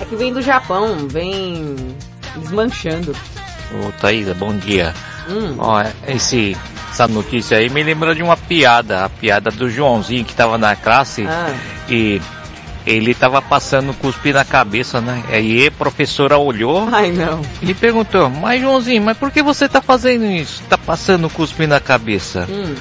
É 0.00 0.04
que 0.04 0.16
vem 0.16 0.32
do 0.32 0.42
Japão, 0.42 1.08
vem 1.08 1.74
desmanchando. 2.36 3.14
Ô 3.72 3.92
Thaisa, 4.00 4.34
bom 4.34 4.56
dia. 4.56 4.94
Hum. 5.28 5.56
Ó, 5.58 5.82
esse. 6.06 6.56
Essa 6.90 7.06
notícia 7.06 7.58
aí 7.58 7.68
me 7.68 7.82
lembra 7.82 8.14
de 8.14 8.22
uma 8.22 8.38
piada, 8.38 9.04
a 9.04 9.08
piada 9.10 9.50
do 9.50 9.68
Joãozinho 9.68 10.24
que 10.24 10.34
tava 10.34 10.56
na 10.56 10.74
classe 10.74 11.26
Ah. 11.28 11.54
e 11.90 12.22
ele 12.86 13.12
tava 13.14 13.42
passando 13.42 13.92
cuspe 13.94 14.32
na 14.32 14.44
cabeça, 14.44 15.00
né? 15.00 15.22
Aí 15.28 15.66
a 15.66 15.70
professora 15.72 16.38
olhou 16.38 16.88
Ai, 16.92 17.10
não. 17.10 17.42
e 17.60 17.74
perguntou, 17.74 18.30
mas 18.30 18.60
Joãozinho, 18.60 19.02
mas 19.02 19.18
por 19.18 19.30
que 19.32 19.42
você 19.42 19.68
tá 19.68 19.82
fazendo 19.82 20.24
isso? 20.24 20.62
Tá 20.68 20.78
passando 20.78 21.28
cuspe 21.28 21.66
na 21.66 21.80
cabeça? 21.80 22.46
Hum. 22.48 22.74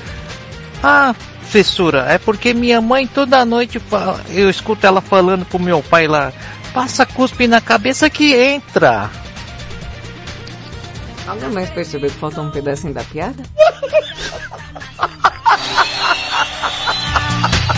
Ah, 0.84 1.15
professora, 1.40 2.06
é 2.10 2.18
porque 2.19 2.53
minha 2.53 2.80
mãe 2.80 3.07
toda 3.07 3.44
noite 3.44 3.80
fala, 3.80 4.22
eu 4.30 4.49
escuto 4.49 4.86
ela 4.86 5.02
falando 5.02 5.44
pro 5.45 5.60
meu 5.60 5.82
pai 5.82 6.07
lá, 6.07 6.32
passa 6.73 7.06
cuspe 7.06 7.48
na 7.48 7.60
cabeça 7.60 8.10
que 8.10 8.34
entra. 8.36 9.10
Alguém 11.27 11.49
mais 11.49 11.69
percebeu 11.72 12.11
que 12.11 12.18
faltou 12.18 12.44
um 12.44 12.52
pedacinho 12.52 12.94
da 12.94 13.03
piada? 13.03 13.41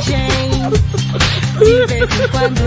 gente. 0.00 0.60
De 1.58 1.86
vez 1.86 2.20
em 2.20 2.28
quando. 2.28 2.60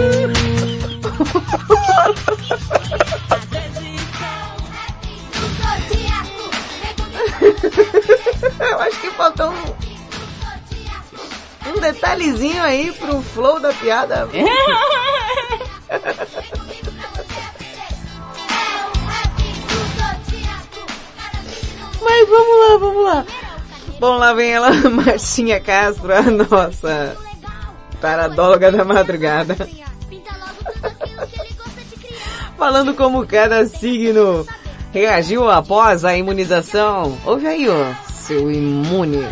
Eu 8.60 8.80
acho 8.80 9.00
que 9.02 9.10
faltou 9.12 9.52
um, 9.52 9.76
um 11.72 11.80
detalhezinho 11.80 12.64
aí 12.64 12.92
pro 12.92 13.22
flow 13.22 13.60
da 13.60 13.74
piada. 13.74 14.30
Mas 22.02 22.30
vamos 22.30 22.60
lá, 22.60 22.78
vamos 22.78 23.04
lá. 23.04 23.26
Bom, 24.04 24.18
lá 24.18 24.34
vem 24.34 24.52
ela, 24.52 24.70
Marcinha 24.92 25.62
Castro, 25.62 26.14
a 26.14 26.24
nossa 26.24 27.16
taradóloga 28.02 28.70
da 28.70 28.84
madrugada. 28.84 29.56
Falando 32.60 32.94
como 32.96 33.26
cada 33.26 33.66
signo 33.66 34.46
reagiu 34.92 35.50
após 35.50 36.04
a 36.04 36.18
imunização. 36.18 37.18
Ouve 37.26 37.48
aí, 37.48 37.70
ó, 37.70 37.94
seu 38.12 38.52
imune. 38.52 39.26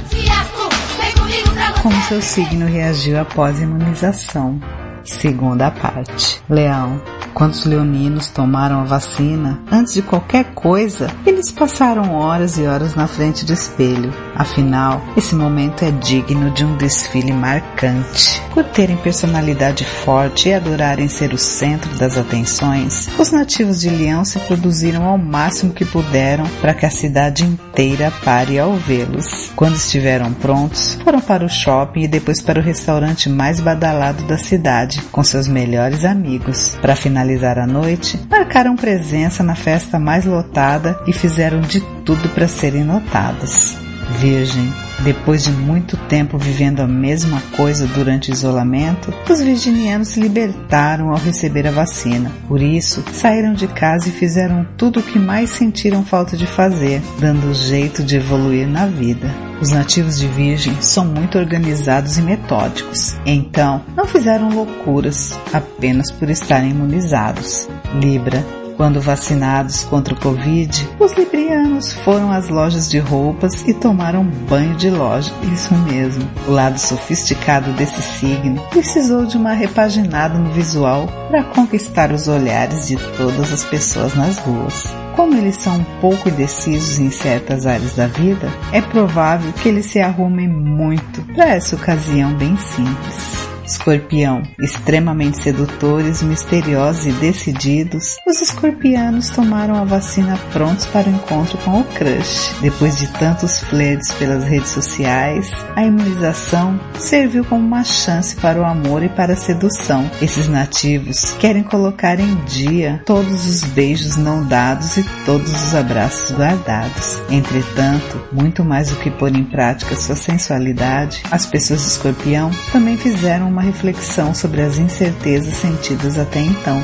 Como 1.84 2.02
seu 2.04 2.22
signo 2.22 2.66
reagiu 2.66 3.20
após 3.20 3.60
a 3.60 3.64
imunização? 3.64 4.58
Segunda 5.04 5.70
parte. 5.70 6.42
Leão. 6.50 7.02
Quando 7.34 7.52
os 7.52 7.66
leoninos 7.66 8.30
tomaram 8.30 8.80
a 8.80 8.86
vacina, 8.86 9.60
antes 9.70 9.94
de 9.94 10.02
qualquer 10.02 10.54
coisa, 10.54 11.12
eles 11.26 11.52
passaram 11.52 12.16
horas 12.16 12.58
e 12.58 12.66
horas 12.66 12.96
na 12.96 13.08
frente 13.08 13.46
do 13.46 13.52
espelho. 13.52 14.14
Afinal, 14.42 15.04
esse 15.16 15.36
momento 15.36 15.86
é 15.86 15.92
digno 15.92 16.50
de 16.50 16.66
um 16.66 16.76
desfile 16.76 17.32
marcante. 17.32 18.42
Por 18.52 18.64
terem 18.64 18.98
personalidade 18.98 19.86
forte 19.86 20.50
e 20.50 20.54
adorarem 20.56 21.08
ser 21.08 21.32
o 21.32 21.38
centro 21.38 21.96
das 22.00 22.18
atenções, 22.18 23.08
os 23.20 23.32
nativos 23.32 23.80
de 23.80 23.92
Leão 23.92 24.26
se 24.26 24.40
produziram 24.40 25.06
ao 25.06 25.16
máximo 25.16 25.72
que 25.72 25.86
puderam 25.86 26.44
para 26.60 26.74
que 26.74 26.88
a 26.88 26.90
cidade 26.90 27.46
inteira 27.46 28.12
pare 28.26 28.58
ao 28.58 28.74
vê-los. 28.74 29.52
Quando 29.56 29.76
estiveram 29.76 30.34
prontos, 30.34 30.98
foram 31.04 31.22
para 31.22 31.46
o 31.46 31.50
shopping 31.50 32.02
e 32.02 32.08
depois 32.08 32.42
para 32.42 32.60
o 32.60 32.64
restaurante 32.64 33.30
mais 33.30 33.60
badalado 33.60 34.24
da 34.24 34.40
cidade, 34.40 35.04
com 35.12 35.24
seus 35.24 35.48
melhores 35.48 36.04
amigos. 36.04 36.76
Para 36.82 36.96
finalizar 36.96 37.60
a 37.60 37.68
noite, 37.68 38.20
marcaram 38.28 38.76
presença 38.76 39.44
na 39.44 39.54
festa 39.54 40.00
mais 40.00 40.26
lotada 40.26 41.00
e 41.06 41.14
fizeram 41.14 41.62
de 41.62 41.80
tudo 42.04 42.28
para 42.30 42.48
serem 42.48 42.84
notados. 42.84 43.91
Virgem, 44.12 44.72
depois 45.04 45.44
de 45.44 45.52
muito 45.52 45.98
tempo 45.98 46.38
vivendo 46.38 46.82
a 46.82 46.88
mesma 46.88 47.42
coisa 47.56 47.88
durante 47.88 48.30
o 48.30 48.34
isolamento, 48.34 49.14
os 49.30 49.42
virginianos 49.42 50.10
se 50.10 50.20
libertaram 50.20 51.10
ao 51.10 51.18
receber 51.18 51.68
a 51.68 51.72
vacina. 51.72 52.32
Por 52.48 52.62
isso, 52.62 53.04
saíram 53.12 53.54
de 53.54 53.68
casa 53.68 54.10
e 54.10 54.12
fizeram 54.12 54.66
tudo 54.78 55.00
o 55.00 55.04
que 55.04 55.18
mais 55.18 55.50
sentiram 55.50 56.04
falta 56.04 56.38
de 56.38 56.46
fazer, 56.46 57.02
dando 57.20 57.54
jeito 57.54 58.04
de 58.04 58.18
evoluir 58.18 58.68
na 58.68 58.86
vida. 58.86 59.30
Os 59.62 59.70
nativos 59.70 60.20
de 60.20 60.28
Virgem 60.28 60.76
são 60.82 61.06
muito 61.06 61.38
organizados 61.38 62.18
e 62.18 62.22
metódicos, 62.22 63.16
então 63.26 63.84
não 63.96 64.06
fizeram 64.06 64.50
loucuras 64.50 65.38
apenas 65.54 66.10
por 66.10 66.30
estarem 66.30 66.72
imunizados. 66.72 67.70
Libra, 67.94 68.44
Quando 68.82 69.00
vacinados 69.00 69.84
contra 69.84 70.16
o 70.16 70.20
Covid, 70.20 70.90
os 71.00 71.14
librianos 71.14 71.94
foram 71.94 72.32
às 72.32 72.50
lojas 72.50 72.90
de 72.90 72.98
roupas 72.98 73.64
e 73.68 73.76
tomaram 73.76 74.24
banho 74.50 74.74
de 74.74 74.90
loja. 74.90 75.32
Isso 75.54 75.76
mesmo. 75.76 76.28
O 76.48 76.52
lado 76.52 76.80
sofisticado 76.80 77.72
desse 77.74 78.02
signo 78.02 78.60
precisou 78.72 79.28
de 79.28 79.38
uma 79.38 79.54
repaginada 79.54 80.36
no 80.40 80.50
visual 80.50 81.08
para 81.30 81.44
conquistar 81.44 82.12
os 82.12 82.28
olhares 82.28 82.88
de 82.88 82.98
todas 83.18 83.54
as 83.54 83.64
pessoas 83.64 84.16
nas 84.16 84.40
ruas. 84.40 84.84
Como 85.16 85.38
eles 85.38 85.58
são 85.58 85.76
um 85.76 85.84
pouco 86.02 86.28
indecisos 86.28 86.98
em 86.98 87.12
certas 87.12 87.68
áreas 87.68 87.94
da 87.94 88.08
vida, 88.08 88.50
é 88.72 88.82
provável 88.82 89.54
que 89.62 89.70
eles 89.70 89.86
se 89.86 90.00
arrumem 90.00 90.48
muito 90.48 91.22
para 91.36 91.50
essa 91.50 91.76
ocasião 91.76 92.34
bem 92.34 92.58
simples. 92.58 93.51
Escorpião, 93.72 94.44
extremamente 94.60 95.42
sedutores, 95.42 96.22
misteriosos 96.22 97.06
e 97.06 97.12
decididos, 97.14 98.18
os 98.28 98.42
escorpianos 98.42 99.30
tomaram 99.30 99.76
a 99.76 99.86
vacina 99.86 100.38
prontos 100.52 100.86
para 100.88 101.08
o 101.08 101.14
encontro 101.14 101.58
com 101.60 101.80
o 101.80 101.84
crush. 101.86 102.54
Depois 102.62 102.98
de 102.98 103.08
tantos 103.14 103.60
flertes 103.62 104.12
pelas 104.12 104.44
redes 104.44 104.72
sociais, 104.72 105.50
a 105.74 105.86
imunização 105.86 106.78
serviu 107.00 107.46
como 107.46 107.66
uma 107.66 107.84
chance 107.86 108.36
para 108.36 108.60
o 108.60 108.66
amor 108.66 109.04
e 109.04 109.10
para 109.10 109.34
a 109.34 109.38
sedução. 109.38 110.10
Esses 110.22 110.50
nativos 110.50 111.32
querem 111.40 111.64
colocar 111.64 112.20
em 112.20 112.36
dia 112.44 113.02
todos 113.06 113.48
os 113.48 113.64
beijos 113.64 114.18
não 114.18 114.46
dados 114.46 114.98
e 114.98 115.06
todos 115.26 115.50
os 115.50 115.74
abraços 115.74 116.36
guardados. 116.36 117.22
Entretanto, 117.30 118.22
muito 118.34 118.66
mais 118.66 118.90
do 118.90 118.98
que 118.98 119.10
pôr 119.10 119.34
em 119.34 119.46
prática 119.46 119.96
sua 119.96 120.18
sensualidade, 120.18 121.24
as 121.32 121.46
pessoas 121.46 121.86
escorpião 121.88 122.52
também 122.74 122.98
fizeram 122.98 123.48
uma 123.48 123.61
reflexão 123.62 124.34
sobre 124.34 124.62
as 124.62 124.78
incertezas 124.78 125.54
sentidas 125.56 126.18
até 126.18 126.40
então. 126.40 126.84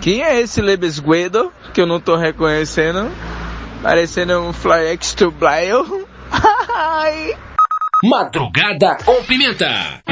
Quem 0.00 0.22
é 0.22 0.40
esse 0.40 0.60
Lebesguedo 0.60 1.52
que 1.72 1.80
eu 1.80 1.86
não 1.86 2.00
tô 2.00 2.16
reconhecendo? 2.16 3.10
Parecendo 3.82 4.40
um 4.40 4.52
Fly 4.52 4.88
X 4.92 5.14
to 5.14 5.30
Blyle. 5.30 6.06
Madrugada 8.04 8.98
com 9.04 9.22
pimenta. 9.24 10.02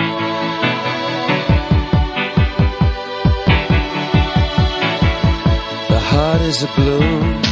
The 5.88 6.00
heart 6.00 6.40
is 6.42 6.62
a 6.62 6.66
balloon 6.76 7.42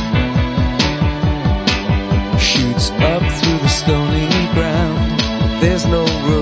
Shoots 2.39 2.91
up 2.91 3.23
through 3.23 3.59
the 3.59 3.69
stony 3.69 4.29
ground 4.55 5.21
There's 5.61 5.85
no 5.87 6.05
room 6.05 6.42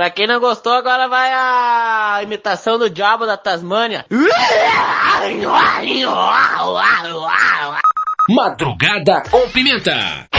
Pra 0.00 0.08
quem 0.08 0.26
não 0.26 0.40
gostou, 0.40 0.72
agora 0.72 1.08
vai 1.08 1.30
a 1.30 2.20
imitação 2.22 2.78
do 2.78 2.88
diabo 2.88 3.26
da 3.26 3.36
Tasmânia. 3.36 4.06
Madrugada 8.30 9.22
com 9.30 9.46
pimenta. 9.50 10.29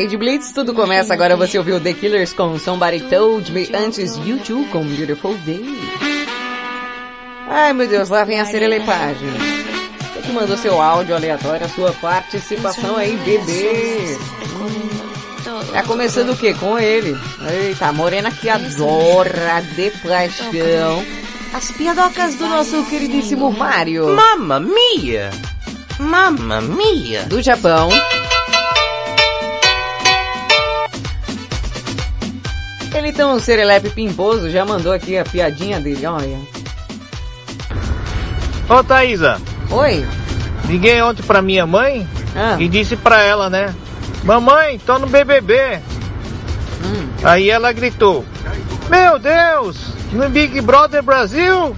Rede 0.00 0.16
Blitz, 0.16 0.50
tudo 0.50 0.72
começa 0.72 1.12
agora. 1.12 1.36
Você 1.36 1.58
ouviu 1.58 1.78
The 1.78 1.92
Killers 1.92 2.32
com 2.32 2.58
Somebody 2.58 3.00
Told 3.00 3.52
Me, 3.52 3.68
antes 3.74 4.16
YouTube 4.16 4.66
com 4.70 4.82
Beautiful 4.82 5.36
Day. 5.44 5.62
Ai 7.46 7.74
meu 7.74 7.86
Deus, 7.86 8.08
lá 8.08 8.24
vem 8.24 8.40
a 8.40 8.46
serelepagem. 8.46 9.28
Você 9.28 10.22
que 10.22 10.32
mandou 10.32 10.56
seu 10.56 10.80
áudio 10.80 11.14
aleatório, 11.14 11.66
a 11.66 11.68
sua 11.68 11.92
participação 11.92 12.96
aí, 12.96 13.14
bebê. 13.18 14.16
Tá 15.70 15.82
começando 15.82 16.30
o 16.30 16.36
quê? 16.36 16.54
Com 16.54 16.78
ele. 16.78 17.14
Eita, 17.52 17.88
a 17.88 17.92
morena 17.92 18.30
que 18.30 18.48
adora 18.48 19.60
de 19.76 19.90
paixão 20.02 21.04
as 21.52 21.70
piadocas 21.72 22.36
do 22.36 22.46
nosso 22.46 22.82
queridíssimo 22.86 23.52
Mario. 23.52 24.16
Mamma 24.16 24.60
mia! 24.60 25.30
Mamma 25.98 26.62
mia! 26.62 27.24
Do 27.24 27.42
Japão. 27.42 27.90
Capelitão 33.00 33.40
Serelepe 33.40 33.88
Pimboso 33.88 34.50
já 34.50 34.62
mandou 34.62 34.92
aqui 34.92 35.16
a 35.16 35.24
piadinha 35.24 35.80
dele, 35.80 36.04
olha. 36.04 36.38
Ô 38.68 38.84
Thaisa. 38.84 39.40
Oi. 39.70 40.06
Liguei 40.66 41.00
ontem 41.00 41.22
pra 41.22 41.40
minha 41.40 41.66
mãe 41.66 42.06
ah. 42.36 42.60
e 42.60 42.68
disse 42.68 42.96
pra 42.96 43.22
ela, 43.22 43.48
né? 43.48 43.74
Mamãe, 44.22 44.78
tô 44.80 44.98
no 44.98 45.06
BBB. 45.06 45.80
Hum. 46.84 47.08
Aí 47.24 47.48
ela 47.48 47.72
gritou: 47.72 48.22
Meu 48.90 49.18
Deus, 49.18 49.78
no 50.12 50.28
Big 50.28 50.60
Brother 50.60 51.02
Brasil? 51.02 51.74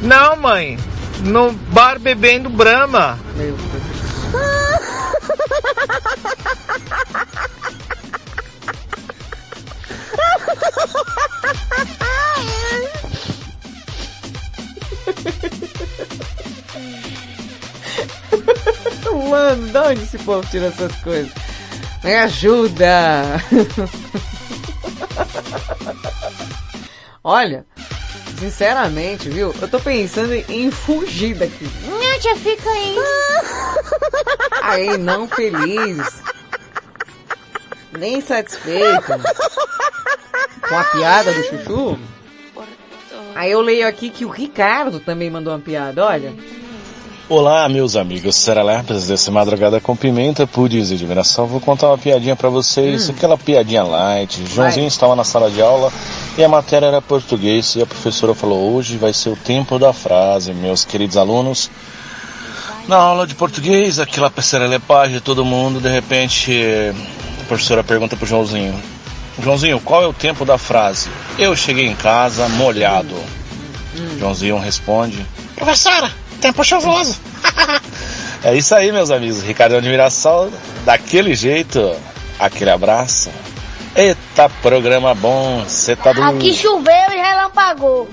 Não, 0.00 0.36
mãe, 0.36 0.78
no 1.24 1.50
bar 1.72 1.98
bebendo 1.98 2.48
Brahma. 2.48 3.18
Meu 3.34 3.56
Deus. 3.56 3.82
Mano, 19.30 19.68
de 19.68 19.78
onde 19.78 20.02
esse 20.02 20.18
povo 20.18 20.44
tira 20.50 20.66
essas 20.66 20.94
coisas? 20.96 21.32
Me 22.02 22.16
ajuda! 22.16 23.40
Olha, 27.24 27.64
sinceramente, 28.38 29.28
viu? 29.28 29.54
Eu 29.60 29.68
tô 29.68 29.78
pensando 29.78 30.32
em 30.32 30.70
fugir 30.70 31.36
daqui. 31.36 31.70
Não, 31.84 32.20
já 32.20 32.34
fica 32.36 32.68
aí. 32.68 32.96
Aí, 34.62 34.98
não 34.98 35.28
feliz. 35.28 36.22
Nem 37.98 38.20
satisfeito. 38.20 39.12
Com 40.68 40.76
a 40.76 40.84
piada 40.84 41.32
do 41.32 41.44
chuchu. 41.44 41.98
Aí 43.34 43.50
eu 43.50 43.60
leio 43.60 43.86
aqui 43.86 44.10
que 44.10 44.24
o 44.24 44.28
Ricardo 44.28 45.00
também 45.00 45.30
mandou 45.30 45.52
uma 45.52 45.58
piada, 45.58 46.04
olha. 46.04 46.32
Olá, 47.28 47.66
meus 47.68 47.96
amigos 47.96 48.36
serelepes 48.36 49.06
desse 49.06 49.30
Madrugada 49.30 49.80
com 49.80 49.96
Pimenta, 49.96 50.46
Pudes 50.46 50.90
e 50.90 50.96
de 50.96 51.06
Mirassol. 51.06 51.46
Vou 51.46 51.60
contar 51.60 51.88
uma 51.88 51.96
piadinha 51.96 52.36
pra 52.36 52.50
vocês, 52.50 53.08
aquela 53.08 53.38
piadinha 53.38 53.82
light. 53.84 54.44
Joãozinho 54.46 54.86
estava 54.86 55.16
na 55.16 55.24
sala 55.24 55.50
de 55.50 55.62
aula 55.62 55.90
e 56.36 56.44
a 56.44 56.48
matéria 56.48 56.86
era 56.86 57.00
português 57.00 57.74
e 57.74 57.82
a 57.82 57.86
professora 57.86 58.34
falou, 58.34 58.74
hoje 58.74 58.98
vai 58.98 59.14
ser 59.14 59.30
o 59.30 59.36
tempo 59.36 59.78
da 59.78 59.94
frase, 59.94 60.52
meus 60.52 60.84
queridos 60.84 61.16
alunos. 61.16 61.70
Na 62.86 62.96
aula 62.96 63.26
de 63.26 63.34
português, 63.34 63.98
aquela 63.98 64.28
perelepagem 64.28 65.14
de 65.14 65.20
todo 65.20 65.44
mundo, 65.44 65.80
de 65.80 65.88
repente 65.88 66.60
a 67.40 67.44
professora 67.44 67.82
pergunta 67.82 68.16
pro 68.16 68.26
Joãozinho, 68.26 68.74
Joãozinho, 69.38 69.80
qual 69.80 70.02
é 70.02 70.06
o 70.06 70.12
tempo 70.12 70.44
da 70.44 70.58
frase? 70.58 71.08
Eu 71.38 71.56
cheguei 71.56 71.86
em 71.86 71.94
casa 71.94 72.48
molhado. 72.48 73.16
Joãozinho 74.18 74.58
responde, 74.58 75.26
Professora, 75.54 76.10
tempo 76.40 76.64
chuvoso. 76.64 77.20
é 78.42 78.54
isso 78.54 78.74
aí, 78.74 78.90
meus 78.90 79.10
amigos. 79.10 79.42
Ricardo 79.42 79.80
de 79.80 79.88
Mirassol, 79.88 80.50
daquele 80.84 81.34
jeito, 81.34 81.94
aquele 82.38 82.70
abraço. 82.70 83.30
Eita, 83.94 84.48
programa 84.60 85.14
bom, 85.14 85.64
você 85.64 85.94
tá 85.94 86.12
do... 86.12 86.22
Aqui 86.22 86.54
choveu 86.54 87.12
e 87.12 87.16
relampagou. 87.16 88.08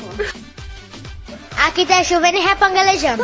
Aqui 1.57 1.85
tá 1.85 2.03
chovendo 2.03 2.37
e 2.37 2.41
repangalejando. 2.41 3.23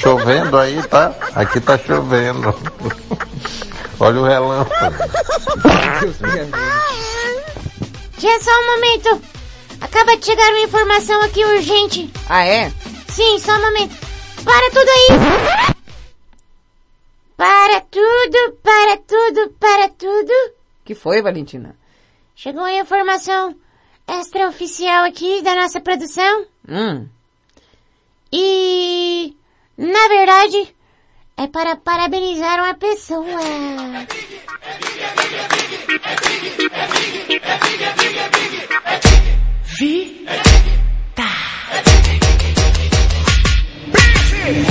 Chovendo 0.00 0.58
aí, 0.58 0.82
tá? 0.88 1.12
Aqui 1.34 1.60
tá 1.60 1.78
chovendo. 1.78 2.54
Olha 3.98 4.20
o 4.20 4.24
relâmpago. 4.24 4.96
Tia, 8.18 8.40
só 8.40 8.50
um 8.50 8.66
momento. 8.74 9.22
Acaba 9.80 10.16
de 10.16 10.26
chegar 10.26 10.48
uma 10.50 10.60
informação 10.60 11.20
aqui 11.22 11.44
urgente. 11.44 12.10
Ah, 12.28 12.44
é? 12.44 12.70
Sim, 13.08 13.38
só 13.38 13.52
um 13.52 13.60
momento. 13.60 13.94
Para 14.44 14.70
tudo 14.70 14.88
aí. 14.88 15.06
Para 17.36 17.80
tudo, 17.82 18.52
para 18.62 18.96
tudo, 18.98 19.50
para 19.58 19.88
tudo. 19.90 20.32
que 20.84 20.94
foi, 20.94 21.20
Valentina? 21.20 21.76
Chegou 22.34 22.64
a 22.64 22.72
informação 22.74 23.54
extraoficial 24.08 25.04
aqui 25.04 25.42
da 25.42 25.54
nossa 25.54 25.80
produção. 25.80 26.46
Hum. 26.68 27.06
E, 28.32 29.36
na 29.76 30.08
verdade, 30.08 30.74
é 31.38 31.46
para 31.48 31.76
parabenizar 31.76 32.58
uma 32.60 32.74
pessoa. 32.74 33.26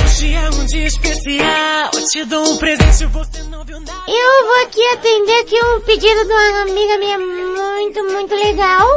Hoje 0.04 0.34
é 0.34 0.50
um 0.50 0.66
dia 0.66 0.86
especial, 0.86 1.90
eu 1.94 2.06
te 2.08 2.24
dou 2.24 2.44
um 2.44 2.56
presente, 2.56 3.06
você 3.06 3.42
não 3.44 3.64
viu 3.64 3.78
nada. 3.78 4.04
Eu 4.08 4.46
vou 4.46 4.62
aqui 4.64 4.84
atender 4.88 5.40
aqui 5.40 5.54
um 5.62 5.80
pedido 5.82 6.24
de 6.24 6.32
uma 6.32 6.62
amiga 6.62 6.98
minha 6.98 7.18
muito, 7.18 8.04
muito 8.04 8.34
legal. 8.34 8.88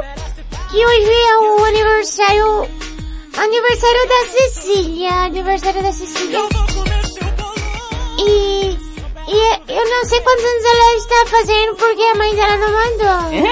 Que 0.71 0.85
hoje 0.85 1.11
é 1.11 1.37
o 1.37 1.65
aniversário, 1.65 2.69
aniversário 3.37 4.07
da 4.07 4.25
Cecília, 4.31 5.11
aniversário 5.25 5.83
da 5.83 5.91
Cecília. 5.91 6.78
E, 8.19 8.77
e 9.27 9.71
eu 9.71 9.89
não 9.89 10.05
sei 10.05 10.19
quantos 10.21 10.43
anos 10.43 10.65
ela 10.65 10.95
está 10.97 11.25
fazendo 11.27 11.75
porque 11.75 12.01
a 12.01 12.15
mãe 12.15 12.35
dela 12.35 12.57
não 12.57 12.71
mandou. 12.71 13.49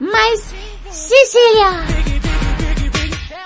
Mas, 0.00 0.54
Cecília, 0.90 1.70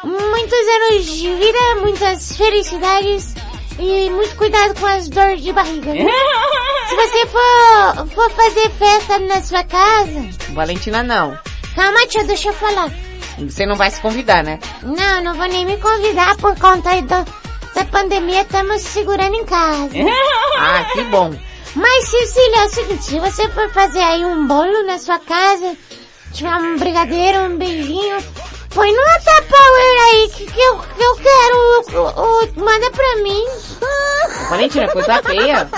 muitos 0.04 0.68
anos 0.68 1.06
de 1.06 1.34
vida, 1.34 1.58
muitas 1.80 2.36
felicidades 2.36 3.34
e 3.78 4.10
muito 4.10 4.36
cuidado 4.36 4.78
com 4.78 4.86
as 4.86 5.08
dores 5.08 5.42
de 5.42 5.52
barriga. 5.52 5.92
viu? 5.92 6.08
Se 6.88 6.96
você 6.96 7.26
for, 7.26 8.06
for 8.08 8.30
fazer 8.30 8.70
festa 8.70 9.18
na 9.20 9.42
sua 9.42 9.64
casa, 9.64 10.28
Valentina 10.52 11.02
não. 11.02 11.38
calma 11.74 12.06
tia, 12.06 12.24
deixa 12.24 12.48
eu 12.48 12.52
falar. 12.52 12.90
Você 13.38 13.64
não 13.64 13.76
vai 13.76 13.90
se 13.90 14.00
convidar, 14.00 14.42
né? 14.44 14.58
Não, 14.82 15.22
não 15.22 15.34
vou 15.34 15.46
nem 15.46 15.64
me 15.64 15.76
convidar 15.78 16.36
por 16.36 16.58
conta 16.58 17.00
do, 17.00 17.24
da 17.80 17.84
pandemia, 17.86 18.42
estamos 18.42 18.82
segurando 18.82 19.34
em 19.34 19.44
casa. 19.44 19.90
Ah, 20.62 20.84
que 20.92 21.02
bom. 21.04 21.34
Mas 21.74 22.08
Cecília, 22.08 22.56
é 22.58 22.64
o 22.66 22.68
seguinte, 22.68 23.04
se 23.04 23.18
você 23.18 23.48
for 23.48 23.70
fazer 23.70 24.00
aí 24.00 24.22
um 24.22 24.46
bolo 24.46 24.82
na 24.84 24.98
sua 24.98 25.18
casa, 25.18 25.74
tiver 26.34 26.54
um 26.56 26.76
brigadeiro, 26.76 27.44
um 27.44 27.56
beijinho, 27.56 28.18
põe 28.70 28.90
no 28.92 29.02
Tupperware 29.02 30.00
aí 30.12 30.28
que, 30.30 30.46
que, 30.46 30.60
eu, 30.60 30.78
que 30.78 31.02
eu 31.02 31.14
quero, 31.16 31.84
o- 31.92 32.22
o- 32.22 32.64
manda 32.64 32.90
pra 32.90 33.16
mim. 33.16 33.44
Valentina, 34.48 34.88
coisa 34.88 35.22
feia. 35.22 35.68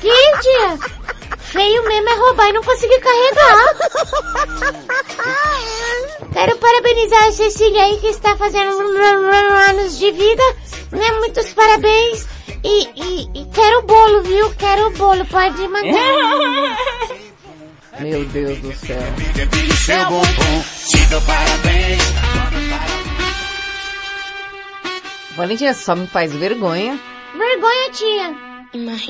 Que 0.00 0.38
tia? 0.40 0.78
Feio 1.38 1.82
mesmo 1.88 2.08
é 2.08 2.14
roubar 2.14 2.48
e 2.48 2.52
não 2.52 2.62
conseguir 2.62 3.00
carregar. 3.00 3.76
Quero 6.32 6.56
parabenizar 6.58 7.24
a 7.26 7.32
Cecília 7.32 7.82
aí 7.84 7.98
que 7.98 8.06
está 8.08 8.36
fazendo 8.36 8.70
anos 9.68 9.98
de 9.98 10.10
vida, 10.12 10.42
né? 10.92 11.10
Muitos 11.18 11.52
parabéns. 11.52 12.26
E, 12.62 12.88
e, 12.94 13.30
e 13.34 13.44
quero 13.52 13.78
o 13.80 13.82
bolo, 13.82 14.22
viu? 14.22 14.50
Quero 14.56 14.86
o 14.88 14.90
bolo, 14.92 15.24
pode 15.26 15.66
mandar. 15.68 16.76
Meu 17.98 18.24
Deus 18.26 18.58
do 18.60 18.72
céu. 18.74 19.02
Seu 19.84 20.04
bumbum, 20.06 20.64
te 20.86 20.98
dou 21.08 21.20
parabéns. 21.22 22.00
Valentina 25.36 25.74
só 25.74 25.96
me 25.96 26.06
faz 26.06 26.32
vergonha. 26.32 26.98
Vergonha, 27.36 27.90
tia. 27.92 28.34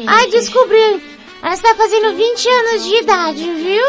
Ai, 0.07 0.31
descobri. 0.31 1.03
Ela 1.43 1.55
está 1.55 1.75
fazendo 1.75 2.17
20 2.17 2.49
anos 2.49 2.85
de 2.85 2.95
idade, 2.97 3.53
viu? 3.55 3.85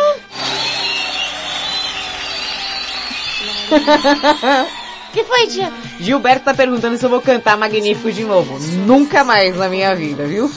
que 5.13 5.23
foi, 5.23 5.47
tia? 5.47 5.71
Gilberto 5.99 6.45
tá 6.45 6.53
perguntando 6.53 6.97
se 6.97 7.05
eu 7.05 7.09
vou 7.09 7.21
cantar 7.21 7.57
Magnífico 7.57 8.11
de 8.11 8.23
novo. 8.23 8.57
Nunca 8.85 9.23
mais 9.23 9.55
na 9.55 9.69
minha 9.69 9.95
vida, 9.95 10.25
viu? 10.25 10.51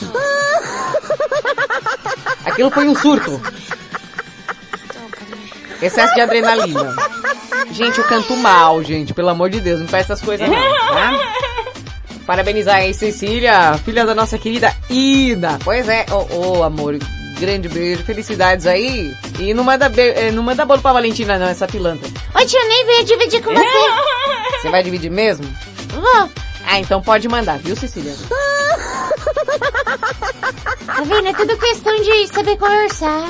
Aquilo 2.44 2.70
foi 2.70 2.88
um 2.88 2.94
surto. 2.94 3.40
Excesso 5.82 6.14
de 6.14 6.20
adrenalina. 6.20 6.94
Gente, 7.72 7.98
eu 7.98 8.04
canto 8.04 8.36
mal, 8.36 8.82
gente. 8.82 9.12
Pelo 9.14 9.28
amor 9.30 9.50
de 9.50 9.60
Deus, 9.60 9.80
não 9.80 9.88
faz 9.88 10.04
essas 10.04 10.20
coisas 10.20 10.48
não, 10.48 10.56
tá? 10.56 11.12
Parabenizar 12.26 12.76
aí, 12.76 12.94
Cecília, 12.94 13.74
filha 13.84 14.06
da 14.06 14.14
nossa 14.14 14.38
querida 14.38 14.74
Ida. 14.88 15.58
Pois 15.62 15.88
é, 15.88 16.06
ô 16.10 16.58
ô, 16.58 16.62
amor, 16.62 16.96
grande 17.38 17.68
beijo, 17.68 18.02
felicidades 18.04 18.66
aí. 18.66 19.14
E 19.38 19.52
não 19.52 19.62
manda, 19.64 19.88
be- 19.90 20.00
eh, 20.16 20.30
não 20.30 20.42
manda 20.42 20.64
bolo 20.64 20.80
pra 20.80 20.92
Valentina 20.94 21.36
não, 21.38 21.48
essa 21.48 21.66
pilantra. 21.66 22.08
Ô, 22.34 22.46
tia, 22.46 22.60
eu 22.60 22.68
nem 22.68 22.86
veio 22.86 23.04
dividir 23.04 23.42
com 23.42 23.52
você. 23.52 24.58
Você 24.62 24.70
vai 24.70 24.82
dividir 24.82 25.10
mesmo? 25.10 25.44
Vou. 25.92 26.30
Ah, 26.66 26.78
então 26.78 27.02
pode 27.02 27.28
mandar, 27.28 27.58
viu, 27.58 27.76
Cecília? 27.76 28.14
Tá 30.86 31.02
vendo? 31.04 31.28
É 31.28 31.32
tudo 31.34 31.56
questão 31.58 31.94
de 32.00 32.26
saber 32.28 32.56
conversar. 32.56 33.28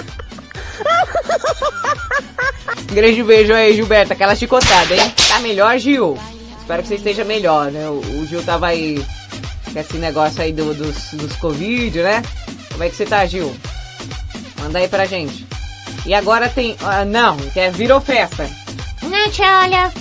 Grande 2.93 3.23
beijo 3.23 3.53
aí, 3.53 3.75
Gilberto. 3.75 4.13
Aquela 4.13 4.35
chicotada, 4.35 4.95
hein? 4.95 5.13
Tá 5.29 5.41
melhor, 5.41 5.77
Gil? 5.79 6.19
Espero 6.59 6.83
que 6.83 6.89
você 6.89 6.95
esteja 6.95 7.25
melhor, 7.25 7.71
né? 7.71 7.89
O, 7.89 7.99
o 7.99 8.27
Gil 8.27 8.43
tava 8.43 8.69
aí 8.69 9.05
com 9.73 9.79
esse 9.79 9.97
negócio 9.97 10.43
aí 10.43 10.53
do, 10.53 10.75
dos, 10.75 11.13
dos 11.13 11.37
Covid, 11.37 12.03
né? 12.03 12.23
Como 12.71 12.85
é 12.85 12.89
que 12.89 12.97
você 12.97 13.05
tá, 13.05 13.25
Gil? 13.27 13.55
Manda 14.61 14.79
aí 14.79 14.89
pra 14.89 15.07
gente. 15.07 15.47
E 16.07 16.15
agora 16.15 16.49
tem... 16.49 16.77
ah, 16.83 17.05
não, 17.05 17.37
que 17.37 17.61
é 17.61 17.71
virou 17.71 18.01
festa. 18.01 18.49
Tia, 19.31 19.61
olha. 19.63 19.93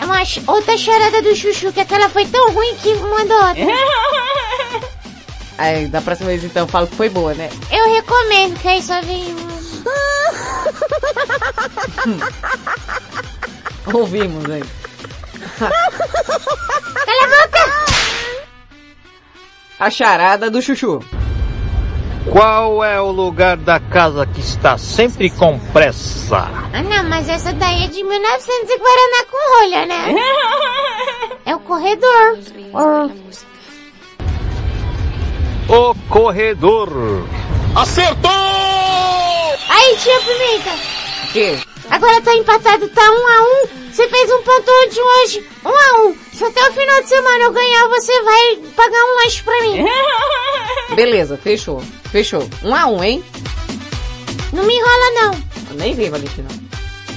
É 0.00 0.04
uma 0.04 0.22
outra 0.48 0.76
charada 0.76 1.22
do 1.22 1.36
Chuchu, 1.36 1.72
que 1.72 1.80
aquela 1.80 2.08
foi 2.08 2.26
tão 2.26 2.52
ruim 2.52 2.74
que 2.76 2.92
mandou 2.94 3.36
outra. 3.36 3.54
Aí, 5.58 5.86
da 5.86 6.00
próxima 6.00 6.30
vez 6.30 6.42
então, 6.42 6.66
falo 6.66 6.88
que 6.88 6.96
foi 6.96 7.08
boa, 7.08 7.34
né? 7.34 7.48
Eu 7.70 7.94
recomendo, 7.94 8.58
que 8.58 8.66
aí 8.66 8.82
só 8.82 9.00
vem 9.02 9.32
um... 9.32 9.51
Ouvimos 13.92 14.48
aí. 14.50 14.62
Cala 15.58 17.22
a 17.22 17.26
boca! 17.26 17.72
A 19.78 19.90
charada 19.90 20.50
do 20.50 20.62
Chuchu. 20.62 21.00
Qual 22.30 22.84
é 22.84 23.00
o 23.00 23.10
lugar 23.10 23.56
da 23.56 23.80
casa 23.80 24.24
que 24.26 24.38
está 24.40 24.78
sempre 24.78 25.28
com 25.28 25.58
pressa? 25.72 26.48
Ah 26.72 26.82
não, 26.82 27.02
mas 27.08 27.28
essa 27.28 27.52
daí 27.52 27.84
é 27.84 27.88
de 27.88 28.02
1900 28.04 28.70
e 28.70 28.78
Guaraná 28.78 29.24
com 29.30 29.58
rolha, 29.58 29.86
né? 29.86 30.14
É 31.44 31.56
o 31.56 31.60
corredor. 31.60 32.38
Or- 32.72 33.10
O 35.68 35.92
corredor. 36.08 37.26
Acertou! 37.74 38.51
Aí, 39.74 39.96
tia 39.96 40.20
Pimenta. 40.20 40.70
Que? 41.32 41.72
Agora 41.90 42.20
tá 42.20 42.34
empatado, 42.34 42.88
tá 42.90 43.10
um 43.10 43.26
a 43.26 43.42
um. 43.42 43.90
Você 43.90 44.06
fez 44.06 44.30
um 44.30 44.42
ponto 44.42 44.70
de 44.90 45.00
hoje. 45.00 45.46
Um 45.64 45.70
a 45.70 46.06
um. 46.06 46.16
Se 46.34 46.44
até 46.44 46.68
o 46.68 46.72
final 46.74 47.02
de 47.02 47.08
semana 47.08 47.44
eu 47.44 47.52
ganhar, 47.52 47.88
você 47.88 48.22
vai 48.22 48.56
pagar 48.76 48.98
um 48.98 49.16
lanche 49.24 49.42
pra 49.42 49.60
mim. 49.62 49.86
Beleza, 50.94 51.38
fechou. 51.38 51.82
Fechou. 52.10 52.46
Um 52.62 52.74
a 52.74 52.86
um, 52.86 53.02
hein? 53.02 53.24
Não 54.52 54.64
me 54.64 54.74
enrola 54.74 55.10
não. 55.14 55.42
Eu 55.70 55.76
nem 55.76 55.94
vi, 55.94 56.10
Valentina. 56.10 56.48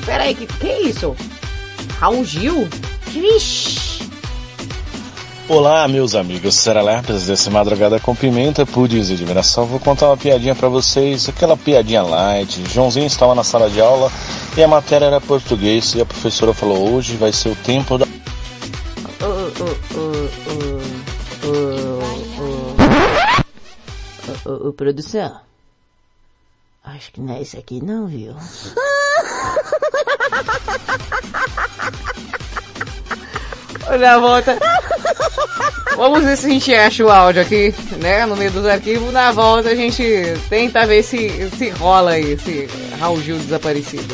Pera 0.05 0.23
aí, 0.23 0.33
que, 0.33 0.47
que 0.47 0.67
é 0.67 0.81
isso? 0.83 1.13
Raul 1.99 2.23
Gil? 2.23 2.69
Vixe. 3.07 3.84
Olá, 5.47 5.87
meus 5.87 6.15
amigos 6.15 6.55
Seralepes 6.55 7.27
desse 7.27 7.51
Madrugada 7.51 7.99
com 7.99 8.15
Pimenta, 8.15 8.65
Pudes 8.65 9.11
e 9.11 9.15
de 9.15 9.23
Mirassol. 9.23 9.67
Vou 9.67 9.79
contar 9.79 10.07
uma 10.07 10.17
piadinha 10.17 10.55
pra 10.55 10.67
vocês, 10.67 11.29
aquela 11.29 11.55
piadinha 11.55 12.01
light. 12.01 12.67
Joãozinho 12.67 13.05
estava 13.05 13.35
na 13.35 13.43
sala 13.43 13.69
de 13.69 13.79
aula 13.79 14.11
e 14.57 14.63
a 14.63 14.67
matéria 14.67 15.05
era 15.05 15.21
português 15.21 15.93
e 15.93 16.01
a 16.01 16.05
professora 16.05 16.51
falou, 16.51 16.95
hoje 16.95 17.15
vai 17.15 17.31
ser 17.31 17.49
o 17.49 17.55
tempo 17.57 17.95
da... 17.95 18.07
Ô, 24.45 24.69
ô, 24.69 24.73
produção. 24.73 25.39
Acho 26.83 27.11
que 27.11 27.21
não 27.21 27.35
é 27.35 27.41
esse 27.43 27.55
aqui 27.55 27.83
não, 27.83 28.07
viu? 28.07 28.35
Na 33.99 34.17
volta. 34.17 34.57
Vamos 35.95 36.23
ver 36.23 36.37
se 36.37 36.45
a 36.45 36.49
gente 36.49 36.73
acha 36.73 37.05
o 37.05 37.09
áudio 37.09 37.41
aqui, 37.41 37.73
né? 38.01 38.25
No 38.25 38.35
meio 38.35 38.51
dos 38.51 38.65
arquivos. 38.65 39.13
Na 39.13 39.31
volta 39.31 39.69
a 39.69 39.75
gente 39.75 40.03
tenta 40.49 40.85
ver 40.85 41.03
se, 41.03 41.49
se 41.57 41.69
rola 41.69 42.11
aí 42.11 42.33
esse 42.33 42.67
Raul 42.99 43.21
Gil 43.21 43.37
desaparecido. 43.37 44.13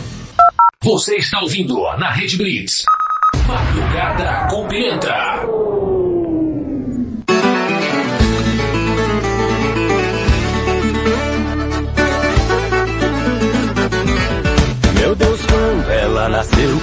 Você 0.83 1.17
está 1.17 1.39
ouvindo 1.39 1.79
na 1.99 2.09
Rede 2.09 2.37
Blitz. 2.37 2.83
Madrugada 3.45 4.47
com 4.49 4.67
Pimenta. 4.67 5.15
Meu 14.95 15.15
Deus, 15.15 15.39
quando 15.45 15.91
ela 15.91 16.29
nasceu, 16.29 16.81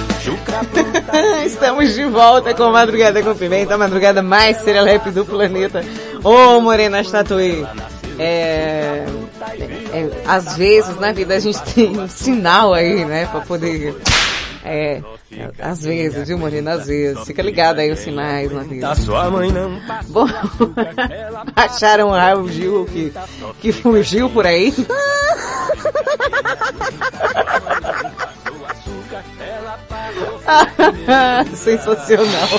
Estamos 1.45 1.93
de 1.93 2.05
volta 2.05 2.53
com 2.53 2.71
Madrugada 2.71 3.21
com 3.21 3.35
Pimenta, 3.35 3.75
a 3.75 3.77
madrugada 3.77 4.23
mais 4.23 4.55
serelepe 4.61 5.11
do 5.11 5.25
planeta. 5.25 5.83
Ô, 6.23 6.61
Morena 6.61 7.03
Tatuí. 7.03 7.65
É, 8.17 9.05
é, 9.93 10.09
às 10.25 10.57
vezes 10.57 10.99
na 10.99 11.11
vida 11.11 11.35
a 11.35 11.39
gente 11.39 11.61
tem 11.73 11.99
um 11.99 12.07
sinal 12.07 12.73
aí, 12.73 13.05
né, 13.05 13.25
pra 13.25 13.41
poder... 13.41 13.95
É, 14.63 15.01
às 15.57 15.83
vezes, 15.83 16.27
viu, 16.27 16.37
Morena? 16.37 16.73
Às 16.73 16.87
vezes. 16.87 17.25
Fica 17.25 17.41
ligado 17.41 17.79
aí 17.79 17.89
os 17.91 17.99
sinais 17.99 18.51
na 18.51 18.63
vida. 18.63 18.89
da 18.89 18.95
sua 18.95 19.29
mãe 19.29 19.49
não 19.51 19.79
Bom, 20.09 20.27
acharam 21.55 22.09
o 22.09 22.11
Raul 22.11 22.49
Gil 22.49 22.85
que, 22.85 23.13
que 23.61 23.71
fugiu 23.71 24.29
por 24.29 24.45
aí? 24.45 24.73
Sensacional. 31.55 32.49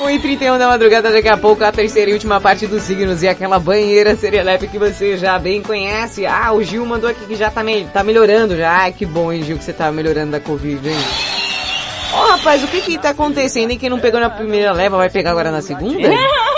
1h31 0.00 0.58
da 0.58 0.66
madrugada, 0.66 1.10
daqui 1.10 1.28
a 1.28 1.36
pouco 1.36 1.62
a 1.62 1.70
terceira 1.70 2.10
e 2.10 2.14
última 2.14 2.40
parte 2.40 2.66
dos 2.66 2.82
signos 2.82 3.22
e 3.22 3.28
aquela 3.28 3.58
banheira 3.58 4.16
serelepe 4.16 4.66
que 4.66 4.78
você 4.78 5.16
já 5.16 5.38
bem 5.38 5.62
conhece. 5.62 6.24
Ah, 6.24 6.52
o 6.52 6.62
Gil 6.62 6.84
mandou 6.86 7.10
aqui 7.10 7.26
que 7.26 7.36
já 7.36 7.50
tá, 7.50 7.62
me, 7.62 7.84
tá 7.84 8.02
melhorando 8.02 8.56
já. 8.56 8.70
Ai, 8.70 8.92
que 8.92 9.04
bom, 9.04 9.30
hein, 9.30 9.42
Gil, 9.42 9.58
que 9.58 9.64
você 9.64 9.72
tá 9.72 9.92
melhorando 9.92 10.32
da 10.32 10.40
Covid, 10.40 10.88
hein? 10.88 10.96
Ó, 12.12 12.26
rapaz, 12.32 12.64
o 12.64 12.66
que 12.66 12.80
que 12.80 12.98
tá 12.98 13.10
acontecendo? 13.10 13.72
E 13.72 13.76
quem 13.76 13.90
não 13.90 14.00
pegou 14.00 14.18
na 14.18 14.30
primeira 14.30 14.72
leva 14.72 14.96
vai 14.96 15.10
pegar 15.10 15.30
agora 15.30 15.50
na 15.50 15.62
segunda? 15.62 16.08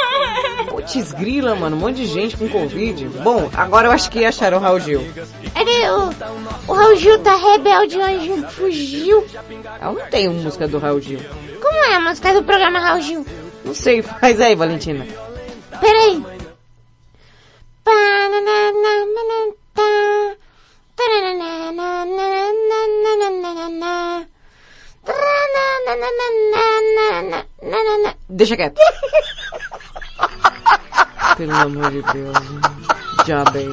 Grila, 1.01 1.55
mano, 1.55 1.77
um 1.77 1.81
monte 1.81 1.97
de 1.97 2.07
gente 2.07 2.37
com 2.37 2.49
Covid. 2.49 3.09
Bom, 3.23 3.51
agora 3.55 3.89
eu 3.89 3.93
acho 3.93 4.11
que 4.11 4.25
acharam 4.25 4.59
o 4.59 4.61
Raul 4.61 4.81
Gil. 4.81 5.01
Ele, 5.01 5.91
o, 5.91 6.71
o 6.71 6.75
Raul 6.75 6.97
Gil 6.97 7.19
tá 7.21 7.35
rebelde 7.35 7.97
hoje, 7.97 8.47
fugiu. 8.51 9.27
Eu 9.81 9.93
não 9.93 10.07
tenho 10.11 10.33
música 10.33 10.69
do 10.69 10.79
Raul 10.79 11.01
Gil. 11.01 11.21
Como 11.61 11.85
é 11.85 11.95
a 11.95 12.01
música 12.01 12.35
do 12.35 12.43
programa 12.43 12.79
Raul 12.79 13.01
Gil? 13.01 13.27
Não 13.65 13.75
sei, 13.75 14.03
faz 14.03 14.41
aí, 14.41 14.55
Valentina. 14.55 15.07
Peraí. 15.81 16.23
Deixa 28.29 28.57
quieto. 28.57 28.81
Pelo 31.37 31.55
amor 31.55 31.91
de 31.91 32.03
Deus. 32.03 32.37
Diabéis. 33.25 33.73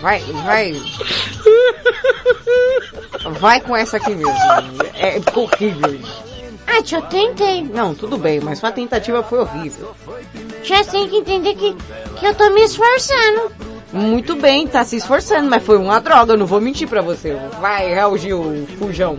Vai, 0.00 0.20
vai. 0.44 0.82
vai 3.38 3.60
com 3.60 3.76
essa 3.76 3.96
aqui 3.98 4.14
mesmo. 4.14 4.34
É 4.94 5.20
horrível 5.34 5.94
isso. 5.94 6.22
Ah, 6.66 6.82
eu 6.90 7.02
tentei. 7.02 7.62
Não, 7.62 7.94
tudo 7.94 8.16
bem, 8.16 8.40
mas 8.40 8.58
sua 8.58 8.72
tentativa 8.72 9.22
foi 9.22 9.40
horrível. 9.40 9.94
Já 10.62 10.82
tem 10.84 11.08
que 11.08 11.16
entender 11.16 11.54
que, 11.54 11.74
que 12.18 12.26
eu 12.26 12.34
tô 12.34 12.50
me 12.50 12.62
esforçando. 12.62 13.52
Muito 13.92 14.36
bem, 14.36 14.66
tá 14.66 14.82
se 14.84 14.96
esforçando, 14.96 15.50
mas 15.50 15.62
foi 15.62 15.76
uma 15.76 16.00
droga, 16.00 16.32
eu 16.32 16.38
não 16.38 16.46
vou 16.46 16.60
mentir 16.60 16.88
pra 16.88 17.02
você. 17.02 17.36
Vai, 17.60 17.92
Raul 17.92 18.16
Gil, 18.16 18.66
fujão. 18.78 19.18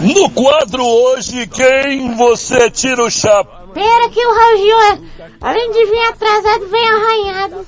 No 0.00 0.30
quadro 0.30 0.84
hoje, 0.84 1.46
quem 1.48 2.14
você 2.14 2.70
tira 2.70 3.02
o 3.02 3.10
chapéu? 3.10 3.63
Pera 3.74 4.08
que 4.08 4.24
o 4.24 4.34
Raul 4.34 4.56
Gil, 4.56 4.80
é- 4.80 5.28
além 5.40 5.72
de 5.72 5.84
vir 5.86 6.04
atrasado, 6.08 6.66
vem 6.68 6.88
arranhado. 6.88 7.66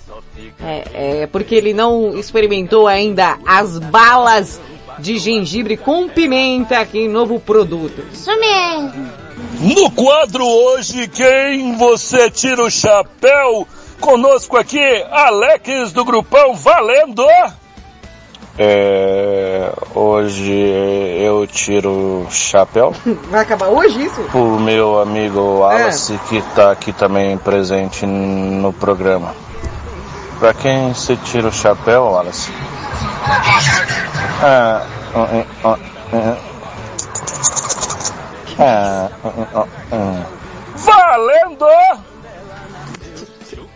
É, 0.65 1.23
é 1.23 1.27
porque 1.27 1.55
ele 1.55 1.75
não 1.75 2.17
experimentou 2.17 2.87
ainda 2.87 3.39
as 3.45 3.79
balas 3.79 4.61
de 4.99 5.19
gengibre 5.19 5.77
com 5.77 6.09
pimenta 6.09 6.79
aqui, 6.79 7.09
novo 7.09 7.39
produto. 7.41 8.03
Isso 8.13 8.31
mesmo. 8.39 9.11
No 9.61 9.91
quadro 9.91 10.47
hoje, 10.47 11.09
quem 11.09 11.77
você 11.77 12.31
tira 12.31 12.63
o 12.63 12.71
chapéu? 12.71 13.67
Conosco 14.01 14.57
aqui, 14.57 14.79
Alex 15.11 15.93
do 15.93 16.05
Grupão 16.05 16.55
Valendo! 16.55 17.25
É, 18.59 19.71
hoje 19.95 20.51
eu 21.21 21.47
tiro 21.47 22.25
o 22.27 22.27
chapéu 22.31 22.95
Vai 23.31 23.43
acabar 23.43 23.69
hoje 23.69 24.07
isso? 24.07 24.23
pro 24.31 24.59
meu 24.59 24.99
amigo 24.99 25.59
Wallace 25.59 26.19
que 26.29 26.41
tá 26.55 26.71
aqui 26.71 26.91
também 26.93 27.37
presente 27.37 28.07
no 28.07 28.73
programa. 28.73 29.35
Pra 30.39 30.55
quem 30.55 30.95
você 30.95 31.17
tira 31.17 31.49
o 31.49 31.53
chapéu, 31.53 32.05
Wallace? 32.05 32.51
Ah, 34.43 34.87
hum, 35.15 35.23
hum, 35.23 35.45
hum, 35.65 36.19
hum. 36.19 36.37
Ah, 38.59 39.11
hum, 39.25 39.47
hum, 39.55 39.67
hum. 39.93 40.25
Valendo! 40.77 41.67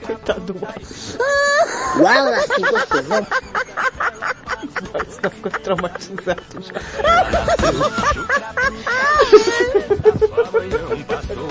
Coitado 0.06 0.40
do 0.40 0.56
Wallace. 0.60 1.18
Wallace, 1.98 2.62
você 4.68 5.20
tá 5.20 5.30
ficando 5.30 5.58
traumatizado 5.60 6.42
já. 6.60 6.80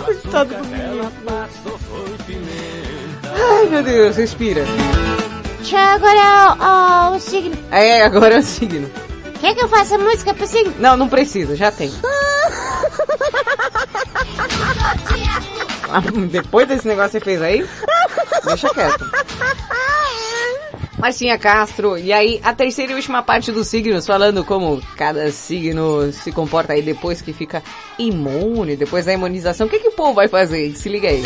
Coitado 0.05 0.55
do 0.55 0.63
menino. 0.67 1.11
Ai, 3.35 3.65
meu 3.67 3.83
Deus, 3.83 4.15
respira. 4.17 4.63
Agora 5.93 6.19
é 6.19 7.11
o, 7.11 7.13
o, 7.13 7.15
o 7.15 7.19
signo. 7.19 7.57
É, 7.71 8.03
agora 8.03 8.35
é 8.35 8.39
o 8.39 8.43
signo. 8.43 8.89
Quer 9.39 9.55
que 9.55 9.61
eu 9.63 9.69
faça 9.69 9.97
música 9.97 10.33
pro 10.33 10.47
signo? 10.47 10.73
Não, 10.79 10.97
não 10.97 11.07
precisa, 11.07 11.55
já 11.55 11.71
tem. 11.71 11.91
Ah, 15.91 16.01
Depois 16.29 16.67
desse 16.67 16.87
negócio 16.87 17.19
que 17.19 17.25
você 17.25 17.25
fez 17.25 17.41
aí, 17.41 17.67
deixa 18.45 18.69
quieto. 18.69 19.09
Marcinha 20.99 21.37
Castro, 21.37 21.97
e 21.97 22.11
aí 22.11 22.41
a 22.43 22.53
terceira 22.53 22.91
e 22.91 22.95
última 22.95 23.23
parte 23.23 23.53
dos 23.53 23.67
signos, 23.67 24.05
falando 24.05 24.43
como 24.43 24.81
cada 24.97 25.31
signo 25.31 26.11
se 26.11 26.29
comporta 26.29 26.73
aí 26.73 26.81
depois 26.81 27.21
que 27.21 27.31
fica 27.31 27.63
imune, 27.97 28.75
depois 28.75 29.05
da 29.05 29.13
imunização. 29.13 29.67
O 29.67 29.69
que, 29.69 29.79
que 29.79 29.87
o 29.87 29.93
povo 29.93 30.13
vai 30.13 30.27
fazer? 30.27 30.75
Se 30.75 30.89
liga 30.89 31.07
aí. 31.07 31.23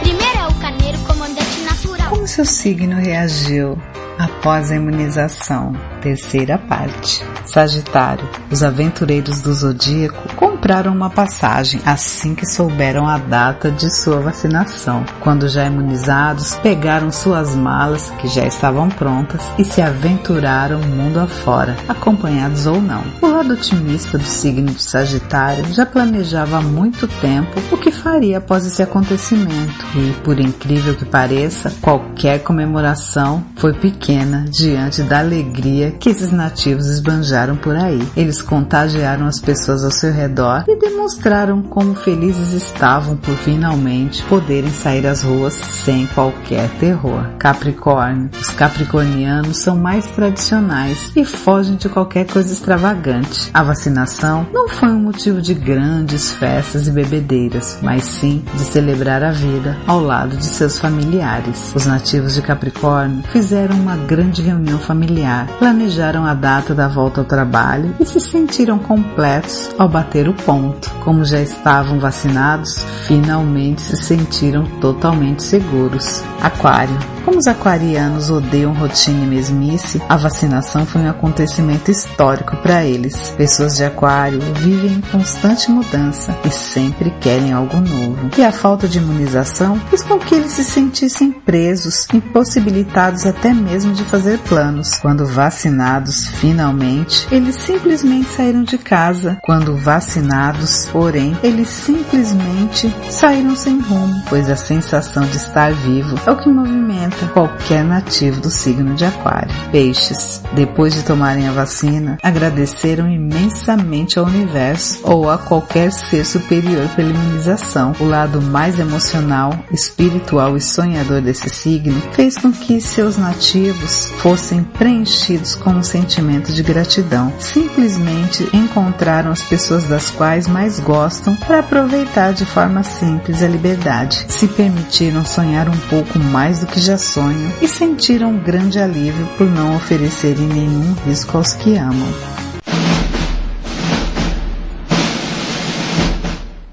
Primeiro 0.00 0.38
é 0.38 0.46
o 0.48 0.54
carneiro 0.60 0.98
comandante 1.06 1.60
natural. 1.60 2.23
Seu 2.34 2.44
signo 2.44 2.96
reagiu 2.96 3.78
após 4.18 4.72
a 4.72 4.74
imunização? 4.74 5.72
Terceira 6.02 6.58
parte. 6.58 7.24
Sagitário. 7.46 8.28
Os 8.50 8.64
aventureiros 8.64 9.40
do 9.40 9.54
zodíaco 9.54 10.34
compraram 10.34 10.92
uma 10.92 11.08
passagem 11.08 11.80
assim 11.86 12.34
que 12.34 12.44
souberam 12.44 13.06
a 13.06 13.18
data 13.18 13.70
de 13.70 13.88
sua 13.88 14.18
vacinação. 14.18 15.04
Quando 15.20 15.48
já 15.48 15.66
imunizados, 15.66 16.56
pegaram 16.56 17.12
suas 17.12 17.54
malas, 17.54 18.10
que 18.18 18.26
já 18.26 18.44
estavam 18.44 18.88
prontas, 18.88 19.40
e 19.56 19.64
se 19.64 19.80
aventuraram 19.80 20.80
mundo 20.80 21.20
afora, 21.20 21.76
acompanhados 21.88 22.66
ou 22.66 22.80
não. 22.80 23.04
O 23.22 23.28
lado 23.28 23.54
otimista 23.54 24.18
do 24.18 24.24
signo 24.24 24.72
de 24.72 24.82
Sagitário 24.82 25.72
já 25.72 25.86
planejava 25.86 26.58
há 26.58 26.62
muito 26.62 27.06
tempo 27.06 27.60
o 27.70 27.76
que 27.76 27.92
faria 27.92 28.38
após 28.38 28.66
esse 28.66 28.82
acontecimento. 28.82 29.86
E, 29.94 30.12
por 30.24 30.40
incrível 30.40 30.94
que 30.94 31.04
pareça, 31.04 31.72
qualquer 31.80 32.23
comemoração 32.38 33.44
foi 33.56 33.74
pequena 33.74 34.46
diante 34.50 35.02
da 35.02 35.18
alegria 35.18 35.90
que 35.92 36.08
esses 36.08 36.32
nativos 36.32 36.86
esbanjaram 36.86 37.54
por 37.54 37.76
aí. 37.76 38.00
Eles 38.16 38.40
contagiaram 38.40 39.26
as 39.26 39.38
pessoas 39.38 39.84
ao 39.84 39.90
seu 39.90 40.10
redor 40.10 40.64
e 40.66 40.76
demonstraram 40.76 41.62
como 41.62 41.94
felizes 41.94 42.52
estavam 42.52 43.16
por 43.16 43.36
finalmente 43.36 44.22
poderem 44.24 44.70
sair 44.70 45.06
às 45.06 45.22
ruas 45.22 45.52
sem 45.52 46.06
qualquer 46.06 46.70
terror. 46.80 47.26
Capricórnio. 47.38 48.30
Os 48.40 48.48
capricornianos 48.50 49.58
são 49.58 49.76
mais 49.76 50.06
tradicionais 50.06 51.12
e 51.14 51.24
fogem 51.24 51.76
de 51.76 51.90
qualquer 51.90 52.26
coisa 52.26 52.52
extravagante. 52.52 53.50
A 53.52 53.62
vacinação 53.62 54.46
não 54.52 54.68
foi 54.68 54.88
um 54.88 55.00
motivo 55.00 55.42
de 55.42 55.52
grandes 55.52 56.32
festas 56.32 56.88
e 56.88 56.90
bebedeiras, 56.90 57.78
mas 57.82 58.04
sim 58.04 58.42
de 58.54 58.60
celebrar 58.60 59.22
a 59.22 59.30
vida 59.30 59.76
ao 59.86 60.00
lado 60.00 60.36
de 60.36 60.46
seus 60.46 60.78
familiares. 60.78 61.72
Os 61.74 61.84
nativos 61.84 62.13
de 62.22 62.42
Capricórnio 62.42 63.24
fizeram 63.24 63.74
uma 63.74 63.96
grande 63.96 64.40
reunião 64.40 64.78
familiar, 64.78 65.48
planejaram 65.58 66.24
a 66.24 66.32
data 66.32 66.74
da 66.74 66.86
volta 66.86 67.20
ao 67.20 67.24
trabalho 67.24 67.94
e 67.98 68.06
se 68.06 68.20
sentiram 68.20 68.78
completos 68.78 69.70
ao 69.76 69.88
bater 69.88 70.28
o 70.28 70.32
ponto. 70.32 70.90
Como 71.02 71.24
já 71.24 71.40
estavam 71.40 71.98
vacinados, 71.98 72.84
finalmente 73.06 73.82
se 73.82 73.96
sentiram 73.96 74.64
totalmente 74.80 75.42
seguros. 75.42 76.22
Aquário. 76.40 77.13
Como 77.24 77.38
os 77.38 77.46
aquarianos 77.46 78.30
odeiam 78.30 78.74
rotina 78.74 79.24
e 79.24 79.26
mesmice, 79.26 80.00
a 80.08 80.16
vacinação 80.16 80.84
foi 80.84 81.00
um 81.00 81.08
acontecimento 81.08 81.90
histórico 81.90 82.54
para 82.58 82.84
eles. 82.84 83.30
Pessoas 83.30 83.76
de 83.76 83.84
aquário 83.84 84.40
vivem 84.56 84.92
em 84.92 85.00
constante 85.00 85.70
mudança 85.70 86.36
e 86.44 86.50
sempre 86.50 87.10
querem 87.20 87.52
algo 87.52 87.78
novo. 87.78 88.28
E 88.36 88.44
a 88.44 88.52
falta 88.52 88.86
de 88.86 88.98
imunização 88.98 89.80
fez 89.88 90.02
com 90.02 90.18
que 90.18 90.34
eles 90.34 90.52
se 90.52 90.64
sentissem 90.64 91.32
presos, 91.32 92.06
impossibilitados 92.12 93.24
até 93.24 93.54
mesmo 93.54 93.94
de 93.94 94.04
fazer 94.04 94.38
planos. 94.40 94.96
Quando 94.96 95.24
vacinados, 95.24 96.28
finalmente, 96.28 97.26
eles 97.30 97.56
simplesmente 97.56 98.28
saíram 98.36 98.64
de 98.64 98.76
casa. 98.76 99.38
Quando 99.42 99.76
vacinados, 99.76 100.86
porém, 100.92 101.36
eles 101.42 101.68
simplesmente 101.68 102.94
saíram 103.08 103.56
sem 103.56 103.80
rumo, 103.80 104.22
pois 104.28 104.50
a 104.50 104.56
sensação 104.56 105.24
de 105.24 105.38
estar 105.38 105.72
vivo 105.72 106.16
é 106.26 106.30
o 106.30 106.36
que 106.36 106.50
movimenta 106.50 107.13
qualquer 107.28 107.84
nativo 107.84 108.40
do 108.40 108.50
signo 108.50 108.94
de 108.94 109.04
aquário. 109.04 109.54
Peixes, 109.70 110.42
depois 110.52 110.94
de 110.94 111.02
tomarem 111.02 111.48
a 111.48 111.52
vacina, 111.52 112.18
agradeceram 112.22 113.10
imensamente 113.10 114.18
ao 114.18 114.26
universo 114.26 115.00
ou 115.02 115.30
a 115.30 115.38
qualquer 115.38 115.92
ser 115.92 116.24
superior 116.24 116.88
pela 116.96 117.10
imunização. 117.10 117.94
O 118.00 118.04
lado 118.04 118.40
mais 118.40 118.78
emocional, 118.78 119.58
espiritual 119.72 120.56
e 120.56 120.60
sonhador 120.60 121.20
desse 121.20 121.48
signo 121.48 122.00
fez 122.12 122.36
com 122.36 122.52
que 122.52 122.80
seus 122.80 123.16
nativos 123.16 124.10
fossem 124.18 124.62
preenchidos 124.62 125.54
com 125.54 125.70
um 125.70 125.82
sentimento 125.82 126.52
de 126.52 126.62
gratidão. 126.62 127.32
Simplesmente 127.38 128.48
encontraram 128.52 129.30
as 129.30 129.42
pessoas 129.42 129.84
das 129.84 130.10
quais 130.10 130.46
mais 130.46 130.80
gostam 130.80 131.36
para 131.36 131.60
aproveitar 131.60 132.32
de 132.32 132.44
forma 132.44 132.82
simples 132.82 133.42
a 133.42 133.48
liberdade. 133.48 134.24
Se 134.28 134.46
permitiram 134.48 135.24
sonhar 135.24 135.68
um 135.68 135.78
pouco 135.88 136.18
mais 136.18 136.60
do 136.60 136.66
que 136.66 136.80
já 136.80 136.96
sonham 137.04 137.52
e 137.60 137.68
sentiram 137.68 138.30
um 138.30 138.38
grande 138.38 138.78
alívio 138.78 139.26
por 139.36 139.48
não 139.48 139.76
oferecerem 139.76 140.46
nenhum 140.46 140.94
risco 141.06 141.36
aos 141.36 141.54
que 141.54 141.76
amam. 141.76 142.12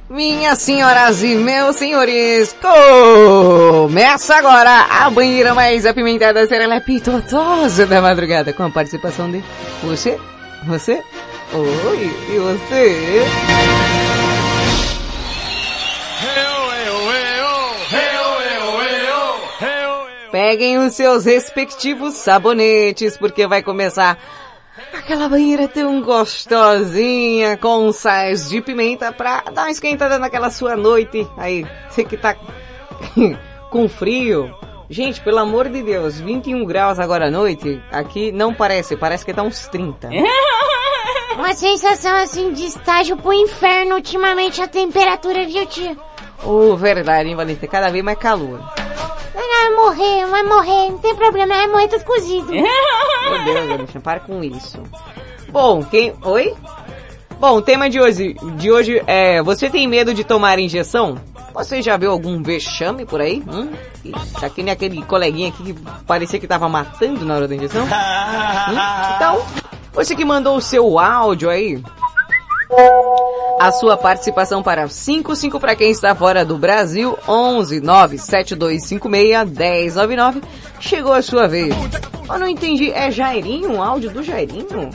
Minhas 0.10 0.60
senhoras 0.60 1.24
e 1.24 1.36
meus 1.36 1.78
senhores, 1.78 2.56
começa 2.62 4.36
agora 4.36 4.86
a 4.90 5.10
banheira 5.10 5.54
mais 5.54 5.86
apimentada, 5.86 6.46
serelepe 6.48 7.00
totosa 7.00 7.86
da 7.86 8.02
madrugada, 8.02 8.54
com 8.54 8.64
a 8.64 8.70
participação 8.70 9.32
de 9.32 9.44
você, 9.84 10.18
você, 10.66 11.02
oi, 11.54 12.12
e 12.30 12.40
você. 12.40 14.21
Peguem 20.44 20.80
os 20.80 20.96
seus 20.96 21.26
respectivos 21.26 22.16
sabonetes, 22.16 23.16
porque 23.16 23.46
vai 23.46 23.62
começar 23.62 24.18
aquela 24.92 25.30
banheira 25.30 25.68
tão 25.68 26.02
gostosinha, 26.02 27.56
com 27.58 27.94
sais 27.94 28.50
de 28.50 28.60
pimenta 28.60 29.12
pra 29.12 29.44
dar 29.54 29.66
uma 29.66 29.70
esquentada 29.70 30.18
naquela 30.18 30.50
sua 30.50 30.76
noite. 30.76 31.28
Aí, 31.38 31.64
você 31.88 32.04
que 32.04 32.18
tá 32.18 32.36
com 33.70 33.88
frio. 33.88 34.52
Gente, 34.90 35.22
pelo 35.22 35.38
amor 35.38 35.70
de 35.70 35.84
Deus, 35.84 36.20
21 36.20 36.66
graus 36.66 36.98
agora 36.98 37.28
à 37.28 37.32
noite, 37.32 37.80
aqui 37.92 38.32
não 38.32 38.52
parece, 38.52 38.98
parece 38.98 39.24
que 39.24 39.36
tá 39.36 39.44
uns 39.44 39.68
30. 39.68 40.10
Uma 41.38 41.54
sensação 41.54 42.16
assim 42.16 42.52
de 42.52 42.66
estágio 42.66 43.16
pro 43.16 43.32
inferno 43.32 43.94
ultimamente 43.94 44.60
a 44.60 44.68
temperatura, 44.68 45.46
viu 45.46 45.68
tia? 45.68 45.96
Ô, 46.44 46.76
verdade, 46.76 47.30
hein, 47.30 47.36
Valentina? 47.36 47.68
Cada 47.68 47.92
vez 47.92 48.04
mais 48.04 48.18
calor. 48.18 48.60
Vai 49.62 49.70
morrer, 49.76 50.26
vai 50.26 50.44
morrer, 50.44 50.90
não 50.90 50.98
tem 50.98 51.16
problema, 51.16 51.54
vai 51.54 51.68
morrer 51.68 51.88
tudo 51.88 52.04
cozido. 52.04 52.52
Meu 52.52 52.64
Deus, 53.46 53.68
Valentina, 53.68 54.02
para 54.02 54.20
com 54.20 54.44
isso. 54.44 54.82
Bom, 55.50 55.84
quem... 55.84 56.16
Oi? 56.24 56.56
Bom, 57.40 57.58
o 57.58 57.62
tema 57.62 57.88
de 57.88 58.00
hoje, 58.00 58.34
de 58.56 58.72
hoje 58.72 59.04
é... 59.06 59.40
Você 59.44 59.70
tem 59.70 59.88
medo 59.88 60.16
de 60.16 60.24
tomar 60.24 60.58
injeção? 60.58 61.16
Você 61.54 61.80
já 61.80 61.96
viu 61.96 62.10
algum 62.10 62.42
vexame 62.42 63.06
por 63.06 63.22
aí? 63.22 63.44
Hum? 63.48 63.70
Tá 64.40 64.50
que 64.50 64.64
nem 64.64 64.74
aquele 64.74 65.04
coleguinha 65.04 65.50
aqui 65.50 65.62
que 65.62 65.76
parecia 66.08 66.40
que 66.40 66.48
tava 66.48 66.68
matando 66.68 67.24
na 67.24 67.36
hora 67.36 67.48
da 67.48 67.54
injeção? 67.54 67.86
Hum? 67.86 69.16
Então, 69.16 69.46
você 69.94 70.16
que 70.16 70.26
mandou 70.26 70.58
o 70.58 70.62
seu 70.62 70.98
áudio 70.98 71.52
aí, 71.52 71.84
a 73.60 73.72
sua 73.72 73.96
participação 73.96 74.64
para 74.64 74.88
55 74.88 75.60
para 75.60 75.76
quem 75.76 75.92
está 75.92 76.16
fora 76.16 76.44
do 76.44 76.58
Brasil, 76.58 77.18
11 77.28 77.80
97256 77.80 79.96
1099. 79.96 80.42
Chegou 80.80 81.14
a 81.14 81.22
sua 81.22 81.48
vez. 81.48 81.76
Eu 82.28 82.40
não 82.40 82.48
entendi, 82.48 82.92
é 82.92 83.12
Jairinho, 83.12 83.74
um 83.74 83.84
áudio 83.84 84.10
do 84.10 84.24
Jairinho? 84.24 84.90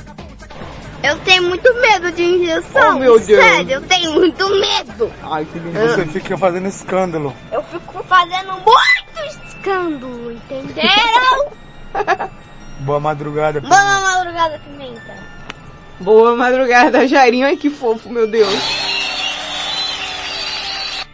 Eu 1.03 1.19
tenho 1.21 1.45
muito 1.45 1.73
medo 1.81 2.11
de 2.11 2.25
injeção. 2.25 2.97
Oh, 2.97 2.99
meu 2.99 3.21
Deus. 3.21 3.41
Sério, 3.41 3.75
eu 3.75 3.83
tenho 3.83 4.13
muito 4.15 4.49
medo. 4.49 5.13
Ai, 5.23 5.45
que 5.45 5.59
lindo. 5.59 5.79
Você 5.79 6.07
fica 6.07 6.37
fazendo 6.37 6.67
escândalo. 6.67 7.33
Eu 7.53 7.63
fico 7.63 8.03
fazendo 8.05 8.53
muito 8.55 9.47
escândalo, 9.47 10.33
entenderam? 10.33 11.51
Boa 12.81 12.99
madrugada. 12.99 13.61
Boa 13.61 14.01
madrugada, 14.01 14.59
Pimenta. 14.59 15.36
Boa 16.01 16.37
madrugada, 16.37 17.07
Jairinho. 17.07 17.47
Ai, 17.47 17.57
que 17.57 17.71
fofo, 17.71 18.09
meu 18.09 18.27
Deus. 18.27 18.55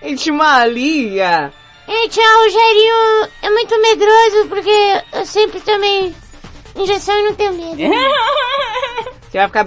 Gente, 0.03 0.31
Malia. 0.33 1.53
Gente, 1.87 2.21
o 2.21 2.49
Jairinho 2.51 3.29
é 3.43 3.51
muito 3.51 3.81
medroso 3.81 4.49
porque 4.49 5.03
eu 5.13 5.25
sempre 5.27 5.61
tomei 5.61 6.15
injeção 6.77 7.19
e 7.19 7.23
não 7.23 7.35
tenho 7.35 7.55
medo. 7.55 7.77
Você 9.31 9.39
vai 9.39 9.47
ficar 9.47 9.67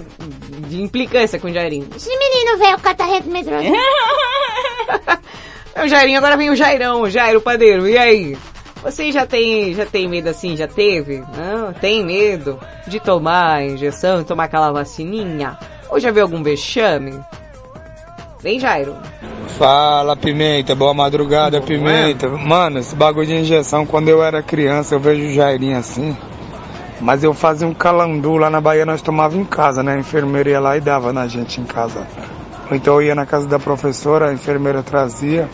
de 0.68 0.80
implicância 0.80 1.40
com 1.40 1.48
o 1.48 1.52
Jairinho. 1.52 1.88
Esse 1.96 2.08
menino 2.16 2.58
velho 2.58 2.78
catarrento 2.78 3.28
medroso. 3.28 3.68
O 5.82 5.88
Jairinho, 5.88 6.16
agora 6.16 6.38
vem 6.38 6.48
o 6.48 6.56
Jairão, 6.56 7.02
o 7.02 7.10
Jairo 7.10 7.38
Padeiro. 7.38 7.86
E 7.86 7.98
aí? 7.98 8.38
Você 8.82 9.10
já 9.10 9.26
tem, 9.26 9.74
já 9.74 9.84
tem 9.86 10.08
medo 10.08 10.28
assim? 10.28 10.56
Já 10.56 10.68
teve? 10.68 11.24
Não? 11.36 11.72
Tem 11.72 12.04
medo 12.04 12.58
de 12.86 13.00
tomar 13.00 13.56
a 13.56 13.64
injeção, 13.64 14.22
tomar 14.22 14.44
aquela 14.44 14.70
vacininha? 14.70 15.58
Ou 15.90 15.98
já 15.98 16.10
viu 16.10 16.22
algum 16.22 16.42
vexame? 16.42 17.20
Vem, 18.40 18.60
Jairo. 18.60 18.94
Fala, 19.58 20.16
Pimenta. 20.16 20.74
Boa 20.74 20.94
madrugada, 20.94 21.60
Pimenta. 21.60 22.28
Mano, 22.28 22.78
esse 22.78 22.94
bagulho 22.94 23.26
de 23.26 23.34
injeção, 23.34 23.86
quando 23.86 24.08
eu 24.08 24.22
era 24.22 24.42
criança, 24.42 24.94
eu 24.94 25.00
vejo 25.00 25.26
o 25.26 25.32
Jairinho 25.32 25.78
assim. 25.78 26.16
Mas 27.00 27.24
eu 27.24 27.34
fazia 27.34 27.66
um 27.66 27.74
calandu 27.74 28.36
lá 28.36 28.48
na 28.48 28.60
Bahia, 28.60 28.86
nós 28.86 29.02
tomava 29.02 29.36
em 29.36 29.44
casa, 29.44 29.82
né? 29.82 29.94
A 29.94 29.98
enfermeira 29.98 30.50
ia 30.50 30.60
lá 30.60 30.76
e 30.76 30.80
dava 30.80 31.12
na 31.12 31.26
gente 31.26 31.60
em 31.60 31.64
casa. 31.64 32.06
Ou 32.70 32.76
então 32.76 32.94
eu 32.94 33.02
ia 33.02 33.14
na 33.14 33.26
casa 33.26 33.46
da 33.46 33.58
professora, 33.58 34.28
a 34.28 34.32
enfermeira 34.32 34.82
trazia. 34.82 35.48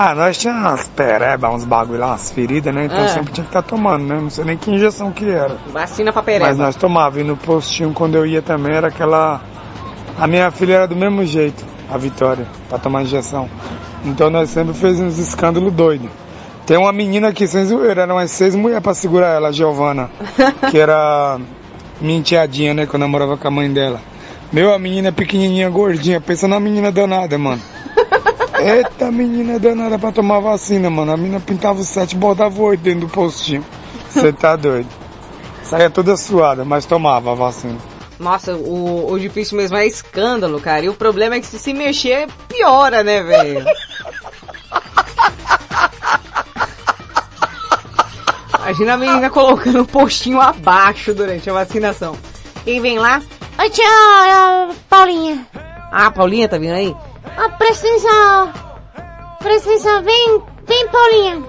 Ah, 0.00 0.14
nós 0.14 0.38
tínhamos 0.38 0.62
umas 0.62 0.86
perebas, 0.86 1.52
uns 1.52 1.64
bagulho 1.64 1.98
lá, 1.98 2.06
umas 2.10 2.30
feridas, 2.30 2.72
né? 2.72 2.84
Então 2.84 3.00
Ah. 3.02 3.08
sempre 3.08 3.32
tinha 3.32 3.42
que 3.44 3.48
estar 3.50 3.62
tomando, 3.62 4.04
né? 4.04 4.14
Não 4.20 4.30
sei 4.30 4.44
nem 4.44 4.56
que 4.56 4.70
injeção 4.70 5.10
que 5.10 5.28
era. 5.28 5.56
Vacina 5.72 6.12
pra 6.12 6.22
pereba. 6.22 6.46
Mas 6.46 6.56
nós 6.56 6.76
tomávamos. 6.76 7.18
E 7.20 7.24
no 7.24 7.36
postinho, 7.36 7.92
quando 7.92 8.14
eu 8.14 8.24
ia 8.24 8.40
também, 8.40 8.76
era 8.76 8.86
aquela... 8.86 9.40
A 10.16 10.24
minha 10.28 10.52
filha 10.52 10.74
era 10.74 10.86
do 10.86 10.94
mesmo 10.94 11.26
jeito, 11.26 11.64
a 11.92 11.98
Vitória, 11.98 12.46
pra 12.68 12.78
tomar 12.78 13.02
injeção. 13.02 13.50
Então 14.04 14.30
nós 14.30 14.50
sempre 14.50 14.72
fizemos 14.72 15.14
uns 15.14 15.18
escândalos 15.18 15.72
doidos. 15.72 16.08
Tem 16.64 16.76
uma 16.76 16.92
menina 16.92 17.26
aqui, 17.30 17.48
sem 17.48 17.64
zoeira, 17.64 18.02
eram 18.02 18.14
umas 18.14 18.30
seis 18.30 18.54
mulheres 18.54 18.84
pra 18.84 18.94
segurar 18.94 19.34
ela, 19.34 19.48
a 19.48 19.52
Giovana. 19.52 20.10
que 20.70 20.78
era 20.78 21.40
minha 22.00 22.20
enteadinha, 22.20 22.72
né, 22.72 22.86
quando 22.86 23.02
eu 23.02 23.08
morava 23.08 23.36
com 23.36 23.48
a 23.48 23.50
mãe 23.50 23.68
dela. 23.72 24.00
Meu, 24.52 24.72
a 24.72 24.78
menina 24.78 25.10
pequenininha, 25.10 25.68
gordinha, 25.68 26.20
pensa 26.20 26.46
na 26.46 26.60
menina 26.60 26.92
danada, 26.92 27.36
mano. 27.36 27.60
Eita, 28.58 29.10
menina 29.10 29.58
danada 29.58 29.98
pra 29.98 30.12
tomar 30.12 30.40
vacina, 30.40 30.90
mano. 30.90 31.12
A 31.12 31.16
menina 31.16 31.40
pintava 31.40 31.80
o 31.80 31.84
sete 31.84 32.12
e 32.12 32.18
botava 32.18 32.60
o 32.60 32.64
oito 32.64 32.80
dentro 32.80 33.06
do 33.06 33.08
postinho. 33.08 33.64
Você 34.10 34.32
tá 34.32 34.56
doido. 34.56 34.88
Saía 35.62 35.90
toda 35.90 36.16
suada, 36.16 36.64
mas 36.64 36.86
tomava 36.86 37.32
a 37.32 37.34
vacina. 37.34 37.78
Nossa, 38.18 38.54
o, 38.56 39.12
o 39.12 39.18
difícil 39.18 39.56
mesmo 39.56 39.76
é 39.76 39.86
escândalo, 39.86 40.60
cara. 40.60 40.84
E 40.84 40.88
o 40.88 40.94
problema 40.94 41.36
é 41.36 41.40
que 41.40 41.46
se 41.46 41.58
se 41.58 41.72
mexer, 41.72 42.26
piora, 42.48 43.04
né, 43.04 43.22
velho? 43.22 43.64
Imagina 48.58 48.94
a 48.94 48.96
menina 48.98 49.30
colocando 49.30 49.82
o 49.82 49.86
postinho 49.86 50.40
abaixo 50.40 51.14
durante 51.14 51.48
a 51.48 51.52
vacinação. 51.52 52.16
Quem 52.64 52.80
vem 52.80 52.98
lá? 52.98 53.22
Oi, 53.58 53.70
tia, 53.70 53.84
ó, 53.86 54.74
Paulinha. 54.90 55.46
Ah, 55.90 56.10
Paulinha 56.10 56.48
tá 56.48 56.58
vindo 56.58 56.74
aí? 56.74 56.94
Ó, 57.38 57.48
presta 57.56 57.86
atenção. 57.86 58.52
Presta 59.40 59.70
atenção, 59.70 60.02
vem, 60.02 60.42
vem, 60.66 60.88
Paulinha. 60.88 61.42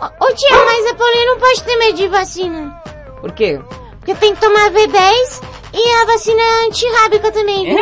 Ô, 0.00 0.24
ô, 0.24 0.34
tia, 0.34 0.64
mas 0.64 0.86
a 0.86 0.94
Paulinha 0.94 1.26
não 1.26 1.38
pode 1.38 1.62
ter 1.64 1.76
medo 1.76 1.96
de 1.96 2.08
vacina. 2.08 2.82
Por 3.20 3.32
quê? 3.32 3.60
Porque 3.98 4.14
tem 4.14 4.34
que 4.34 4.40
tomar 4.40 4.70
V10 4.70 5.42
e 5.74 6.02
a 6.02 6.06
vacina 6.06 6.42
antirrábica 6.66 7.32
também, 7.32 7.64
viu? 7.66 7.78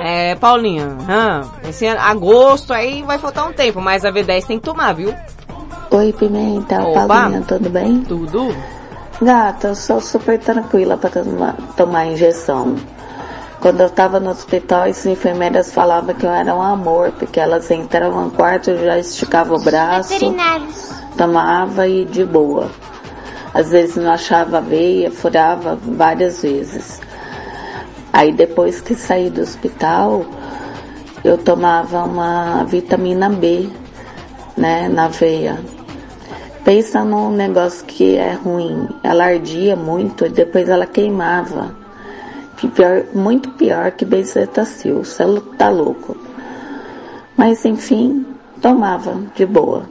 É, 0.00 0.34
Paulinha, 0.34 0.96
hã, 1.08 1.42
esse 1.68 1.86
ano- 1.86 2.00
agosto 2.00 2.72
aí 2.74 3.02
vai 3.02 3.18
faltar 3.18 3.48
um 3.48 3.52
tempo, 3.52 3.80
mas 3.80 4.04
a 4.04 4.10
V10 4.12 4.44
tem 4.46 4.58
que 4.58 4.64
tomar, 4.64 4.92
viu? 4.94 5.14
Oi, 5.90 6.12
Pimenta, 6.12 6.82
Opa. 6.82 7.06
Paulinha, 7.06 7.42
tudo 7.46 7.70
bem? 7.70 8.00
Tudo. 8.02 8.54
Gata, 9.22 9.68
eu 9.68 9.74
sou 9.74 10.00
super 10.00 10.38
tranquila 10.38 10.98
para 10.98 11.08
tomar, 11.22 11.54
tomar 11.76 12.06
injeção. 12.06 12.74
Quando 13.60 13.80
eu 13.80 13.90
tava 13.90 14.20
no 14.20 14.30
hospital, 14.30 14.82
as 14.82 15.04
enfermeiras 15.06 15.72
falavam 15.72 16.14
que 16.14 16.26
eu 16.26 16.30
era 16.30 16.54
um 16.54 16.62
amor, 16.62 17.12
porque 17.12 17.40
elas 17.40 17.70
entravam 17.70 18.26
no 18.26 18.30
quarto, 18.30 18.70
eu 18.70 18.84
já 18.84 18.98
esticava 18.98 19.54
o 19.54 19.60
braço, 19.60 20.14
tomava 21.16 21.88
e 21.88 22.04
de 22.04 22.24
boa. 22.24 22.70
Às 23.54 23.70
vezes 23.70 23.96
não 23.96 24.12
achava 24.12 24.60
veia, 24.60 25.10
furava 25.10 25.78
várias 25.82 26.42
vezes. 26.42 27.00
Aí 28.12 28.32
depois 28.32 28.80
que 28.80 28.94
saí 28.94 29.30
do 29.30 29.40
hospital, 29.40 30.26
eu 31.24 31.38
tomava 31.38 32.04
uma 32.04 32.64
vitamina 32.64 33.30
B, 33.30 33.68
né, 34.56 34.88
na 34.88 35.08
veia. 35.08 35.58
Pensa 36.64 37.04
num 37.04 37.30
negócio 37.30 37.84
que 37.86 38.16
é 38.16 38.32
ruim. 38.32 38.88
Ela 39.02 39.26
ardia 39.26 39.74
muito 39.74 40.26
e 40.26 40.28
depois 40.28 40.68
ela 40.68 40.84
queimava. 40.84 41.85
Que 42.56 42.68
pior, 42.68 43.04
muito 43.14 43.50
pior 43.52 43.92
que 43.92 44.04
bezetacil. 44.04 45.04
Você 45.04 45.24
tá 45.58 45.68
louco. 45.68 46.16
Mas 47.36 47.64
enfim, 47.64 48.24
tomava 48.62 49.14
de 49.34 49.44
boa. 49.44 49.88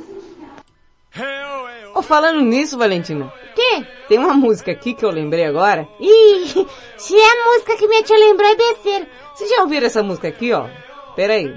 Ô, 1.96 2.02
falando 2.02 2.42
nisso, 2.42 2.78
Valentina. 2.78 3.32
Que? 3.56 3.86
Tem 4.10 4.18
uma 4.18 4.34
música 4.34 4.72
aqui 4.72 4.94
que 4.94 5.06
eu 5.06 5.10
lembrei 5.10 5.46
agora. 5.46 5.88
Ih, 6.00 6.68
se 6.98 7.16
é 7.16 7.32
a 7.32 7.46
música 7.46 7.78
que 7.78 7.88
minha 7.88 8.04
tia 8.04 8.18
lembrou 8.18 8.50
é 8.50 8.56
besteira. 8.56 9.08
Vocês 9.34 9.50
já 9.50 9.62
ouviram 9.62 9.86
essa 9.86 10.04
música 10.04 10.28
aqui, 10.28 10.52
ó? 10.52 10.68
Pera 11.16 11.34
aí. 11.34 11.48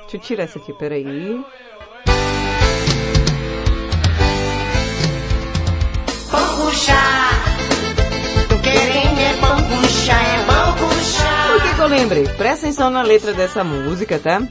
Deixa 0.00 0.16
eu 0.16 0.20
tirar 0.20 0.44
essa 0.44 0.58
aqui, 0.58 0.72
pera 0.72 0.94
aí. 0.94 1.44
Pão 6.30 6.70
eu 11.86 11.90
lembrei? 11.90 12.24
Presta 12.24 12.66
atenção 12.66 12.90
na 12.90 13.02
letra 13.02 13.32
dessa 13.32 13.62
música, 13.62 14.18
tá? 14.18 14.42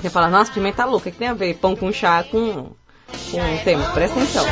Você 0.00 0.10
fala, 0.10 0.28
nossa, 0.28 0.52
pimenta 0.52 0.84
louca, 0.84 1.08
o 1.08 1.12
que 1.12 1.18
tem 1.18 1.28
a 1.28 1.34
ver 1.34 1.54
pão 1.54 1.76
com 1.76 1.92
chá 1.92 2.24
com, 2.24 2.72
com 3.30 3.38
o 3.38 3.58
tema? 3.64 3.84
Presta 3.90 4.18
atenção. 4.18 4.44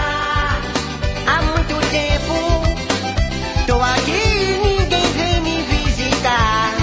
Há 1.27 1.43
muito 1.43 1.91
tempo 1.91 3.67
tô 3.67 3.83
aqui, 3.83 4.61
ninguém 4.63 5.13
vem 5.13 5.41
me 5.43 5.63
visitar. 5.63 6.75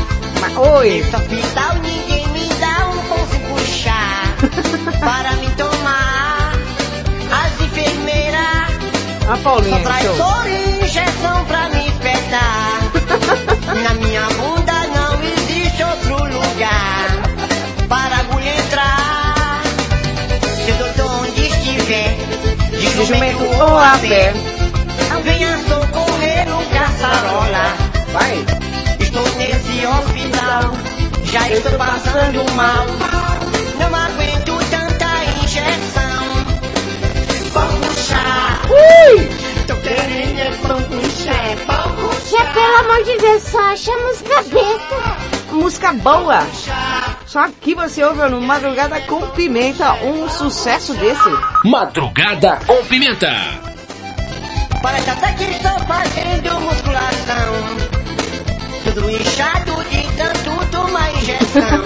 Mas, 0.42 0.58
oi! 0.58 0.90
Nesse 0.90 1.16
hospital 1.16 1.76
ninguém 1.76 2.28
me 2.28 2.50
dá 2.56 2.90
um 2.90 3.08
pãozinho 3.08 3.50
com 3.50 3.60
chá 3.60 4.36
para 5.00 5.32
me 5.38 5.50
tomar. 5.52 6.52
As 7.32 7.62
enfermeiras 7.62 8.68
A 9.30 9.38
Paulinha, 9.38 9.78
só 10.18 10.42
traz 10.42 10.84
injeção 10.84 11.46
pra 11.46 11.70
me 11.70 11.88
espetar. 11.88 12.82
Na 13.84 13.94
minha 13.96 14.28
existe 14.28 14.63
para 17.88 18.18
agulha 18.18 18.56
entrar. 18.58 19.62
Se 20.64 20.72
o 20.72 20.76
doutor 20.76 21.22
onde 21.22 21.48
estiver, 21.48 22.16
de 22.72 23.06
jumento 23.06 23.44
ou 23.44 23.78
a 23.78 23.98
pé. 24.00 24.34
venha 25.24 25.58
socorrer 25.68 26.48
no 26.48 26.64
caçarola. 26.70 27.76
Vai. 28.12 28.46
Estou 29.00 29.24
nesse 29.36 29.86
hospital, 29.86 30.74
já 31.26 31.50
estou 31.50 31.72
passando 31.74 32.52
mal. 32.54 32.86
Não 33.80 33.96
aguento 33.96 34.58
tanta 34.70 35.44
injeção. 35.44 36.24
Pão 37.54 37.68
com 37.68 37.94
chá. 37.96 38.62
Ui! 38.70 39.30
Tô 39.68 39.76
querendo 39.78 40.40
é 40.40 40.52
pão 40.68 40.82
com 40.82 41.10
chá, 41.24 41.32
é 41.32 41.56
pão 41.66 41.96
com 41.96 42.14
Já, 42.30 42.46
pelo 42.54 42.76
amor 42.78 43.04
de 43.04 43.18
Deus, 43.18 43.44
só 43.44 43.60
acha 43.60 43.92
música 43.98 44.44
besta. 44.44 45.33
Música 45.54 45.94
boa. 45.94 46.40
Só 47.28 47.42
aqui 47.42 47.76
você 47.76 48.04
ouve 48.04 48.28
no 48.28 48.42
Madrugada 48.42 49.00
com 49.02 49.22
Pimenta 49.30 49.94
um 50.04 50.28
sucesso 50.28 50.96
desse. 50.96 51.30
Madrugada 51.64 52.60
com 52.66 52.84
Pimenta. 52.86 53.32
Parece 54.82 55.10
até 55.12 55.32
que 55.34 55.44
estou 55.44 55.80
fazendo 55.86 56.60
musculação. 56.60 57.54
Tudo 58.84 59.10
inchado 59.12 59.84
de 59.86 60.18
tanto 60.18 60.72
tomar 60.72 61.12
injeção. 61.14 61.84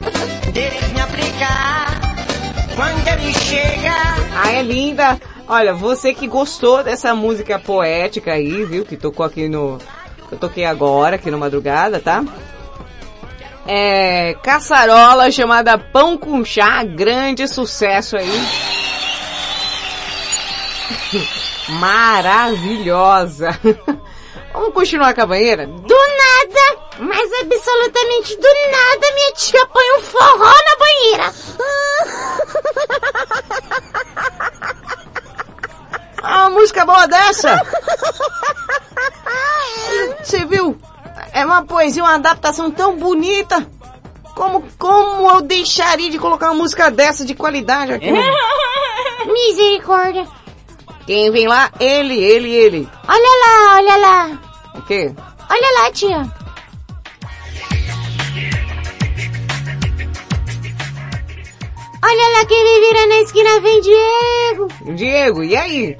Deles 0.52 0.92
me 0.92 1.00
aplicar. 1.00 2.00
Quando 2.74 3.06
ele 3.06 3.34
chega. 3.34 3.94
Ah, 4.34 4.50
é 4.50 4.62
linda. 4.62 5.20
Olha, 5.46 5.74
você 5.74 6.14
que 6.14 6.26
gostou 6.26 6.82
dessa 6.82 7.14
música 7.14 7.58
poética 7.58 8.32
aí, 8.32 8.64
viu? 8.64 8.84
Que 8.84 8.96
tocou 8.96 9.26
aqui 9.26 9.46
no. 9.46 9.78
que 10.28 10.34
eu 10.34 10.38
toquei 10.38 10.64
agora, 10.64 11.16
aqui 11.16 11.30
no 11.30 11.38
Madrugada, 11.38 12.00
tá? 12.00 12.24
É. 13.66 14.34
Caçarola 14.42 15.30
chamada 15.30 15.78
Pão 15.78 16.16
com 16.16 16.44
Chá, 16.44 16.82
grande 16.84 17.46
sucesso 17.46 18.16
aí. 18.16 18.40
Maravilhosa. 21.68 23.50
Vamos 24.52 24.74
continuar 24.74 25.14
com 25.14 25.22
a 25.22 25.26
banheira? 25.26 25.64
Do 25.66 25.94
nada, 25.94 26.80
mas 26.98 27.32
absolutamente 27.40 28.36
do 28.36 28.48
nada, 28.72 29.14
minha 29.14 29.32
tia 29.32 29.64
põe 29.66 29.96
um 29.96 30.00
forró 30.02 30.52
na 30.52 30.76
banheira. 30.78 31.32
Ah, 36.22 36.46
uma 36.46 36.50
música 36.50 36.84
boa 36.84 37.06
dessa? 37.06 37.60
Você 40.22 40.44
viu? 40.44 40.78
É 41.32 41.44
uma 41.44 41.64
poesia, 41.64 42.02
uma 42.02 42.14
adaptação 42.14 42.70
tão 42.70 42.96
bonita. 42.96 43.66
Como, 44.34 44.62
como 44.78 45.30
eu 45.30 45.42
deixaria 45.42 46.10
de 46.10 46.18
colocar 46.18 46.50
uma 46.50 46.62
música 46.62 46.90
dessa 46.90 47.24
de 47.24 47.34
qualidade 47.34 47.92
aqui? 47.92 48.10
Misericórdia. 49.26 50.26
Quem 51.06 51.30
vem 51.30 51.46
lá? 51.48 51.70
Ele, 51.78 52.18
ele, 52.18 52.50
ele. 52.50 52.88
Olha 53.08 53.20
lá, 53.20 53.76
olha 53.76 53.96
lá. 53.96 54.38
O 54.76 54.82
quê? 54.82 55.12
Olha 55.50 55.82
lá, 55.82 55.92
tia. 55.92 56.40
Olha 62.02 62.38
lá 62.38 62.44
quem 62.46 62.64
me 62.64 62.80
vira 62.86 63.06
na 63.06 63.20
esquina, 63.20 63.60
vem 63.60 63.80
Diego. 63.80 64.68
Diego, 64.96 65.44
e 65.44 65.56
aí? 65.56 65.96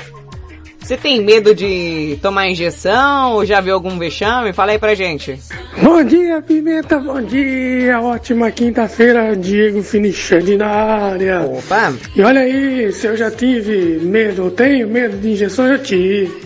Você 0.90 0.96
tem 0.96 1.22
medo 1.22 1.54
de 1.54 2.18
tomar 2.20 2.48
injeção 2.48 3.34
ou 3.34 3.46
já 3.46 3.60
viu 3.60 3.74
algum 3.74 3.96
vexame? 3.96 4.52
Fala 4.52 4.72
aí 4.72 4.78
pra 4.80 4.92
gente. 4.92 5.38
Bom 5.80 6.02
dia, 6.02 6.42
Pimenta, 6.42 6.98
bom 6.98 7.22
dia. 7.22 8.00
Ótima 8.00 8.50
quinta-feira, 8.50 9.36
Diego 9.36 9.84
Finichandi 9.84 10.56
na 10.56 10.66
área. 10.66 11.42
Opa. 11.42 11.94
E 12.16 12.20
olha 12.22 12.40
aí, 12.40 12.92
se 12.92 13.06
eu 13.06 13.16
já 13.16 13.30
tive 13.30 14.00
medo, 14.04 14.46
eu 14.46 14.50
tenho 14.50 14.88
medo 14.88 15.16
de 15.16 15.30
injeção, 15.30 15.68
eu 15.68 15.76
já 15.76 15.84
tive. 15.84 16.42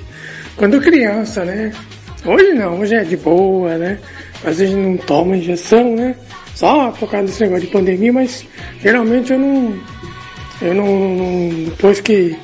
Quando 0.59 0.79
criança, 0.79 1.43
né? 1.43 1.73
Hoje 2.27 2.53
não, 2.53 2.81
hoje 2.81 2.97
é 2.97 3.03
de 3.03 3.17
boa, 3.17 3.79
né? 3.79 3.99
Às 4.45 4.59
vezes 4.59 4.77
não 4.77 4.99
toma 4.99 5.39
injeção, 5.39 5.97
né? 5.97 6.17
Só 6.55 6.91
por 6.91 7.11
causa 7.11 7.29
desse 7.29 7.43
negócio 7.45 7.65
de 7.65 7.73
pandemia, 7.73 8.13
mas 8.13 8.45
geralmente 8.83 9.33
eu 9.33 9.39
não. 9.39 9.75
Eu 10.61 10.75
não. 10.75 10.87
não- 11.17 11.65
depois 11.65 11.99
que. 12.03 12.37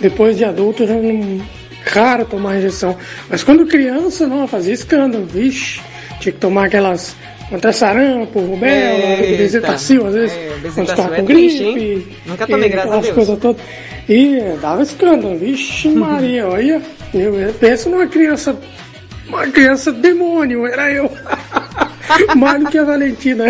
Depois 0.00 0.36
de 0.36 0.44
adulto 0.44 0.86
já 0.86 0.94
não. 0.94 1.40
Raro 1.84 2.24
tomar 2.24 2.56
injeção. 2.58 2.96
Mas 3.30 3.44
quando 3.44 3.64
criança, 3.66 4.26
não, 4.26 4.46
fazia 4.48 4.74
escândalo, 4.74 5.24
vixe. 5.24 5.80
Tinha 6.20 6.32
que 6.32 6.38
tomar 6.38 6.66
aquelas. 6.66 7.14
Contra 7.48 7.72
sarampo, 7.72 8.40
rubéola, 8.40 9.20
Eita. 9.22 9.36
bezetacil, 9.38 10.04
às 10.04 10.14
vezes, 10.14 10.32
É, 10.36 10.50
quando 10.74 10.88
estava 10.90 11.14
é 11.14 11.20
com 11.20 11.24
gripe. 11.26 11.62
hein? 11.62 12.06
Nunca 12.26 12.44
tomei, 12.44 12.68
graças 12.68 12.90
a 12.90 12.96
aquelas 12.96 13.04
Deus. 13.04 13.14
coisas 13.14 13.38
todas. 13.38 13.62
E 14.08 14.36
eh, 14.36 14.56
dava 14.60 14.82
escândalo, 14.82 15.38
vixe 15.38 15.88
Maria, 15.94 16.48
olha. 16.48 16.82
Eu, 17.14 17.38
eu 17.38 17.52
penso 17.54 17.88
numa 17.88 18.08
criança. 18.08 18.58
Uma 19.28 19.46
criança 19.46 19.92
demônio, 19.92 20.66
era 20.66 20.90
eu. 20.92 21.08
Mais 22.36 22.64
do 22.64 22.70
que 22.70 22.78
a 22.78 22.84
Valentina. 22.84 23.44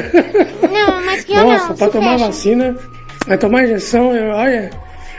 Não, 0.62 1.04
mas 1.04 1.24
que 1.24 1.34
Nossa, 1.34 1.68
não, 1.68 1.76
pra 1.76 1.88
tomar 1.88 2.12
fecha. 2.12 2.26
vacina, 2.26 2.76
pra 3.24 3.38
tomar 3.38 3.64
injeção, 3.64 4.14
eu, 4.14 4.30
olha, 4.34 4.70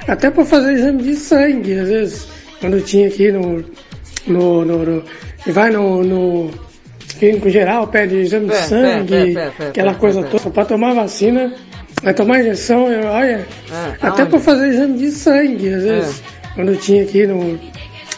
até 0.08 0.30
pra 0.32 0.46
fazer 0.46 0.74
exame 0.74 1.04
de 1.04 1.16
sangue, 1.16 1.80
às 1.80 1.88
vezes, 1.90 2.28
quando 2.60 2.82
tinha 2.82 3.08
aqui 3.08 3.32
no, 3.32 3.64
no, 4.28 4.66
no, 4.66 4.86
no- 4.86 5.04
vai 5.48 5.70
no, 5.70 6.04
no 6.04 6.50
clínico 7.20 7.50
geral, 7.50 7.88
pede 7.88 8.16
exame 8.18 8.48
Pé, 8.48 8.62
de 8.62 8.68
sangue, 8.68 9.34
pé, 9.34 9.52
pé, 9.58 9.68
aquela 9.70 9.96
coisa 9.96 10.24
toda, 10.24 10.50
pra 10.50 10.66
tomar 10.66 10.94
vacina, 10.94 11.54
vai 12.04 12.14
tomar 12.14 12.40
injeção, 12.42 12.92
eu, 12.92 13.06
olha, 13.08 13.46
Ah, 13.72 13.94
até 14.02 14.26
pra 14.26 14.40
fazer 14.40 14.68
exame 14.70 14.98
de 14.98 15.12
sangue, 15.12 15.74
às 15.74 15.84
vezes, 15.84 16.24
quando 16.56 16.76
tinha 16.80 17.04
aqui 17.04 17.26
no, 17.28 17.60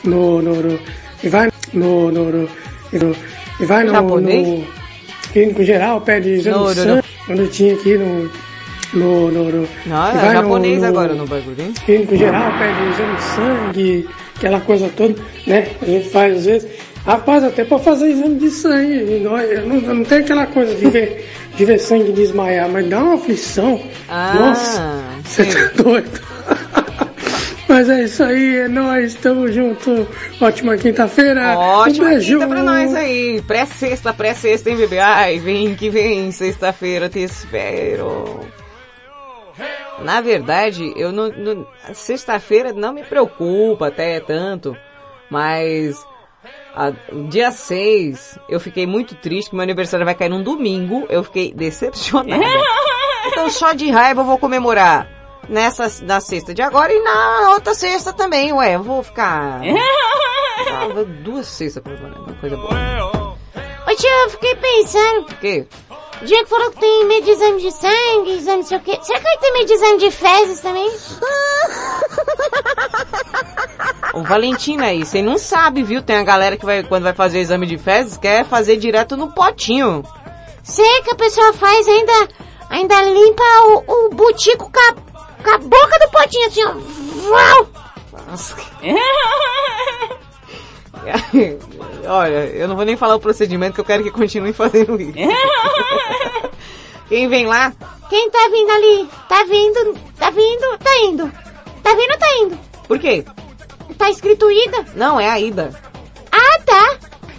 no, 0.03 0.41
no, 0.41 0.56
no 0.61 0.80
vai 1.26 1.49
no, 1.74 2.11
no, 2.11 2.32
no, 2.32 2.49
no- 2.94 3.16
vai 3.66 3.84
no, 3.84 3.91
no 4.22 4.68
clínico 5.34 5.64
geral, 5.64 6.02
pede 6.02 6.30
exame 6.32 6.57
No, 6.57 6.74
de 6.74 6.80
no, 6.80 6.86
sangue, 6.86 6.95
no. 7.20 7.26
quando 7.26 7.49
tinha 7.52 7.74
aqui 7.76 7.98
no, 7.98 8.32
no, 8.94 9.32
no, 9.32 9.52
no 9.52 9.64
é 9.66 10.32
japonês 10.34 10.82
no- 10.82 10.88
agora 10.88 11.14
no 11.14 11.26
bagulho, 11.26 11.56
hein? 11.61 11.74
clínico 11.86 12.16
geral, 12.16 12.52
pede 12.57 12.90
exame 12.90 13.16
de 13.16 13.22
sangue, 13.24 14.10
aquela 14.36 14.60
coisa 14.61 14.90
toda, 14.95 15.16
né? 15.45 15.68
A 15.82 15.86
gente 15.86 16.10
faz 16.10 16.38
às 16.38 16.45
vezes. 16.45 16.70
Rapaz, 17.06 17.44
até 17.44 17.64
pra 17.64 17.80
fazer 17.80 18.10
exame 18.10 18.36
de 18.36 18.49
sangue, 18.52 19.22
não, 19.24 19.82
não, 19.95 20.03
tem 20.03 20.20
aquela 20.20 20.45
coisa 20.48 20.76
de 20.76 20.90
ver, 20.90 21.28
de 21.56 21.66
ver 21.66 21.80
sangue 21.80 22.11
desmaiar, 22.11 22.70
mas 22.70 22.88
dá 22.88 22.99
uma 22.99 23.16
aflição. 23.16 23.82
Ah, 24.10 24.34
Nossa, 24.36 25.02
você 25.24 25.45
tá 25.45 25.82
doido. 25.84 26.10
Mas 27.70 27.88
é 27.88 28.03
isso 28.03 28.24
aí, 28.24 28.56
é 28.61 28.68
nóis, 28.68 29.14
tamo 29.14 29.48
junto. 29.52 30.07
Ótima 30.41 30.76
quinta-feira. 30.76 31.56
Ótima 31.56 32.18
quinta 32.18 32.48
pra 32.48 32.64
nós 32.64 32.95
aí. 32.95 33.44
Pré-sexta, 33.45 34.11
pré-sexta, 34.11 34.72
hein, 34.72 34.76
bebê? 34.76 34.98
Ai, 34.98 35.38
vem 35.38 35.76
que 35.76 35.88
vem, 35.88 36.32
sexta-feira, 36.32 37.07
te 37.07 37.20
espero. 37.20 38.40
Na 40.04 40.22
verdade, 40.22 40.94
eu 40.96 41.12
não... 41.12 41.30
não- 41.30 41.68
Sexta-feira 41.94 42.72
não 42.74 42.94
me 42.94 43.04
preocupa 43.04 43.88
até 43.88 44.20
tanto, 44.20 44.76
mas... 45.30 45.98
a- 46.76 46.92
dia 47.30 47.52
6, 47.52 48.40
eu 48.50 48.60
fiquei 48.60 48.86
muito 48.88 49.16
triste 49.16 49.50
que 49.50 49.56
meu 49.56 49.64
aniversário 49.64 50.06
vai 50.06 50.16
cair 50.16 50.30
num 50.30 50.44
domingo. 50.44 51.06
Eu 51.10 51.24
fiquei 51.24 51.54
decepcionada. 51.54 52.44
Então 53.32 53.50
só 53.50 53.74
de 53.74 53.90
raiva 53.92 54.22
eu 54.22 54.26
vou 54.26 54.38
comemorar 54.40 55.08
nessa, 55.48 55.88
na 56.04 56.20
sexta 56.20 56.54
de 56.54 56.62
agora 56.62 56.92
e 56.92 57.00
na 57.04 57.52
outra 57.52 57.74
sexta 57.76 58.12
também, 58.14 58.52
ué. 58.54 58.76
Eu 58.76 58.82
vou 58.82 59.04
ficar... 59.04 59.60
Duas 61.24 61.46
sextas 61.48 61.84
pra 61.84 61.96
comemorar, 61.96 62.22
uma 62.24 62.34
coisa 62.36 62.56
boa. 62.58 62.70
Ô 63.88 63.96
tio, 63.96 64.10
eu 64.10 64.30
fiquei 64.32 64.56
pensando. 64.56 65.22
O 65.32 65.36
quê? 65.38 65.68
O 66.22 66.26
Diego 66.26 66.48
falou 66.48 66.72
que 66.72 66.80
tem 66.80 67.06
medo 67.06 67.24
de 67.24 67.32
exame 67.32 67.62
de 67.62 67.72
sangue, 67.72 68.32
exame 68.32 68.58
não 68.58 68.64
sei 68.64 68.78
o 68.78 68.82
quê. 68.82 69.00
Será 69.02 69.20
que 69.20 69.28
ele 69.28 69.38
tem 69.38 69.54
medo 69.54 69.68
de 69.68 69.74
exame 69.74 69.98
de 70.00 70.12
fezes 70.12 70.60
também? 70.60 70.91
Ô 74.14 74.22
Valentina 74.24 74.88
aí, 74.88 75.06
você 75.06 75.22
não 75.22 75.38
sabe, 75.38 75.82
viu? 75.82 76.02
Tem 76.02 76.18
a 76.18 76.24
galera 76.24 76.58
que 76.58 76.66
vai, 76.66 76.84
quando 76.84 77.04
vai 77.04 77.14
fazer 77.14 77.40
exame 77.40 77.66
de 77.66 77.78
fezes, 77.78 78.18
quer 78.18 78.44
fazer 78.46 78.76
direto 78.76 79.16
no 79.16 79.32
potinho. 79.32 80.04
Sei 80.62 81.02
que 81.04 81.12
a 81.12 81.16
pessoa 81.16 81.54
faz 81.54 81.88
ainda, 81.88 82.28
ainda 82.70 83.02
limpa 83.04 83.44
o, 83.68 83.84
o 83.88 84.10
butico 84.10 84.70
com 84.70 84.80
a, 84.80 84.94
com 85.41 85.52
a 85.52 85.58
boca 85.58 86.00
do 86.00 86.10
potinho 86.12 86.48
assim, 86.48 86.66
ó. 86.66 86.74
Uau! 87.30 87.70
Nossa. 88.28 88.58
Olha, 92.07 92.45
eu 92.48 92.68
não 92.68 92.76
vou 92.76 92.86
nem 92.86 92.95
falar 92.98 93.15
o 93.15 93.19
procedimento 93.19 93.76
que 93.76 93.81
eu 93.81 93.86
quero 93.86 94.03
que 94.03 94.11
continue 94.11 94.53
fazendo 94.53 94.99
isso. 94.99 95.14
Quem 97.07 97.27
vem 97.27 97.45
lá? 97.45 97.73
Quem 98.10 98.30
tá 98.30 98.49
vindo 98.52 98.69
ali? 98.72 99.10
Tá 99.27 99.44
vindo, 99.44 99.99
tá 100.18 100.30
vindo, 100.30 100.77
tá 100.80 100.98
indo. 101.03 101.31
Tá 101.84 101.95
vindo, 101.95 102.19
tá 102.19 102.27
indo. 102.41 102.60
Por 102.88 102.99
quê? 102.99 103.23
Tá 103.98 104.10
escrito 104.10 104.49
ida? 104.49 104.86
Não, 104.95 105.19
é 105.19 105.30
a 105.30 105.40
Ida. 105.40 105.72
Ah, 106.31 106.60
tá. 106.65 106.98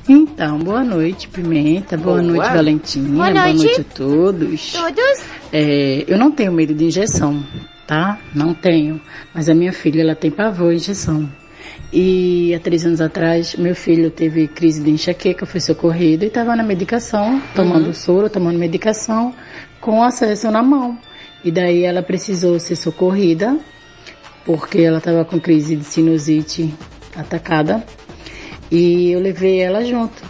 Então, 0.09 0.59
boa 0.59 0.83
noite, 0.83 1.29
Pimenta. 1.29 1.97
Boa, 1.97 2.21
Boa. 2.21 2.23
noite, 2.23 2.53
Valentina. 2.53 3.09
Boa 3.09 3.31
noite. 3.31 3.81
a 3.81 3.85
todos. 3.95 4.73
Todos? 4.73 5.25
É, 5.53 6.05
eu 6.07 6.19
não 6.19 6.33
tenho 6.33 6.53
medo 6.53 6.75
de 6.75 6.85
injeção, 6.85 7.45
tá? 7.87 8.19
Não 8.35 8.53
tenho. 8.53 9.01
Mas 9.35 9.49
a 9.49 9.55
minha 9.55 9.73
filha, 9.73 10.03
ela 10.03 10.15
tem 10.15 10.31
pavor 10.31 10.71
à 10.71 10.75
injeção. 10.75 11.31
E 11.93 12.55
há 12.55 12.61
três 12.61 12.87
anos 12.87 13.01
atrás, 13.01 13.57
meu 13.57 13.75
filho 13.75 14.11
teve 14.11 14.47
crise 14.47 14.81
de 14.83 14.91
enxaqueca, 14.91 15.45
foi 15.45 15.61
socorrido 15.61 16.25
e 16.25 16.29
estava 16.29 16.55
na 16.55 16.63
medicação, 16.63 17.43
tomando 17.55 17.87
Uhum. 17.87 17.95
soro, 17.95 18.31
tomando 18.31 18.59
medicação, 18.59 19.35
com 19.81 20.03
acesso 20.03 20.51
na 20.53 20.63
mão. 20.63 20.97
E 21.45 21.51
daí 21.51 21.83
ela 21.83 22.01
precisou 22.03 22.61
ser 22.61 22.77
socorrida, 22.77 23.59
porque 24.45 24.79
ela 24.83 24.99
estava 24.99 25.25
com 25.25 25.41
crise 25.41 25.75
de 25.75 25.85
sinusite 25.85 26.73
atacada. 27.17 27.85
E 28.71 29.11
eu 29.11 29.19
levei 29.21 29.59
ela 29.61 29.85
junto. 29.85 30.23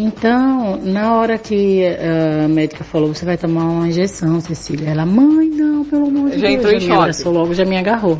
Então, 0.00 0.76
na 0.80 1.12
hora 1.16 1.36
que 1.36 1.82
eh, 1.82 2.44
a 2.44 2.48
médica 2.48 2.84
falou, 2.84 3.12
você 3.12 3.24
vai 3.24 3.36
tomar 3.36 3.64
uma 3.64 3.88
injeção, 3.88 4.40
Cecília. 4.40 4.90
Ela, 4.90 5.04
mãe, 5.04 5.48
não, 5.48 5.84
pelo 5.84 6.06
amor 6.06 6.30
de 6.30 6.38
Já 6.38 6.46
Deus. 6.46 6.54
entrou 6.54 6.72
em 6.72 6.76
me 6.76 6.80
choque. 6.82 6.92
abraçou 6.92 7.32
logo, 7.32 7.52
já 7.52 7.64
me 7.64 7.76
agarrou. 7.76 8.16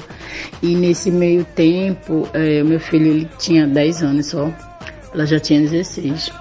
E 0.61 0.75
nesse 0.75 1.09
meio 1.09 1.45
tempo, 1.45 2.27
o 2.35 2.69
meu 2.69 2.81
filho, 2.81 3.07
ele 3.07 3.29
tinha 3.39 3.65
10 3.65 4.03
anos 4.03 4.27
só. 4.27 4.51
Ela 5.15 5.25
já 5.25 5.39
tinha 5.39 5.61
16. 5.61 6.33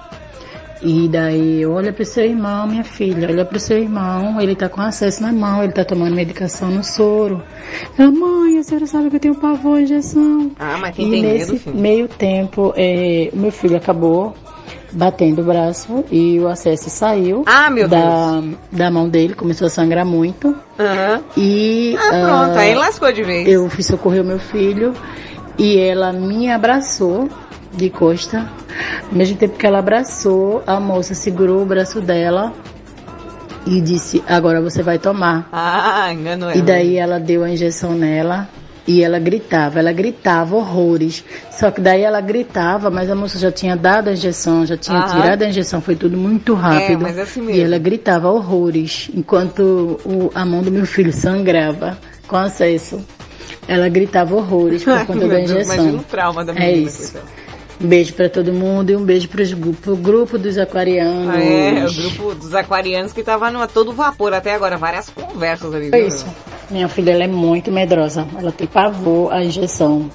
E 0.82 1.06
daí, 1.06 1.64
olha 1.64 1.92
pro 1.92 2.04
seu 2.04 2.24
irmão, 2.24 2.66
minha 2.66 2.82
filha, 2.82 3.28
olha 3.28 3.44
pro 3.44 3.60
seu 3.60 3.78
irmão, 3.78 4.40
ele 4.40 4.56
tá 4.56 4.68
com 4.68 4.80
acesso 4.80 5.22
na 5.22 5.32
mão, 5.32 5.62
ele 5.62 5.72
tá 5.72 5.84
tomando 5.84 6.16
medicação 6.16 6.68
no 6.68 6.82
soro. 6.82 7.40
Ela, 7.96 8.10
mãe, 8.10 8.58
a 8.58 8.64
senhora 8.64 8.86
sabe 8.88 9.08
que 9.08 9.16
eu 9.16 9.20
tenho 9.20 9.34
pavor 9.36 9.80
injeção. 9.80 10.50
Ah, 10.58 10.78
mas 10.80 10.96
quem 10.96 11.06
e 11.06 11.10
tem 11.12 11.22
nesse 11.22 11.52
medo, 11.52 11.78
meio 11.78 12.08
tempo, 12.08 12.74
o 13.32 13.36
meu 13.36 13.52
filho 13.52 13.76
acabou 13.76 14.34
batendo 14.92 15.42
o 15.42 15.44
braço 15.44 16.04
e 16.10 16.38
o 16.40 16.48
acesso 16.48 16.88
saiu 16.90 17.44
Ah, 17.46 17.68
meu 17.70 17.86
da, 17.88 18.42
da 18.72 18.90
mão 18.90 19.08
dele, 19.08 19.34
começou 19.34 19.66
a 19.66 19.70
sangrar 19.70 20.04
muito. 20.06 20.54
Aham. 20.78 21.20
E 21.36 21.96
Ah, 21.96 22.08
pronto, 22.10 22.58
ah, 22.58 22.60
aí 22.60 22.74
lascou 22.74 23.12
de 23.12 23.22
vez. 23.22 23.48
Eu 23.48 23.68
fui 23.68 23.82
socorrer 23.82 24.22
o 24.22 24.26
meu 24.26 24.38
filho 24.38 24.94
e 25.58 25.78
ela 25.78 26.12
me 26.12 26.50
abraçou 26.50 27.28
de 27.74 27.90
costa. 27.90 28.48
Ao 29.10 29.16
mesmo 29.16 29.36
tempo 29.36 29.58
que 29.58 29.66
ela 29.66 29.78
abraçou, 29.80 30.62
a 30.66 30.78
moça 30.80 31.14
segurou 31.14 31.62
o 31.62 31.66
braço 31.66 32.00
dela 32.00 32.52
e 33.66 33.80
disse: 33.80 34.22
Agora 34.26 34.60
você 34.62 34.82
vai 34.82 34.98
tomar. 34.98 35.48
Ah, 35.52 36.12
enganou 36.12 36.48
ela. 36.48 36.58
E 36.58 36.62
daí 36.62 36.96
ela 36.96 37.18
deu 37.18 37.44
a 37.44 37.50
injeção 37.50 37.92
nela 37.92 38.48
e 38.88 39.04
ela 39.04 39.18
gritava, 39.18 39.78
ela 39.78 39.92
gritava 39.92 40.56
horrores. 40.56 41.22
Só 41.50 41.70
que 41.70 41.78
daí 41.80 42.00
ela 42.02 42.20
gritava, 42.22 42.90
mas 42.90 43.10
a 43.10 43.14
moça 43.14 43.38
já 43.38 43.52
tinha 43.52 43.76
dado 43.76 44.08
a 44.08 44.12
injeção, 44.14 44.64
já 44.64 44.76
tinha 44.78 44.98
Aham. 44.98 45.20
tirado 45.20 45.42
a 45.42 45.48
injeção, 45.48 45.80
foi 45.82 45.94
tudo 45.94 46.16
muito 46.16 46.54
rápido. 46.54 47.02
mas 47.02 47.18
é 47.18 47.22
assim 47.22 47.46
E 47.50 47.60
ela 47.60 47.76
gritava 47.78 48.30
horrores, 48.30 49.10
enquanto 49.14 50.00
o- 50.06 50.30
a 50.34 50.44
mão 50.44 50.62
do 50.62 50.70
meu 50.72 50.86
filho 50.86 51.12
sangrava 51.12 51.98
com 52.26 52.36
acesso. 52.36 52.98
Ela 53.68 53.88
gritava 53.90 54.34
horrores 54.34 54.82
por 54.82 54.98
conta 55.06 55.28
da 55.28 55.40
injeção. 55.40 55.74
imagina 55.74 55.98
o 55.98 56.02
trauma 56.04 56.42
da 56.44 56.52
É 56.54 56.58
menina. 56.70 56.88
isso. 56.88 57.12
coitada. 57.12 57.47
Um 57.80 57.86
beijo 57.86 58.12
pra 58.14 58.28
todo 58.28 58.52
mundo 58.52 58.90
e 58.90 58.96
um 58.96 59.04
beijo 59.04 59.28
gu- 59.56 59.72
pro 59.74 59.94
grupo 59.96 60.36
dos 60.36 60.58
aquarianos. 60.58 61.28
Ah, 61.34 61.40
é, 61.40 61.86
o 61.86 61.92
grupo 61.94 62.34
dos 62.34 62.52
aquarianos 62.54 63.12
que 63.12 63.22
tava 63.22 63.50
no, 63.52 63.62
a 63.62 63.68
todo 63.68 63.92
vapor 63.92 64.32
até 64.34 64.52
agora, 64.54 64.76
várias 64.76 65.08
conversas 65.08 65.72
ali. 65.72 65.90
É 65.92 66.00
isso. 66.00 66.26
Minha 66.70 66.88
filha 66.88 67.12
ela 67.12 67.24
é 67.24 67.28
muito 67.28 67.70
medrosa. 67.70 68.26
Ela 68.38 68.50
tem 68.50 68.66
pavor 68.66 69.32
à 69.32 69.44
injeção. 69.44 70.10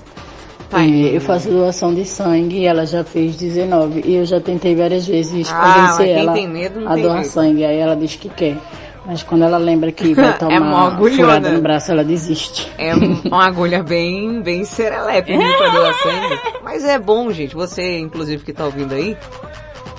Tá 0.69 0.81
E 0.83 1.15
eu 1.15 1.21
faço 1.21 1.49
doação 1.49 1.93
de 1.93 2.03
sangue 2.03 2.57
e 2.57 2.65
ela 2.65 2.85
já 2.85 3.03
fez 3.03 3.37
19. 3.37 4.01
E 4.05 4.15
eu 4.15 4.25
já 4.25 4.41
tentei 4.41 4.75
várias 4.75 5.07
vezes 5.07 5.47
Ah, 5.49 5.95
convencer 5.95 6.09
ela 6.17 6.33
tem 6.33 6.47
medo 6.49 6.81
não 6.81 6.91
a 6.91 6.95
doar 6.97 7.19
jeito. 7.19 7.31
sangue. 7.31 7.63
Aí 7.63 7.77
ela 7.77 7.95
diz 7.95 8.15
que 8.15 8.27
quer. 8.27 8.57
Mas 9.05 9.21
quando 9.21 9.43
ela 9.43 9.57
lembra 9.57 9.91
que 9.91 10.13
vai 10.13 10.29
É 10.31 10.33
tomar 10.33 10.59
mó 10.59 10.65
uma 10.65 10.87
agulhona. 10.93 11.49
no 11.51 11.61
braço, 11.61 11.91
ela 11.91 12.03
desiste. 12.03 12.71
É 12.77 12.93
uma 12.95 13.45
agulha 13.45 13.83
bem, 13.83 14.41
bem 14.41 14.63
serelepe 14.63 15.37
pra 15.37 15.69
doar 15.69 15.93
sangue. 15.95 16.39
Mas 16.63 16.85
é 16.85 16.97
bom, 16.97 17.31
gente. 17.31 17.53
Você, 17.55 17.99
inclusive, 17.99 18.43
que 18.43 18.53
tá 18.53 18.65
ouvindo 18.65 18.93
aí, 18.93 19.17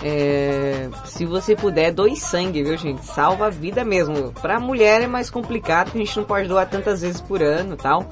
é, 0.03 0.89
se 1.05 1.25
você 1.25 1.55
puder, 1.55 1.93
doe 1.93 2.17
sangue, 2.17 2.63
viu, 2.63 2.77
gente? 2.77 3.05
Salva 3.05 3.47
a 3.47 3.51
vida 3.51 3.85
mesmo. 3.85 4.33
Pra 4.41 4.59
mulher 4.61 5.03
é 5.03 5.07
mais 5.07 5.31
complicado, 5.31 5.87
porque 5.87 5.99
a 5.99 6.05
gente 6.05 6.17
não 6.17 6.25
pode 6.25 6.49
doar 6.49 6.67
tantas 6.69 7.01
vezes 7.03 7.21
por 7.21 7.43
ano 7.43 7.75
e 7.75 7.77
tal. 7.77 8.07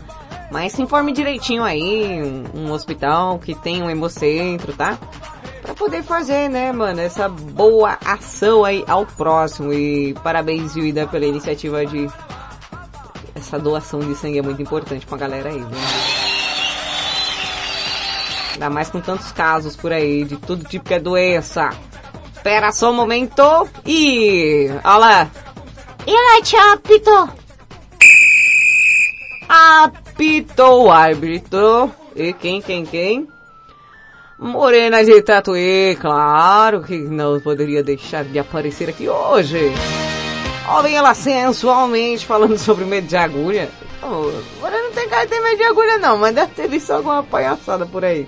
Mas 0.51 0.73
se 0.73 0.83
informe 0.83 1.13
direitinho 1.13 1.63
aí, 1.63 2.23
um, 2.55 2.67
um 2.67 2.73
hospital 2.73 3.39
que 3.39 3.55
tem 3.55 3.83
um 3.83 3.89
hemocentro, 3.89 4.75
tá? 4.75 4.99
Pra 5.63 5.75
poder 5.75 6.03
fazer, 6.03 6.49
né, 6.51 6.73
mano, 6.73 7.01
essa 7.01 7.29
boa 7.29 7.97
ação 8.05 8.65
aí 8.65 8.85
ao 8.89 9.07
próximo. 9.07 9.73
E 9.73 10.13
parabéns, 10.23 10.75
Yuida, 10.75 11.07
pela 11.07 11.25
iniciativa 11.25 11.87
de 11.87 12.11
essa 13.35 13.59
doação 13.59 14.01
de 14.01 14.15
sangue 14.17 14.39
é 14.39 14.43
muito 14.43 14.61
importante 14.61 15.07
pra 15.07 15.19
galera 15.19 15.51
aí, 15.51 15.61
né? 15.61 15.79
Ainda 18.53 18.69
mais 18.69 18.91
com 18.91 19.01
tantos 19.01 19.33
casos 19.33 19.77
por 19.77 19.93
aí, 19.93 20.25
de 20.25 20.37
todo 20.37 20.65
tipo 20.65 20.85
que 20.85 20.95
é 20.95 21.01
doença. 21.01 21.71
Espera 22.35 22.73
só 22.73 22.91
um 22.91 22.95
momento 22.95 23.69
e... 23.87 24.69
Olha 24.85 24.97
lá. 24.97 25.31
E 26.07 26.13
lá, 26.13 26.43
tchau, 26.43 26.73
apito. 26.73 27.29
Apitou 29.49 30.85
o 30.85 30.91
árbitro. 30.91 31.91
E 32.15 32.33
quem, 32.33 32.61
quem, 32.61 32.85
quem? 32.85 33.29
Morena 34.43 35.05
de 35.05 35.23
Tatuí, 35.23 35.97
claro 36.01 36.83
que 36.83 36.99
não 36.99 37.39
poderia 37.39 37.81
deixar 37.81 38.25
de 38.25 38.41
aparecer 38.41 38.89
aqui 38.89 39.09
hoje. 39.09 39.71
Olha 40.69 40.89
ela 40.89 41.15
sensualmente 41.15 42.27
falando 42.27 42.59
sobre 42.59 42.85
medo 42.85 43.07
de 43.07 43.17
agulha. 43.17 43.69
Morena 44.61 44.83
não 44.83 44.91
tem 44.91 45.09
cara 45.09 45.25
de 45.27 45.31
ter 45.31 45.41
medo 45.41 45.57
de 45.57 45.63
agulha 45.63 45.97
não, 45.99 46.19
mas 46.19 46.35
deve 46.35 46.53
ter 46.55 46.69
visto 46.69 46.91
alguma 46.91 47.23
palhaçada 47.23 47.87
por 47.87 48.05
aí. 48.05 48.27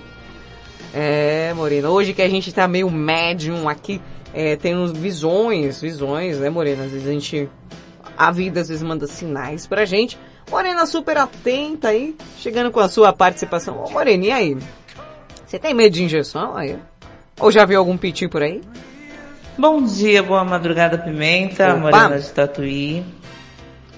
É, 0.93 1.53
Morena, 1.53 1.89
hoje 1.89 2.13
que 2.13 2.21
a 2.21 2.29
gente 2.29 2.53
tá 2.53 2.65
meio 2.65 2.89
médium 2.89 3.67
aqui, 3.67 4.01
é, 4.33 4.55
tem 4.55 4.73
uns 4.73 4.93
visões, 4.93 5.81
visões, 5.81 6.39
né, 6.39 6.49
Morena? 6.49 6.85
Às 6.85 6.91
vezes 6.91 7.07
a 7.09 7.11
gente, 7.11 7.49
a 8.17 8.31
vida 8.31 8.61
às 8.61 8.69
vezes 8.69 8.83
manda 8.83 9.05
sinais 9.05 9.67
pra 9.67 9.83
gente. 9.83 10.17
Morena 10.49 10.85
super 10.85 11.17
atenta 11.17 11.89
aí, 11.89 12.15
chegando 12.39 12.71
com 12.71 12.79
a 12.79 12.87
sua 12.87 13.11
participação. 13.11 13.83
Ô, 13.83 13.91
Morena, 13.91 14.23
e 14.23 14.31
aí? 14.31 14.57
Você 15.45 15.59
tem 15.59 15.73
medo 15.73 15.93
de 15.93 16.03
injeção 16.03 16.55
aí? 16.55 16.77
Ou 17.39 17.51
já 17.51 17.65
viu 17.65 17.79
algum 17.79 17.97
pitinho 17.97 18.29
por 18.29 18.41
aí? 18.41 18.61
Bom 19.57 19.83
dia, 19.83 20.21
boa 20.23 20.43
madrugada, 20.43 20.97
Pimenta, 20.97 21.69
Opa. 21.69 21.77
Morena 21.77 22.19
de 22.19 22.29
Tatuí. 22.29 23.05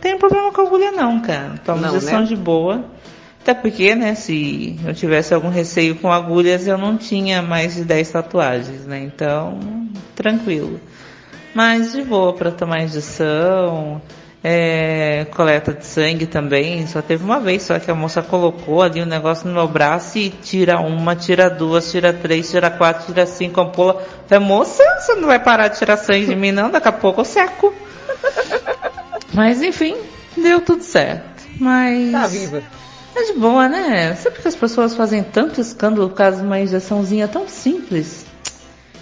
Tem 0.02 0.18
problema 0.18 0.52
com 0.52 0.62
agulha 0.62 0.92
não, 0.92 1.20
cara. 1.22 1.56
Tomo 1.66 1.82
Não, 1.82 1.90
injeção 1.90 2.22
né? 2.22 2.26
de 2.26 2.36
boa. 2.36 2.86
Até 3.42 3.54
porque, 3.54 3.96
né, 3.96 4.14
se 4.14 4.78
eu 4.86 4.94
tivesse 4.94 5.34
algum 5.34 5.50
receio 5.50 5.96
com 5.96 6.12
agulhas, 6.12 6.68
eu 6.68 6.78
não 6.78 6.98
tinha 6.98 7.42
mais 7.42 7.76
de 7.76 7.86
10 7.86 8.12
tatuagens, 8.12 8.86
né? 8.86 9.00
Então, 9.00 9.58
tranquilo. 10.14 10.80
Mas 11.56 11.94
de 11.94 12.04
boa 12.04 12.34
pra 12.34 12.52
tomar 12.52 12.84
injeção, 12.84 14.02
é, 14.44 15.26
coleta 15.32 15.74
de 15.74 15.86
sangue 15.86 16.26
também. 16.26 16.86
Só 16.88 17.02
teve 17.02 17.24
uma 17.24 17.40
vez 17.40 17.64
só 17.64 17.80
que 17.80 17.90
a 17.90 17.96
moça 17.96 18.22
colocou 18.22 18.82
ali 18.82 19.02
um 19.02 19.06
negócio 19.06 19.48
no 19.48 19.54
meu 19.54 19.68
braço 19.68 20.18
e 20.18 20.30
tira 20.30 20.80
uma, 20.80 21.16
tira 21.16 21.50
duas, 21.50 21.92
tira 21.92 22.14
três, 22.14 22.50
tira 22.50 22.70
quatro, 22.70 23.06
tira 23.08 23.26
cinco 23.26 23.62
ampola. 23.62 24.06
Falei, 24.28 24.46
moça, 24.46 24.84
você 25.00 25.16
não 25.16 25.28
vai 25.28 25.40
parar 25.40 25.70
de 25.70 25.78
tirar 25.78 25.98
sangue 25.98 26.28
de 26.28 26.36
mim 26.36 26.52
não? 26.52 26.70
Daqui 26.70 26.88
a 26.88 26.92
pouco 26.92 27.22
eu 27.22 27.26
seco. 27.26 27.74
Mas 29.34 29.62
enfim, 29.62 29.96
deu 30.36 30.62
tudo 30.62 30.84
certo. 30.84 31.44
Mas. 31.60 32.12
Tá 32.12 32.28
viva. 32.28 32.64
É 33.16 33.24
de 33.24 33.34
boa, 33.34 33.68
né? 33.68 34.14
Sempre 34.14 34.44
que 34.44 34.48
as 34.48 34.56
pessoas 34.56 34.94
fazem 34.94 35.24
tanto 35.24 35.60
escândalo 35.60 36.08
por 36.10 36.16
causa 36.16 36.38
de 36.38 36.44
uma 36.44 36.60
injeçãozinha 36.60 37.28
tão 37.28 37.48
simples. 37.48 38.26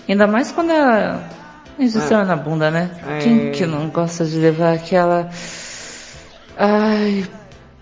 Ainda 0.08 0.26
mais 0.26 0.52
quando 0.54 0.72
a 0.72 1.20
injeção 1.80 2.20
Ah. 2.20 2.24
é 2.24 2.26
na 2.26 2.36
bunda, 2.36 2.72
né? 2.72 2.90
É. 3.08 3.20
Quem 3.20 3.52
que 3.52 3.66
não 3.66 3.90
gosta 3.90 4.26
de 4.26 4.38
levar 4.38 4.74
aquela. 4.74 5.30
Ai, 6.58 7.26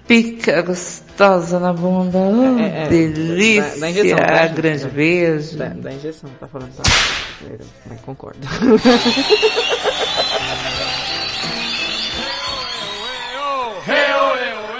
pica 0.07 0.61
gostosa 0.63 1.59
na 1.59 1.71
bunda. 1.73 2.17
Oh, 2.17 2.59
É, 2.59 2.85
é, 2.85 2.87
delícia. 2.89 3.61
da- 3.63 3.75
da 3.79 3.89
injeção, 3.91 4.17
tá, 4.17 4.47
grande 4.47 4.87
beijo. 4.87 5.57
Da, 5.57 5.67
da 5.67 5.91
injeção, 5.93 6.29
tá 6.39 6.47
falando 6.47 6.71
só. 6.73 6.81
Mas 7.87 7.99
concordo. 8.01 8.39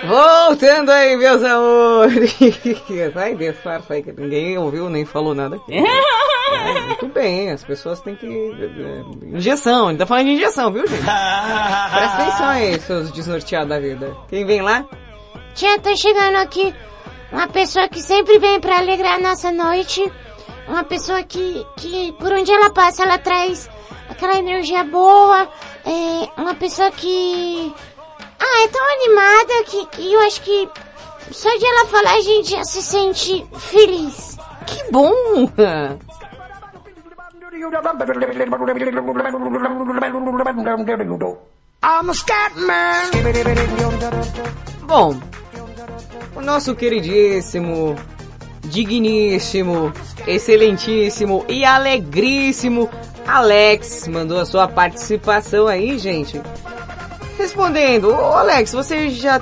Voltando 0.07 0.91
aí, 0.91 1.15
meus 1.15 1.43
amores. 1.43 2.35
Sai 3.13 3.35
desse 3.35 3.61
farsa 3.61 3.93
aí 3.93 4.03
que 4.03 4.11
ninguém 4.11 4.57
ouviu 4.57 4.89
nem 4.89 5.05
falou 5.05 5.34
nada 5.34 5.55
aqui. 5.55 5.73
É, 6.53 6.80
muito 6.81 7.07
bem, 7.07 7.49
as 7.49 7.63
pessoas 7.63 7.99
têm 8.01 8.15
que... 8.15 8.27
é, 8.27 9.35
Injeção, 9.35 9.88
a 9.88 9.89
gente 9.89 9.99
tá 9.99 10.05
falando 10.05 10.25
de 10.25 10.31
injeção, 10.34 10.71
viu, 10.71 10.85
gente? 10.85 11.01
Presta 11.01 12.17
atenção 12.21 12.47
aí, 12.47 12.80
seus 12.80 13.11
desnorteados 13.11 13.69
da 13.69 13.80
vida. 13.80 14.15
Quem 14.30 14.45
vem 14.45 14.61
lá? 14.61 14.85
Tia, 15.55 15.80
tá 15.80 15.95
chegando 15.95 16.35
aqui 16.38 16.73
uma 17.31 17.47
pessoa 17.47 17.88
que 17.89 17.99
sempre 18.01 18.38
vem 18.38 18.59
pra 18.59 18.77
alegrar 18.77 19.15
a 19.15 19.19
nossa 19.19 19.51
noite. 19.51 20.09
Uma 20.67 20.84
pessoa 20.84 21.23
que, 21.23 21.65
que 21.77 22.11
por 22.19 22.31
onde 22.31 22.51
ela 22.51 22.69
passa, 22.69 23.03
ela 23.03 23.17
traz 23.17 23.67
aquela 24.07 24.38
energia 24.38 24.84
boa. 24.84 25.49
É 25.85 26.39
uma 26.39 26.53
pessoa 26.53 26.91
que... 26.91 27.73
Ah, 28.45 28.64
é 28.64 28.68
tão 28.68 28.86
animada 28.94 29.64
que, 29.68 29.86
que 29.86 30.14
eu 30.14 30.20
acho 30.22 30.41
que 30.41 30.70
Só 31.32 31.49
de 31.57 31.65
ela 31.65 31.86
falar 31.86 32.15
a 32.15 32.22
gente 32.22 32.52
já 32.52 32.64
se 32.65 32.84
sente 32.84 33.45
feliz. 33.57 34.38
Que 34.68 34.91
bom! 34.91 35.49
I'm 41.86 42.10
a 42.10 42.14
scat 42.14 42.57
man. 42.57 43.11
Bom, 44.82 45.20
o 46.36 46.41
nosso 46.41 46.76
queridíssimo, 46.76 47.95
digníssimo, 48.64 49.94
excelentíssimo 50.28 51.45
e 51.48 51.64
alegríssimo 51.64 52.90
Alex 53.28 54.07
mandou 54.07 54.40
a 54.40 54.45
sua 54.45 54.68
participação 54.68 55.68
aí, 55.68 55.98
gente. 55.98 56.41
Respondendo, 57.38 58.10
ô 58.10 58.34
Alex, 58.34 58.72
você 58.72 59.10
já 59.10 59.41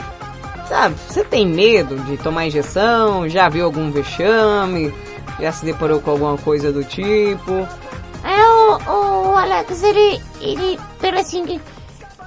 sabe, 0.67 0.95
você 1.07 1.23
tem 1.23 1.45
medo 1.45 1.97
de 1.99 2.17
tomar 2.17 2.47
injeção? 2.47 3.27
Já 3.27 3.49
viu 3.49 3.65
algum 3.65 3.91
vexame? 3.91 4.93
Já 5.39 5.51
se 5.51 5.65
deparou 5.65 5.99
com 5.99 6.11
alguma 6.11 6.37
coisa 6.37 6.71
do 6.71 6.83
tipo? 6.83 7.67
É, 8.23 8.47
o, 8.47 9.31
o 9.31 9.35
Alex, 9.35 9.83
ele, 9.83 10.21
ele, 10.39 10.79
pelo 10.99 11.19
assim 11.19 11.59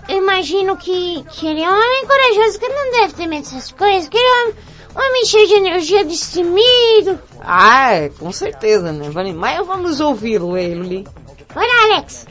eu 0.09 0.19
imagino 0.19 0.77
que, 0.77 1.24
que 1.31 1.47
ele 1.47 1.62
é 1.62 1.70
um 1.70 1.74
homem 1.74 2.07
corajoso, 2.07 2.59
que 2.59 2.66
ele 2.66 2.74
não 2.74 2.91
deve 2.93 3.15
ter 3.15 3.27
medo 3.27 3.45
dessas 3.45 3.73
coisas, 3.73 4.09
que 4.09 4.16
ele 4.19 4.27
é 4.27 4.49
um 4.49 5.01
homem 5.01 5.24
cheio 5.24 5.49
de 5.49 5.55
energia, 5.55 6.05
destemido. 6.05 7.19
Ah, 7.41 7.93
é, 7.93 8.09
com 8.11 8.31
certeza, 8.31 8.93
né? 8.93 9.11
Mas 9.35 9.66
vamos 9.66 10.01
ouvi-lo, 10.01 10.57
ele. 10.57 11.07
Vai 11.55 11.66
lá, 11.66 11.85
Alex. 11.85 12.27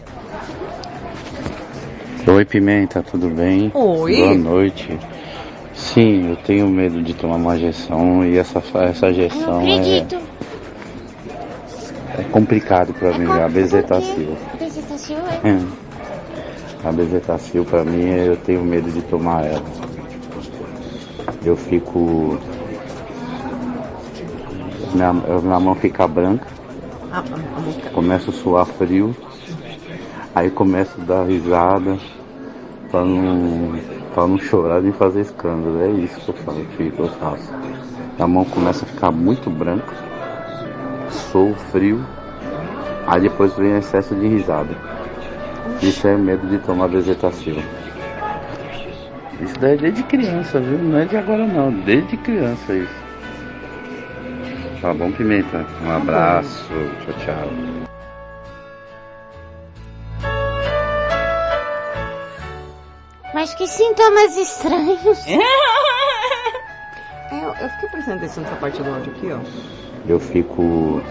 Oi, 2.27 2.45
Pimenta, 2.45 3.03
tudo 3.03 3.29
bem? 3.29 3.69
Oi. 3.73 4.15
Boa 4.15 4.33
noite. 4.35 4.97
Sim, 5.73 6.29
eu 6.29 6.35
tenho 6.37 6.67
medo 6.69 7.01
de 7.01 7.13
tomar 7.13 7.35
uma 7.35 7.55
injeção 7.55 8.23
e 8.25 8.37
essa, 8.37 8.61
essa 8.79 9.09
injeção 9.09 9.61
é, 9.61 9.75
acredito. 9.77 10.17
é 12.17 12.23
complicado 12.31 12.93
pra 12.93 13.17
mim, 13.17 13.27
a 13.27 13.49
bezetacil. 13.49 14.37
É... 15.43 15.49
É. 15.49 15.59
A 16.87 16.91
bezetacil 16.91 17.65
pra 17.65 17.83
mim 17.83 18.09
eu 18.09 18.37
tenho 18.37 18.63
medo 18.63 18.89
de 18.91 19.01
tomar 19.03 19.45
ela. 19.45 19.63
Eu 21.43 21.57
fico. 21.57 22.37
Minha, 24.93 25.11
minha 25.13 25.59
mão 25.59 25.75
fica 25.75 26.07
branca, 26.07 26.45
A, 27.11 27.17
a, 27.17 27.21
a 27.21 27.59
música. 27.61 27.89
começo 27.89 28.29
a 28.29 28.33
suar 28.33 28.65
frio, 28.65 29.15
aí 30.35 30.49
começo 30.49 30.99
a 31.01 31.05
dar 31.05 31.23
risada 31.23 31.97
pra 32.89 33.03
não, 33.05 33.79
pra 34.13 34.27
não 34.27 34.37
chorar 34.37 34.81
nem 34.81 34.91
fazer 34.91 35.21
escândalo. 35.21 35.81
É 35.81 35.89
isso 35.91 36.19
que 36.21 36.29
eu 36.29 36.35
falo, 36.35 36.65
que 36.77 36.93
eu 36.97 37.07
faço. 37.09 37.51
A 38.19 38.27
mão 38.27 38.45
começa 38.45 38.85
a 38.85 38.87
ficar 38.87 39.11
muito 39.11 39.49
branca, 39.49 39.93
sou 41.09 41.53
frio, 41.71 41.99
aí 43.07 43.21
depois 43.21 43.53
vem 43.55 43.75
excesso 43.77 44.15
de 44.15 44.27
risada. 44.27 44.75
Isso 45.81 46.07
é 46.07 46.15
medo 46.15 46.47
de 46.47 46.59
tomar 46.59 46.87
bezetacil. 46.87 47.55
Isso 49.41 49.59
daí 49.59 49.73
é 49.73 49.77
desde 49.77 50.03
criança, 50.03 50.59
viu? 50.59 50.77
Não 50.77 50.99
é 50.99 51.05
de 51.05 51.17
agora 51.17 51.45
não, 51.45 51.71
desde 51.71 52.15
criança 52.17 52.75
isso. 52.75 53.03
Tá 54.81 54.93
bom, 54.93 55.11
Pimenta? 55.11 55.65
Um 55.83 55.91
abraço, 55.91 56.69
tchau, 57.05 57.15
tchau. 57.25 57.83
Mas 63.43 63.53
que 63.55 63.67
sintomas 63.67 64.37
estranhos. 64.37 65.27
É, 65.27 65.35
eu, 67.43 67.49
eu 67.49 67.69
fiquei 67.71 67.89
prestando 67.89 68.17
atenção 68.19 68.41
nessa 68.41 68.55
parte 68.55 68.81
do 68.81 68.89
áudio 68.89 69.11
aqui, 69.11 69.31
ó. 69.33 69.39
Eu 70.07 70.17
fico. 70.17 71.01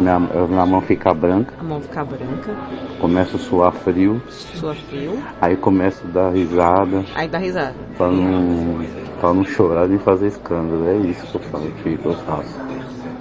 Minha, 0.00 0.18
minha 0.18 0.66
mão 0.66 0.80
fica 0.80 1.14
branca, 1.14 1.54
A 1.60 1.62
mão 1.62 1.80
fica 1.80 2.04
branca, 2.04 2.56
começo 3.00 3.36
a 3.36 3.38
suar 3.38 3.70
frio, 3.70 4.20
sua 4.28 4.74
frio, 4.74 5.22
aí 5.40 5.56
começo 5.56 6.02
a 6.04 6.10
dar 6.10 6.30
risada 6.30 7.04
aí 7.14 7.28
dá 7.28 7.38
risada. 7.38 7.74
pra 7.96 8.08
não, 8.08 8.84
pra 9.20 9.32
não 9.32 9.44
chorar 9.44 9.86
nem 9.86 10.00
fazer 10.00 10.26
escândalo. 10.26 10.88
É 10.88 10.96
isso 10.96 11.24
que 11.28 11.36
eu 11.36 11.40
falo, 11.42 11.70
que 11.70 11.98
eu 12.04 12.14
faço. 12.26 12.58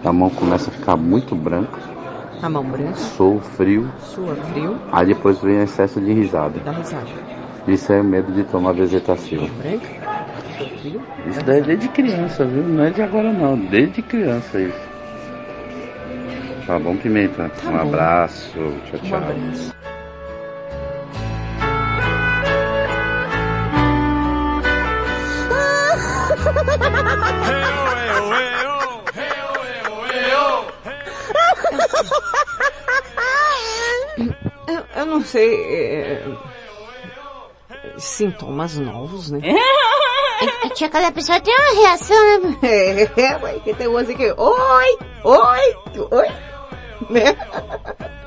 A 0.04 0.12
mão 0.12 0.32
começa 0.32 0.72
a 0.72 0.74
ficar 0.74 0.96
muito 0.98 1.36
branca, 1.36 1.80
A 2.46 2.50
mão 2.50 2.64
branca, 2.64 2.94
sou 2.94 3.40
frio, 3.40 3.92
sua 4.14 4.36
frio, 4.36 4.80
aí 4.92 5.08
depois 5.08 5.40
vem 5.40 5.64
excesso 5.64 6.00
de 6.00 6.14
risada. 6.14 6.60
dá 6.60 6.72
risada. 6.74 7.08
Isso 7.68 7.92
é 7.92 8.04
medo 8.04 8.32
de 8.34 8.44
tomar. 8.44 8.72
Branca, 8.76 8.94
sua 10.56 10.68
frio, 10.80 11.02
Isso 11.28 11.44
daí 11.44 11.58
é 11.58 11.64
desde 11.64 11.88
criança, 11.90 12.46
viu? 12.46 12.62
Não 12.62 12.84
é 12.84 12.92
de 12.92 13.02
agora 13.02 13.34
não, 13.34 13.58
desde 13.58 14.04
criança 14.04 14.62
isso. 14.62 14.78
Tá 16.68 16.78
bom, 16.78 16.96
Pimenta? 16.96 17.50
um 17.66 17.72
bom. 17.72 17.78
abraço, 17.78 18.52
tchau, 18.92 19.00
um 19.02 19.08
tchau. 19.08 19.18
abraço. 19.18 19.74
Eu, 34.68 34.84
eu 34.96 35.06
não 35.06 35.22
sei. 35.22 35.54
é, 35.54 36.24
sintomas 37.98 38.78
novos, 38.78 39.32
né? 39.32 39.40
A 40.64 40.70
tia 40.70 40.90
cada 40.90 41.12
pessoa 41.12 41.40
tem 41.40 41.54
uma 41.54 41.82
reação, 41.82 42.42
né? 42.42 42.58
É, 43.18 43.38
ué, 43.42 43.60
que 43.64 43.74
tem 43.74 43.88
um 43.88 43.98
assim 43.98 44.16
que. 44.16 44.32
Oi! 44.32 44.98
Oi! 45.24 45.76
Oi! 46.12 46.28
Né? 47.10 47.36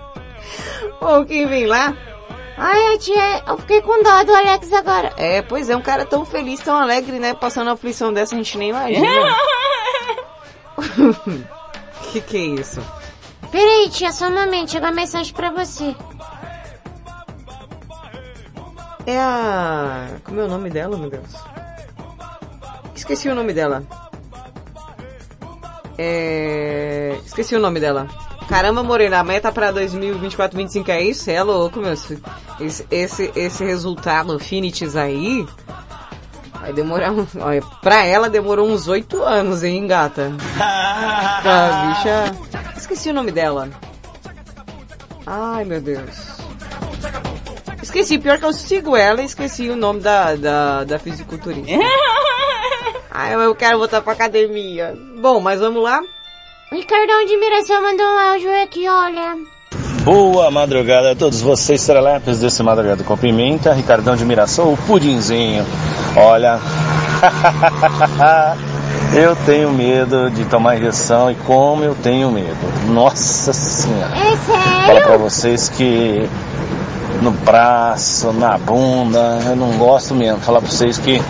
Ou 1.00 1.24
quem 1.24 1.46
vem 1.46 1.66
lá. 1.66 1.96
Ai, 2.56 2.98
tia, 2.98 3.44
eu 3.46 3.56
fiquei 3.58 3.80
com 3.82 4.02
dó 4.02 4.24
do 4.24 4.34
Alex 4.34 4.72
agora. 4.72 5.12
É, 5.16 5.42
pois 5.42 5.70
é, 5.70 5.76
um 5.76 5.82
cara 5.82 6.04
tão 6.04 6.24
feliz, 6.24 6.60
tão 6.60 6.76
alegre, 6.76 7.18
né? 7.18 7.34
Passando 7.34 7.68
uma 7.68 7.74
aflição 7.74 8.12
dessa, 8.12 8.34
a 8.34 8.38
gente 8.38 8.58
nem 8.58 8.70
imagina. 8.70 9.06
que 12.10 12.20
que 12.20 12.36
é 12.36 12.60
isso? 12.60 12.80
Peraí, 13.50 13.88
tia, 13.90 14.12
só 14.12 14.28
um 14.28 14.34
momento, 14.34 14.70
chegou 14.70 14.88
uma 14.88 14.94
mensagem 14.94 15.32
pra 15.32 15.50
você. 15.50 15.94
É 19.06 19.18
a. 19.18 20.08
Como 20.22 20.38
é 20.40 20.44
o 20.44 20.48
nome 20.48 20.68
dela, 20.68 20.96
meu 20.96 21.08
Deus? 21.08 21.30
Esqueci 22.94 23.28
o 23.28 23.34
nome 23.34 23.54
dela. 23.54 23.82
É. 25.96 27.18
Esqueci 27.24 27.56
o 27.56 27.60
nome 27.60 27.80
dela. 27.80 28.06
Caramba, 28.48 28.82
Morena, 28.82 29.18
a 29.18 29.24
meta 29.24 29.50
pra 29.50 29.70
2024, 29.70 30.56
25 30.56 30.90
é 30.90 31.02
isso? 31.02 31.30
É 31.30 31.42
louco, 31.42 31.80
meu 31.80 31.96
filho. 31.96 32.22
Esse, 32.60 32.86
esse, 32.90 33.32
esse 33.34 33.64
resultado 33.64 34.38
Finities 34.38 34.96
aí. 34.96 35.46
Vai 36.60 36.72
demorar 36.72 37.12
um. 37.12 37.26
Olha, 37.40 37.62
pra 37.82 38.04
ela 38.04 38.28
demorou 38.28 38.68
uns 38.68 38.88
8 38.88 39.22
anos, 39.22 39.62
hein, 39.62 39.86
gata? 39.86 40.32
Tá, 41.40 41.94
bicha. 41.94 42.47
Esqueci 42.78 43.10
o 43.10 43.12
nome 43.12 43.32
dela. 43.32 43.68
Ai, 45.26 45.64
meu 45.64 45.80
Deus. 45.80 46.38
Esqueci, 47.82 48.18
pior 48.18 48.38
que 48.38 48.44
eu 48.44 48.52
sigo 48.52 48.96
ela 48.96 49.20
e 49.20 49.24
esqueci 49.24 49.68
o 49.68 49.76
nome 49.76 50.00
da, 50.00 50.36
da, 50.36 50.84
da 50.84 50.98
fisiculturista. 50.98 51.66
Ai, 53.10 53.34
eu 53.34 53.54
quero 53.54 53.78
voltar 53.78 54.00
pra 54.00 54.12
academia. 54.12 54.96
Bom, 55.20 55.40
mas 55.40 55.60
vamos 55.60 55.82
lá? 55.82 56.00
Ricardão 56.70 57.26
de 57.26 57.36
Miração 57.36 57.82
mandou 57.82 58.06
um 58.06 58.18
áudio 58.18 58.62
aqui, 58.62 58.88
olha. 58.88 59.36
Boa 60.04 60.50
madrugada 60.50 61.12
a 61.12 61.16
todos 61.16 61.42
vocês, 61.42 61.80
serelepes 61.80 62.38
desse 62.38 62.62
Madrugada 62.62 63.02
com 63.02 63.16
Pimenta, 63.16 63.72
Ricardão 63.72 64.16
de 64.16 64.24
Mirassol, 64.24 64.72
o 64.72 64.76
pudinzinho. 64.76 65.66
Olha, 66.16 66.60
eu 69.14 69.34
tenho 69.46 69.70
medo 69.72 70.30
de 70.30 70.44
tomar 70.44 70.76
injeção 70.76 71.30
e 71.30 71.34
como 71.34 71.82
eu 71.84 71.94
tenho 71.94 72.30
medo. 72.30 72.56
Nossa 72.88 73.52
senhora. 73.52 74.12
É 74.16 74.36
Fala 74.36 74.86
sério? 74.86 75.02
pra 75.06 75.16
vocês 75.16 75.68
que 75.68 76.28
no 77.22 77.30
braço, 77.30 78.32
na 78.32 78.56
bunda, 78.58 79.40
eu 79.46 79.56
não 79.56 79.72
gosto 79.78 80.14
mesmo. 80.14 80.40
Falar 80.40 80.60
pra 80.60 80.70
vocês 80.70 80.98
que 80.98 81.20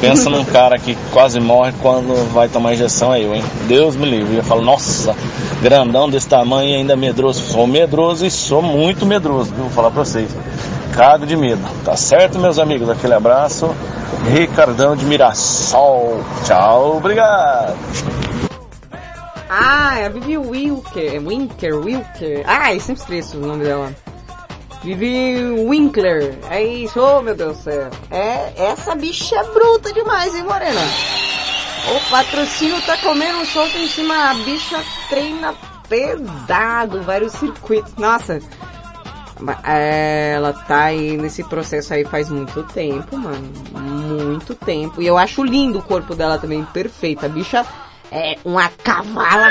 pensa 0.00 0.30
num 0.30 0.44
cara 0.44 0.78
que 0.78 0.96
quase 1.12 1.40
morre 1.40 1.72
quando 1.82 2.32
vai 2.32 2.48
tomar 2.48 2.74
injeção 2.74 3.12
é 3.12 3.20
eu, 3.22 3.34
hein? 3.34 3.44
Deus 3.66 3.96
me 3.96 4.06
livre. 4.08 4.36
Eu 4.36 4.44
falo, 4.44 4.62
nossa, 4.62 5.14
grandão 5.62 6.08
desse 6.08 6.28
tamanho 6.28 6.70
e 6.70 6.74
ainda 6.74 6.96
medroso. 6.96 7.42
Sou 7.42 7.66
medroso 7.66 8.24
e 8.24 8.30
sou 8.30 8.62
muito 8.62 9.04
medroso, 9.04 9.52
viu? 9.54 9.64
Vou 9.64 9.72
falar 9.72 9.90
pra 9.90 10.04
vocês. 10.04 10.30
Cago 10.96 11.26
de 11.26 11.36
medo. 11.36 11.62
Tá 11.84 11.94
certo, 11.94 12.38
meus 12.38 12.58
amigos? 12.58 12.88
Aquele 12.88 13.12
abraço. 13.12 13.68
Ricardão 14.30 14.96
de 14.96 15.04
Mirassol. 15.04 16.24
Tchau, 16.44 16.96
obrigado. 16.96 17.76
Ah, 19.50 19.98
é 19.98 20.06
a 20.06 20.08
Vivi 20.08 20.38
Wilker. 20.38 21.14
É 21.14 21.18
Winker, 21.18 21.76
Wilker. 21.76 22.44
Ah, 22.46 22.72
eu 22.72 22.80
sempre 22.80 23.02
esqueço 23.02 23.36
o 23.36 23.46
nome 23.46 23.64
dela. 23.64 23.92
Vivi 24.82 25.42
Winkler. 25.68 26.38
É 26.50 26.64
isso, 26.64 26.98
oh 26.98 27.20
meu 27.20 27.34
Deus 27.34 27.58
do 27.58 27.62
céu. 27.64 27.90
É, 28.10 28.52
essa 28.56 28.94
bicha 28.94 29.36
é 29.36 29.44
bruta 29.52 29.92
demais, 29.92 30.34
hein, 30.34 30.44
Morena? 30.44 30.80
O 31.94 32.10
patrocínio 32.10 32.80
tá 32.82 32.96
comendo 32.96 33.44
solto 33.46 33.76
em 33.76 33.86
cima, 33.86 34.30
a 34.30 34.34
bicha 34.34 34.82
treina 35.08 35.54
pesado, 35.88 37.02
vários 37.02 37.32
circuitos. 37.32 37.94
Nossa, 37.96 38.40
ela 39.64 40.52
tá 40.52 40.84
aí 40.84 41.16
nesse 41.16 41.44
processo 41.44 41.92
aí 41.92 42.04
faz 42.04 42.30
muito 42.30 42.62
tempo, 42.62 43.16
mano. 43.16 43.52
Muito 43.72 44.54
tempo. 44.54 45.02
E 45.02 45.06
eu 45.06 45.18
acho 45.18 45.44
lindo 45.44 45.78
o 45.78 45.82
corpo 45.82 46.14
dela 46.14 46.38
também, 46.38 46.64
perfeito. 46.64 47.26
A 47.26 47.28
bicha 47.28 47.66
é 48.10 48.36
uma 48.44 48.68
cavala. 48.68 49.50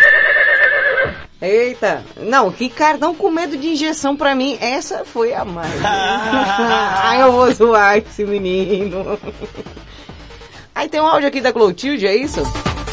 Eita, 1.41 2.03
não, 2.17 2.49
Ricardão 2.49 3.13
com 3.13 3.29
medo 3.29 3.57
de 3.57 3.67
injeção 3.67 4.15
pra 4.15 4.33
mim, 4.33 4.57
essa 4.59 5.03
foi 5.05 5.33
a 5.33 5.43
mais. 5.43 5.73
Ai, 5.83 7.21
eu 7.21 7.31
vou 7.31 7.51
zoar 7.53 7.97
esse 7.97 8.23
menino. 8.25 9.19
Aí 10.73 10.89
tem 10.89 10.99
um 10.99 11.05
áudio 11.05 11.27
aqui 11.27 11.41
da 11.41 11.53
Clotilde, 11.53 12.07
é 12.07 12.15
isso? 12.15 12.41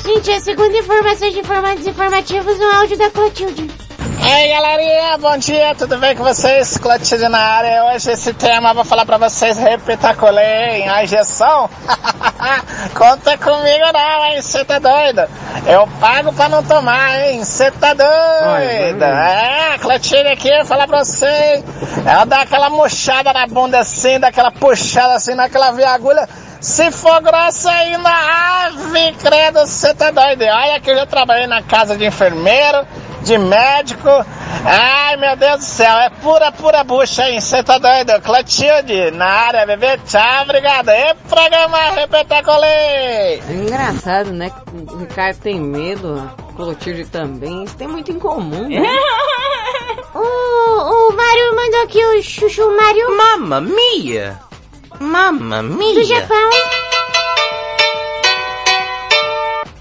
Gente, 0.04 0.30
é 0.30 0.40
segundo 0.40 0.76
informações 0.76 1.32
de 1.32 1.40
informantes 1.40 1.86
informativos, 1.86 2.58
um 2.58 2.76
áudio 2.76 2.98
da 2.98 3.10
Clotilde. 3.10 3.70
Ei 4.24 4.48
galerinha, 4.48 5.18
bom 5.18 5.36
dia, 5.36 5.74
tudo 5.74 5.98
bem 5.98 6.16
com 6.16 6.24
vocês? 6.24 6.76
Clotilde 6.78 7.28
na 7.28 7.38
área. 7.38 7.84
Hoje 7.84 8.10
esse 8.10 8.32
tema 8.34 8.74
vou 8.74 8.84
falar 8.84 9.04
pra 9.04 9.18
vocês 9.18 9.56
repitacolê 9.58 10.78
em 10.78 10.88
a 10.88 11.04
injeção. 11.04 11.68
Conta 12.94 13.36
comigo 13.38 13.84
não, 13.92 14.24
hein? 14.26 14.40
Você 14.40 14.64
tá 14.64 14.78
doido? 14.78 15.22
Eu 15.66 15.86
pago 16.00 16.32
pra 16.32 16.48
não 16.48 16.62
tomar, 16.62 17.20
hein? 17.20 17.44
Você 17.44 17.70
tá 17.70 17.94
doido? 17.94 19.04
É, 19.04 19.78
Clotilde 19.78 20.28
aqui, 20.28 20.50
vou 20.56 20.66
falar 20.66 20.86
pra 20.86 21.04
você. 21.04 21.62
Ela 22.04 22.24
dá 22.24 22.42
aquela 22.42 22.70
murchada 22.70 23.32
na 23.32 23.46
bunda 23.46 23.78
assim, 23.78 24.18
dá 24.18 24.28
aquela 24.28 24.50
puxada 24.50 25.14
assim 25.14 25.34
naquela 25.34 25.70
via 25.72 25.90
agulha. 25.90 26.28
Se 26.60 26.92
for 26.92 27.20
grossa 27.20 27.70
ainda, 27.72 28.08
ave 28.08 29.12
credo, 29.14 29.66
você 29.66 29.92
tá 29.92 30.12
doido. 30.12 30.44
Olha 30.44 30.78
que 30.80 30.90
eu 30.90 30.94
já 30.94 31.06
trabalhei 31.06 31.48
na 31.48 31.60
casa 31.60 31.96
de 31.96 32.06
enfermeiro, 32.06 32.86
de 33.22 33.38
médico. 33.38 34.08
Ai, 34.64 35.16
meu 35.16 35.36
Deus 35.36 35.58
do 35.58 35.64
céu, 35.64 35.96
é 35.98 36.10
pura, 36.10 36.52
pura 36.52 36.84
bucha, 36.84 37.28
hein? 37.28 37.40
Você 37.40 37.62
tá 37.62 37.78
doido? 37.78 38.20
Clotilde, 38.22 39.10
na 39.12 39.26
área, 39.26 39.66
bebê. 39.66 39.98
Tchau, 40.06 40.42
obrigado. 40.42 40.88
E 40.90 41.14
programa 41.28 41.78
Repetacolê. 41.90 42.66
É 42.66 43.42
engraçado, 43.50 44.32
né? 44.32 44.50
O 44.92 44.96
Ricardo 44.96 45.38
tem 45.38 45.60
medo, 45.60 46.30
Clotilde 46.56 47.04
também. 47.06 47.64
Isso 47.64 47.76
tem 47.76 47.88
muito 47.88 48.10
em 48.12 48.18
comum, 48.18 48.68
né? 48.68 48.82
O, 50.14 50.18
o 50.20 51.16
Mário 51.16 51.56
mandou 51.56 51.82
aqui 51.84 52.04
o 52.04 52.22
Chuchu 52.22 52.76
Mário. 52.76 53.16
Mamma 53.16 53.60
mia! 53.62 54.38
Mamma 55.00 55.62
mia! 55.62 55.94
Do 55.94 56.04
Japão. 56.04 56.50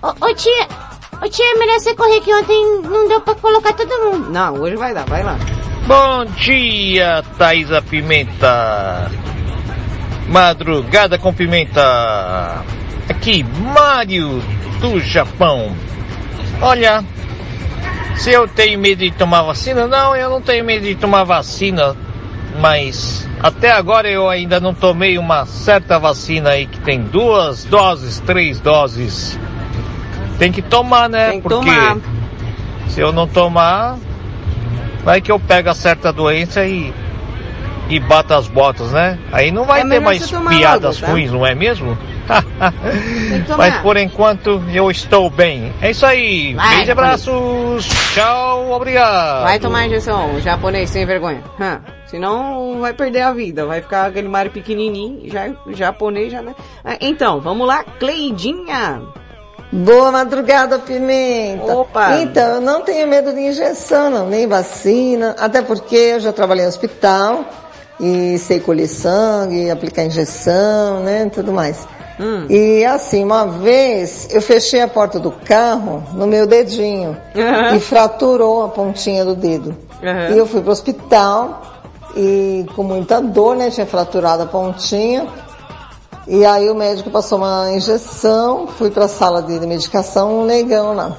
Ô, 0.01 0.26
ô 0.26 0.34
tia, 0.34 0.68
ô 1.22 1.30
tia, 1.30 1.45
é 1.45 1.57
melhor 1.57 1.80
você 1.80 1.95
correr 1.95 2.19
que 2.22 2.34
ontem 2.34 2.81
não 2.81 3.07
deu 3.07 3.22
pra 3.22 3.35
colocar 3.35 3.73
todo 3.73 3.89
mundo. 4.06 4.30
Não, 4.31 4.56
hoje 4.56 4.76
vai 4.76 4.93
dar, 4.93 5.06
vai 5.06 5.23
lá. 5.23 5.38
Bom 5.85 6.26
dia, 6.35 7.23
Thaisa 7.38 7.81
Pimenta. 7.81 9.11
Madrugada 10.27 11.18
com 11.18 11.34
Pimenta. 11.34 12.64
Aqui, 13.10 13.43
Mário 13.43 14.41
do 14.80 14.99
Japão. 14.99 15.76
Olha, 16.61 17.03
se 18.15 18.31
eu 18.31 18.48
tenho 18.48 18.80
medo 18.80 18.99
de 18.99 19.11
tomar 19.11 19.43
vacina, 19.43 19.88
não, 19.88 20.15
eu 20.15 20.30
não 20.30 20.41
tenho 20.41 20.64
medo 20.64 20.85
de 20.85 20.95
tomar 20.95 21.23
vacina, 21.23 21.95
mas 22.60 23.27
até 23.41 23.72
agora 23.72 24.10
eu 24.10 24.30
ainda 24.30 24.60
não 24.60 24.73
tomei 24.73 25.18
uma 25.18 25.45
certa 25.45 25.98
vacina 25.98 26.52
aí 26.52 26.68
que 26.68 26.80
tem 26.80 27.02
duas 27.02 27.65
doses, 27.65 28.19
três 28.19 28.60
doses. 28.60 29.39
Tem 30.38 30.52
que 30.52 30.62
tomar, 30.62 31.10
né? 31.10 31.30
Tem 31.32 31.41
que 31.41 31.48
Porque 31.49 31.72
tomar. 31.72 31.98
se 32.90 32.99
eu 32.99 33.12
não 33.12 33.28
tomar, 33.28 33.98
vai 35.03 35.22
que 35.22 35.32
eu 35.32 35.40
pego 35.40 35.70
a 35.70 35.74
certa 35.76 36.12
doença 36.12 36.66
e 36.66 36.94
e 37.90 37.99
bata 37.99 38.38
as 38.38 38.48
botas, 38.48 38.91
né? 38.94 39.20
Aí 39.34 39.52
não 39.52 39.66
vai 39.66 39.82
É 39.82 39.86
ter 39.86 39.99
mais 39.99 40.32
piadas 40.48 40.95
logo, 40.95 41.06
tá? 41.08 41.12
ruins, 41.12 41.30
não 41.32 41.45
é 41.45 41.53
mesmo? 41.53 41.98
Mas 43.58 43.78
por 43.80 43.98
enquanto 43.98 44.62
eu 44.74 44.90
estou 44.90 45.30
bem. 45.30 45.74
É 45.82 45.91
isso 45.91 46.06
aí. 46.06 46.53
Vai, 46.53 46.78
Beijo 46.78 46.91
abraços. 46.94 47.86
Tchau, 48.14 48.72
obrigado. 48.72 49.44
Vai 49.44 49.60
tomar 49.60 49.88
injeção, 49.88 50.40
japonês 50.40 50.90
sem 50.90 51.06
vergonha. 51.06 51.44
Senão 52.06 52.80
vai 52.80 52.94
perder 52.94 53.22
a 53.22 53.34
vida, 53.34 53.66
vai 53.66 53.82
ficar 53.82 54.06
aquele 54.06 54.28
Mario 54.30 54.52
pequenininho, 54.52 55.30
já, 55.30 55.49
japonês 55.74 56.32
já, 56.32 56.41
né? 56.41 56.56
Ah, 56.86 56.95
Então, 57.02 57.41
vamos 57.41 57.68
lá, 57.68 57.84
Cleidinha. 57.99 59.02
Boa 59.72 60.11
madrugada, 60.11 60.80
Pimenta. 60.80 61.77
Opa! 61.77 62.18
Então, 62.18 62.56
eu 62.56 62.61
não 62.61 62.81
tenho 62.81 63.07
medo 63.07 63.34
de 63.34 63.39
injeção, 63.39 64.10
não, 64.10 64.27
nem 64.27 64.45
vacina, 64.45 65.35
até 65.39 65.61
porque 65.61 65.95
eu 65.95 66.19
já 66.19 66.34
trabalhei 66.34 66.65
em 66.65 66.68
hospital 66.68 67.45
e 67.99 68.38
sei 68.38 68.60
colher 68.60 68.88
sangue, 68.88 69.69
aplicar 69.69 70.03
injeção, 70.03 71.02
né, 71.02 71.30
tudo 71.34 71.53
mais. 71.53 71.88
Hum. 72.19 72.45
E 72.49 72.84
assim, 72.84 73.23
uma 73.23 73.48
vez 73.48 74.27
eu 74.31 74.41
fechei 74.41 74.81
a 74.81 74.88
porta 74.88 75.19
do 75.19 75.31
carro 75.31 76.03
no 76.14 76.27
meu 76.27 76.45
dedinho 76.45 77.18
Aham. 77.35 77.76
e 77.76 77.80
fraturou 77.80 78.65
a 78.65 78.69
pontinha 78.69 79.23
do 79.23 79.35
dedo. 79.35 79.76
Aham. 80.03 80.35
E 80.35 80.38
eu 80.38 80.45
fui 80.45 80.61
pro 80.61 80.72
hospital 80.72 81.61
e 82.15 82.65
com 82.76 82.84
muita 82.84 83.22
dor, 83.22 83.56
né, 83.56 83.69
tinha 83.69 83.85
fraturado 83.85 84.43
a 84.43 84.45
pontinha. 84.45 85.27
E 86.34 86.45
aí 86.45 86.70
o 86.70 86.76
médico 86.76 87.10
passou 87.12 87.38
uma 87.40 87.70
injeção, 87.74 88.66
fui 88.66 88.90
para 88.90 89.03
a 89.03 89.08
sala 89.10 89.41
de 89.41 89.60
medicação, 89.68 90.40
um 90.40 90.45
negão 90.45 90.94
lá. 90.95 91.18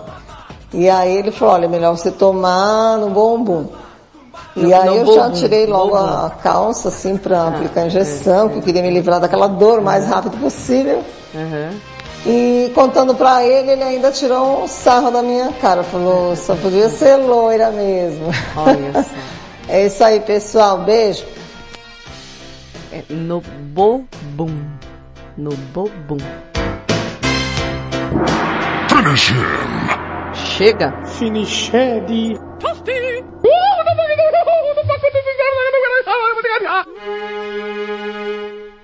E 0.73 0.89
aí 0.89 1.15
ele 1.19 1.31
falou, 1.31 1.53
olha, 1.55 1.67
é 1.67 1.69
melhor 1.69 1.95
você 1.95 2.11
tomar 2.11 2.97
no 2.97 3.11
bumbum. 3.11 3.67
E 4.57 4.63
No- 4.63 4.75
aí 4.75 4.87
no 4.89 4.97
eu 5.11 5.15
já 5.15 5.31
tirei 5.31 5.67
logo 5.67 5.91
bumbum. 5.91 5.99
a 6.27 6.31
calça, 6.43 6.89
assim, 6.89 7.19
para 7.19 7.43
Ah, 7.43 7.49
aplicar 7.49 7.83
a 7.83 7.87
injeção, 7.89 8.49
que 8.49 8.57
eu 8.57 8.63
queria 8.63 8.81
me 8.81 8.89
livrar 8.91 9.21
daquela 9.21 9.49
dor 9.49 9.81
o 9.81 9.83
mais 9.83 10.07
rápido 10.07 10.39
possível. 10.39 11.03
Aham. 11.35 11.73
E 12.25 12.73
contando 12.75 13.15
pra 13.15 13.45
ele, 13.45 13.73
ele 13.73 13.83
ainda 13.83 14.11
tirou 14.13 14.63
um 14.63 14.67
sarro 14.69 15.11
da 15.11 15.21
minha 15.23 15.53
cara. 15.61 15.83
Falou, 15.83 16.35
só 16.37 16.55
podia 16.57 16.89
ser 16.89 17.17
loira 17.17 17.71
mesmo. 17.71 18.29
Olha 18.57 19.03
só. 19.03 19.11
É 19.69 19.87
isso 19.87 20.03
aí, 20.03 20.19
pessoal. 20.21 20.79
Beijo. 20.79 21.25
É 22.91 23.03
no 23.11 23.41
bobum. 23.73 24.51
No 25.37 25.51
bobum. 25.73 26.19
Finish 28.89 29.31
him. 29.31 30.35
Chega. 30.35 30.93
Finiched. 31.07 31.73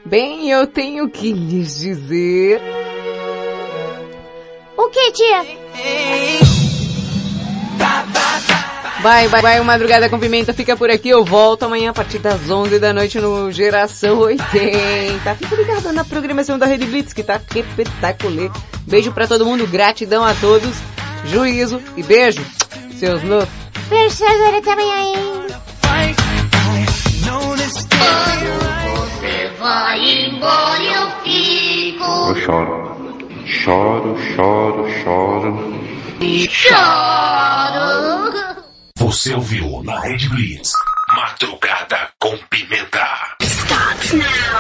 Bem, 0.07 0.51
eu 0.51 0.67
tenho 0.67 1.11
que 1.11 1.33
lhes 1.33 1.81
dizer. 1.81 2.63
O 4.75 4.89
que, 4.89 5.13
tia? 5.13 5.45
Vai, 9.01 9.29
vai, 9.29 9.41
vai, 9.41 9.61
Madrugada 9.61 10.09
com 10.09 10.19
Pimenta 10.19 10.53
fica 10.53 10.77
por 10.77 10.91
aqui. 10.91 11.09
Eu 11.09 11.25
volto 11.25 11.63
amanhã 11.65 11.91
a 11.91 11.93
partir 11.93 12.19
das 12.19 12.51
11 12.51 12.79
da 12.81 12.93
noite 12.93 13.21
no 13.21 13.51
Geração 13.53 14.19
80. 14.19 15.35
Fica 15.37 15.55
ligado 15.55 15.93
na 15.93 16.05
programação 16.05 16.59
da 16.59 16.67
Rede 16.67 16.85
Blitz, 16.85 17.13
que 17.13 17.23
tá 17.23 17.41
espetacular. 17.55 18.51
Beijo 18.87 19.13
pra 19.13 19.29
todo 19.29 19.45
mundo, 19.47 19.67
gratidão 19.67 20.25
a 20.25 20.35
todos, 20.35 20.77
juízo 21.27 21.81
e 21.97 22.03
beijo, 22.03 22.45
seus 22.99 23.23
loucos. 23.23 23.49
Beijo, 23.89 24.17
senhor, 24.17 24.55
até 24.55 24.73
amanhã, 24.73 25.03
hein? 25.03 25.15
Você 28.97 29.51
vai 29.61 30.27
embora, 30.27 30.83
eu 30.83 31.11
fico. 31.23 32.05
Eu 32.05 32.37
choro. 32.37 32.99
Choro, 33.47 34.17
choro, 34.35 34.89
choro. 35.03 35.79
Choro. 36.49 37.99
Você 38.99 39.33
ouviu 39.33 39.81
na 39.85 40.01
Rede 40.01 40.29
Blitz. 40.29 40.73
Madrugada 41.15 42.11
com 42.19 42.37
Pimenta. 42.51 43.37
Starts 43.41 44.13
now. 44.15 44.59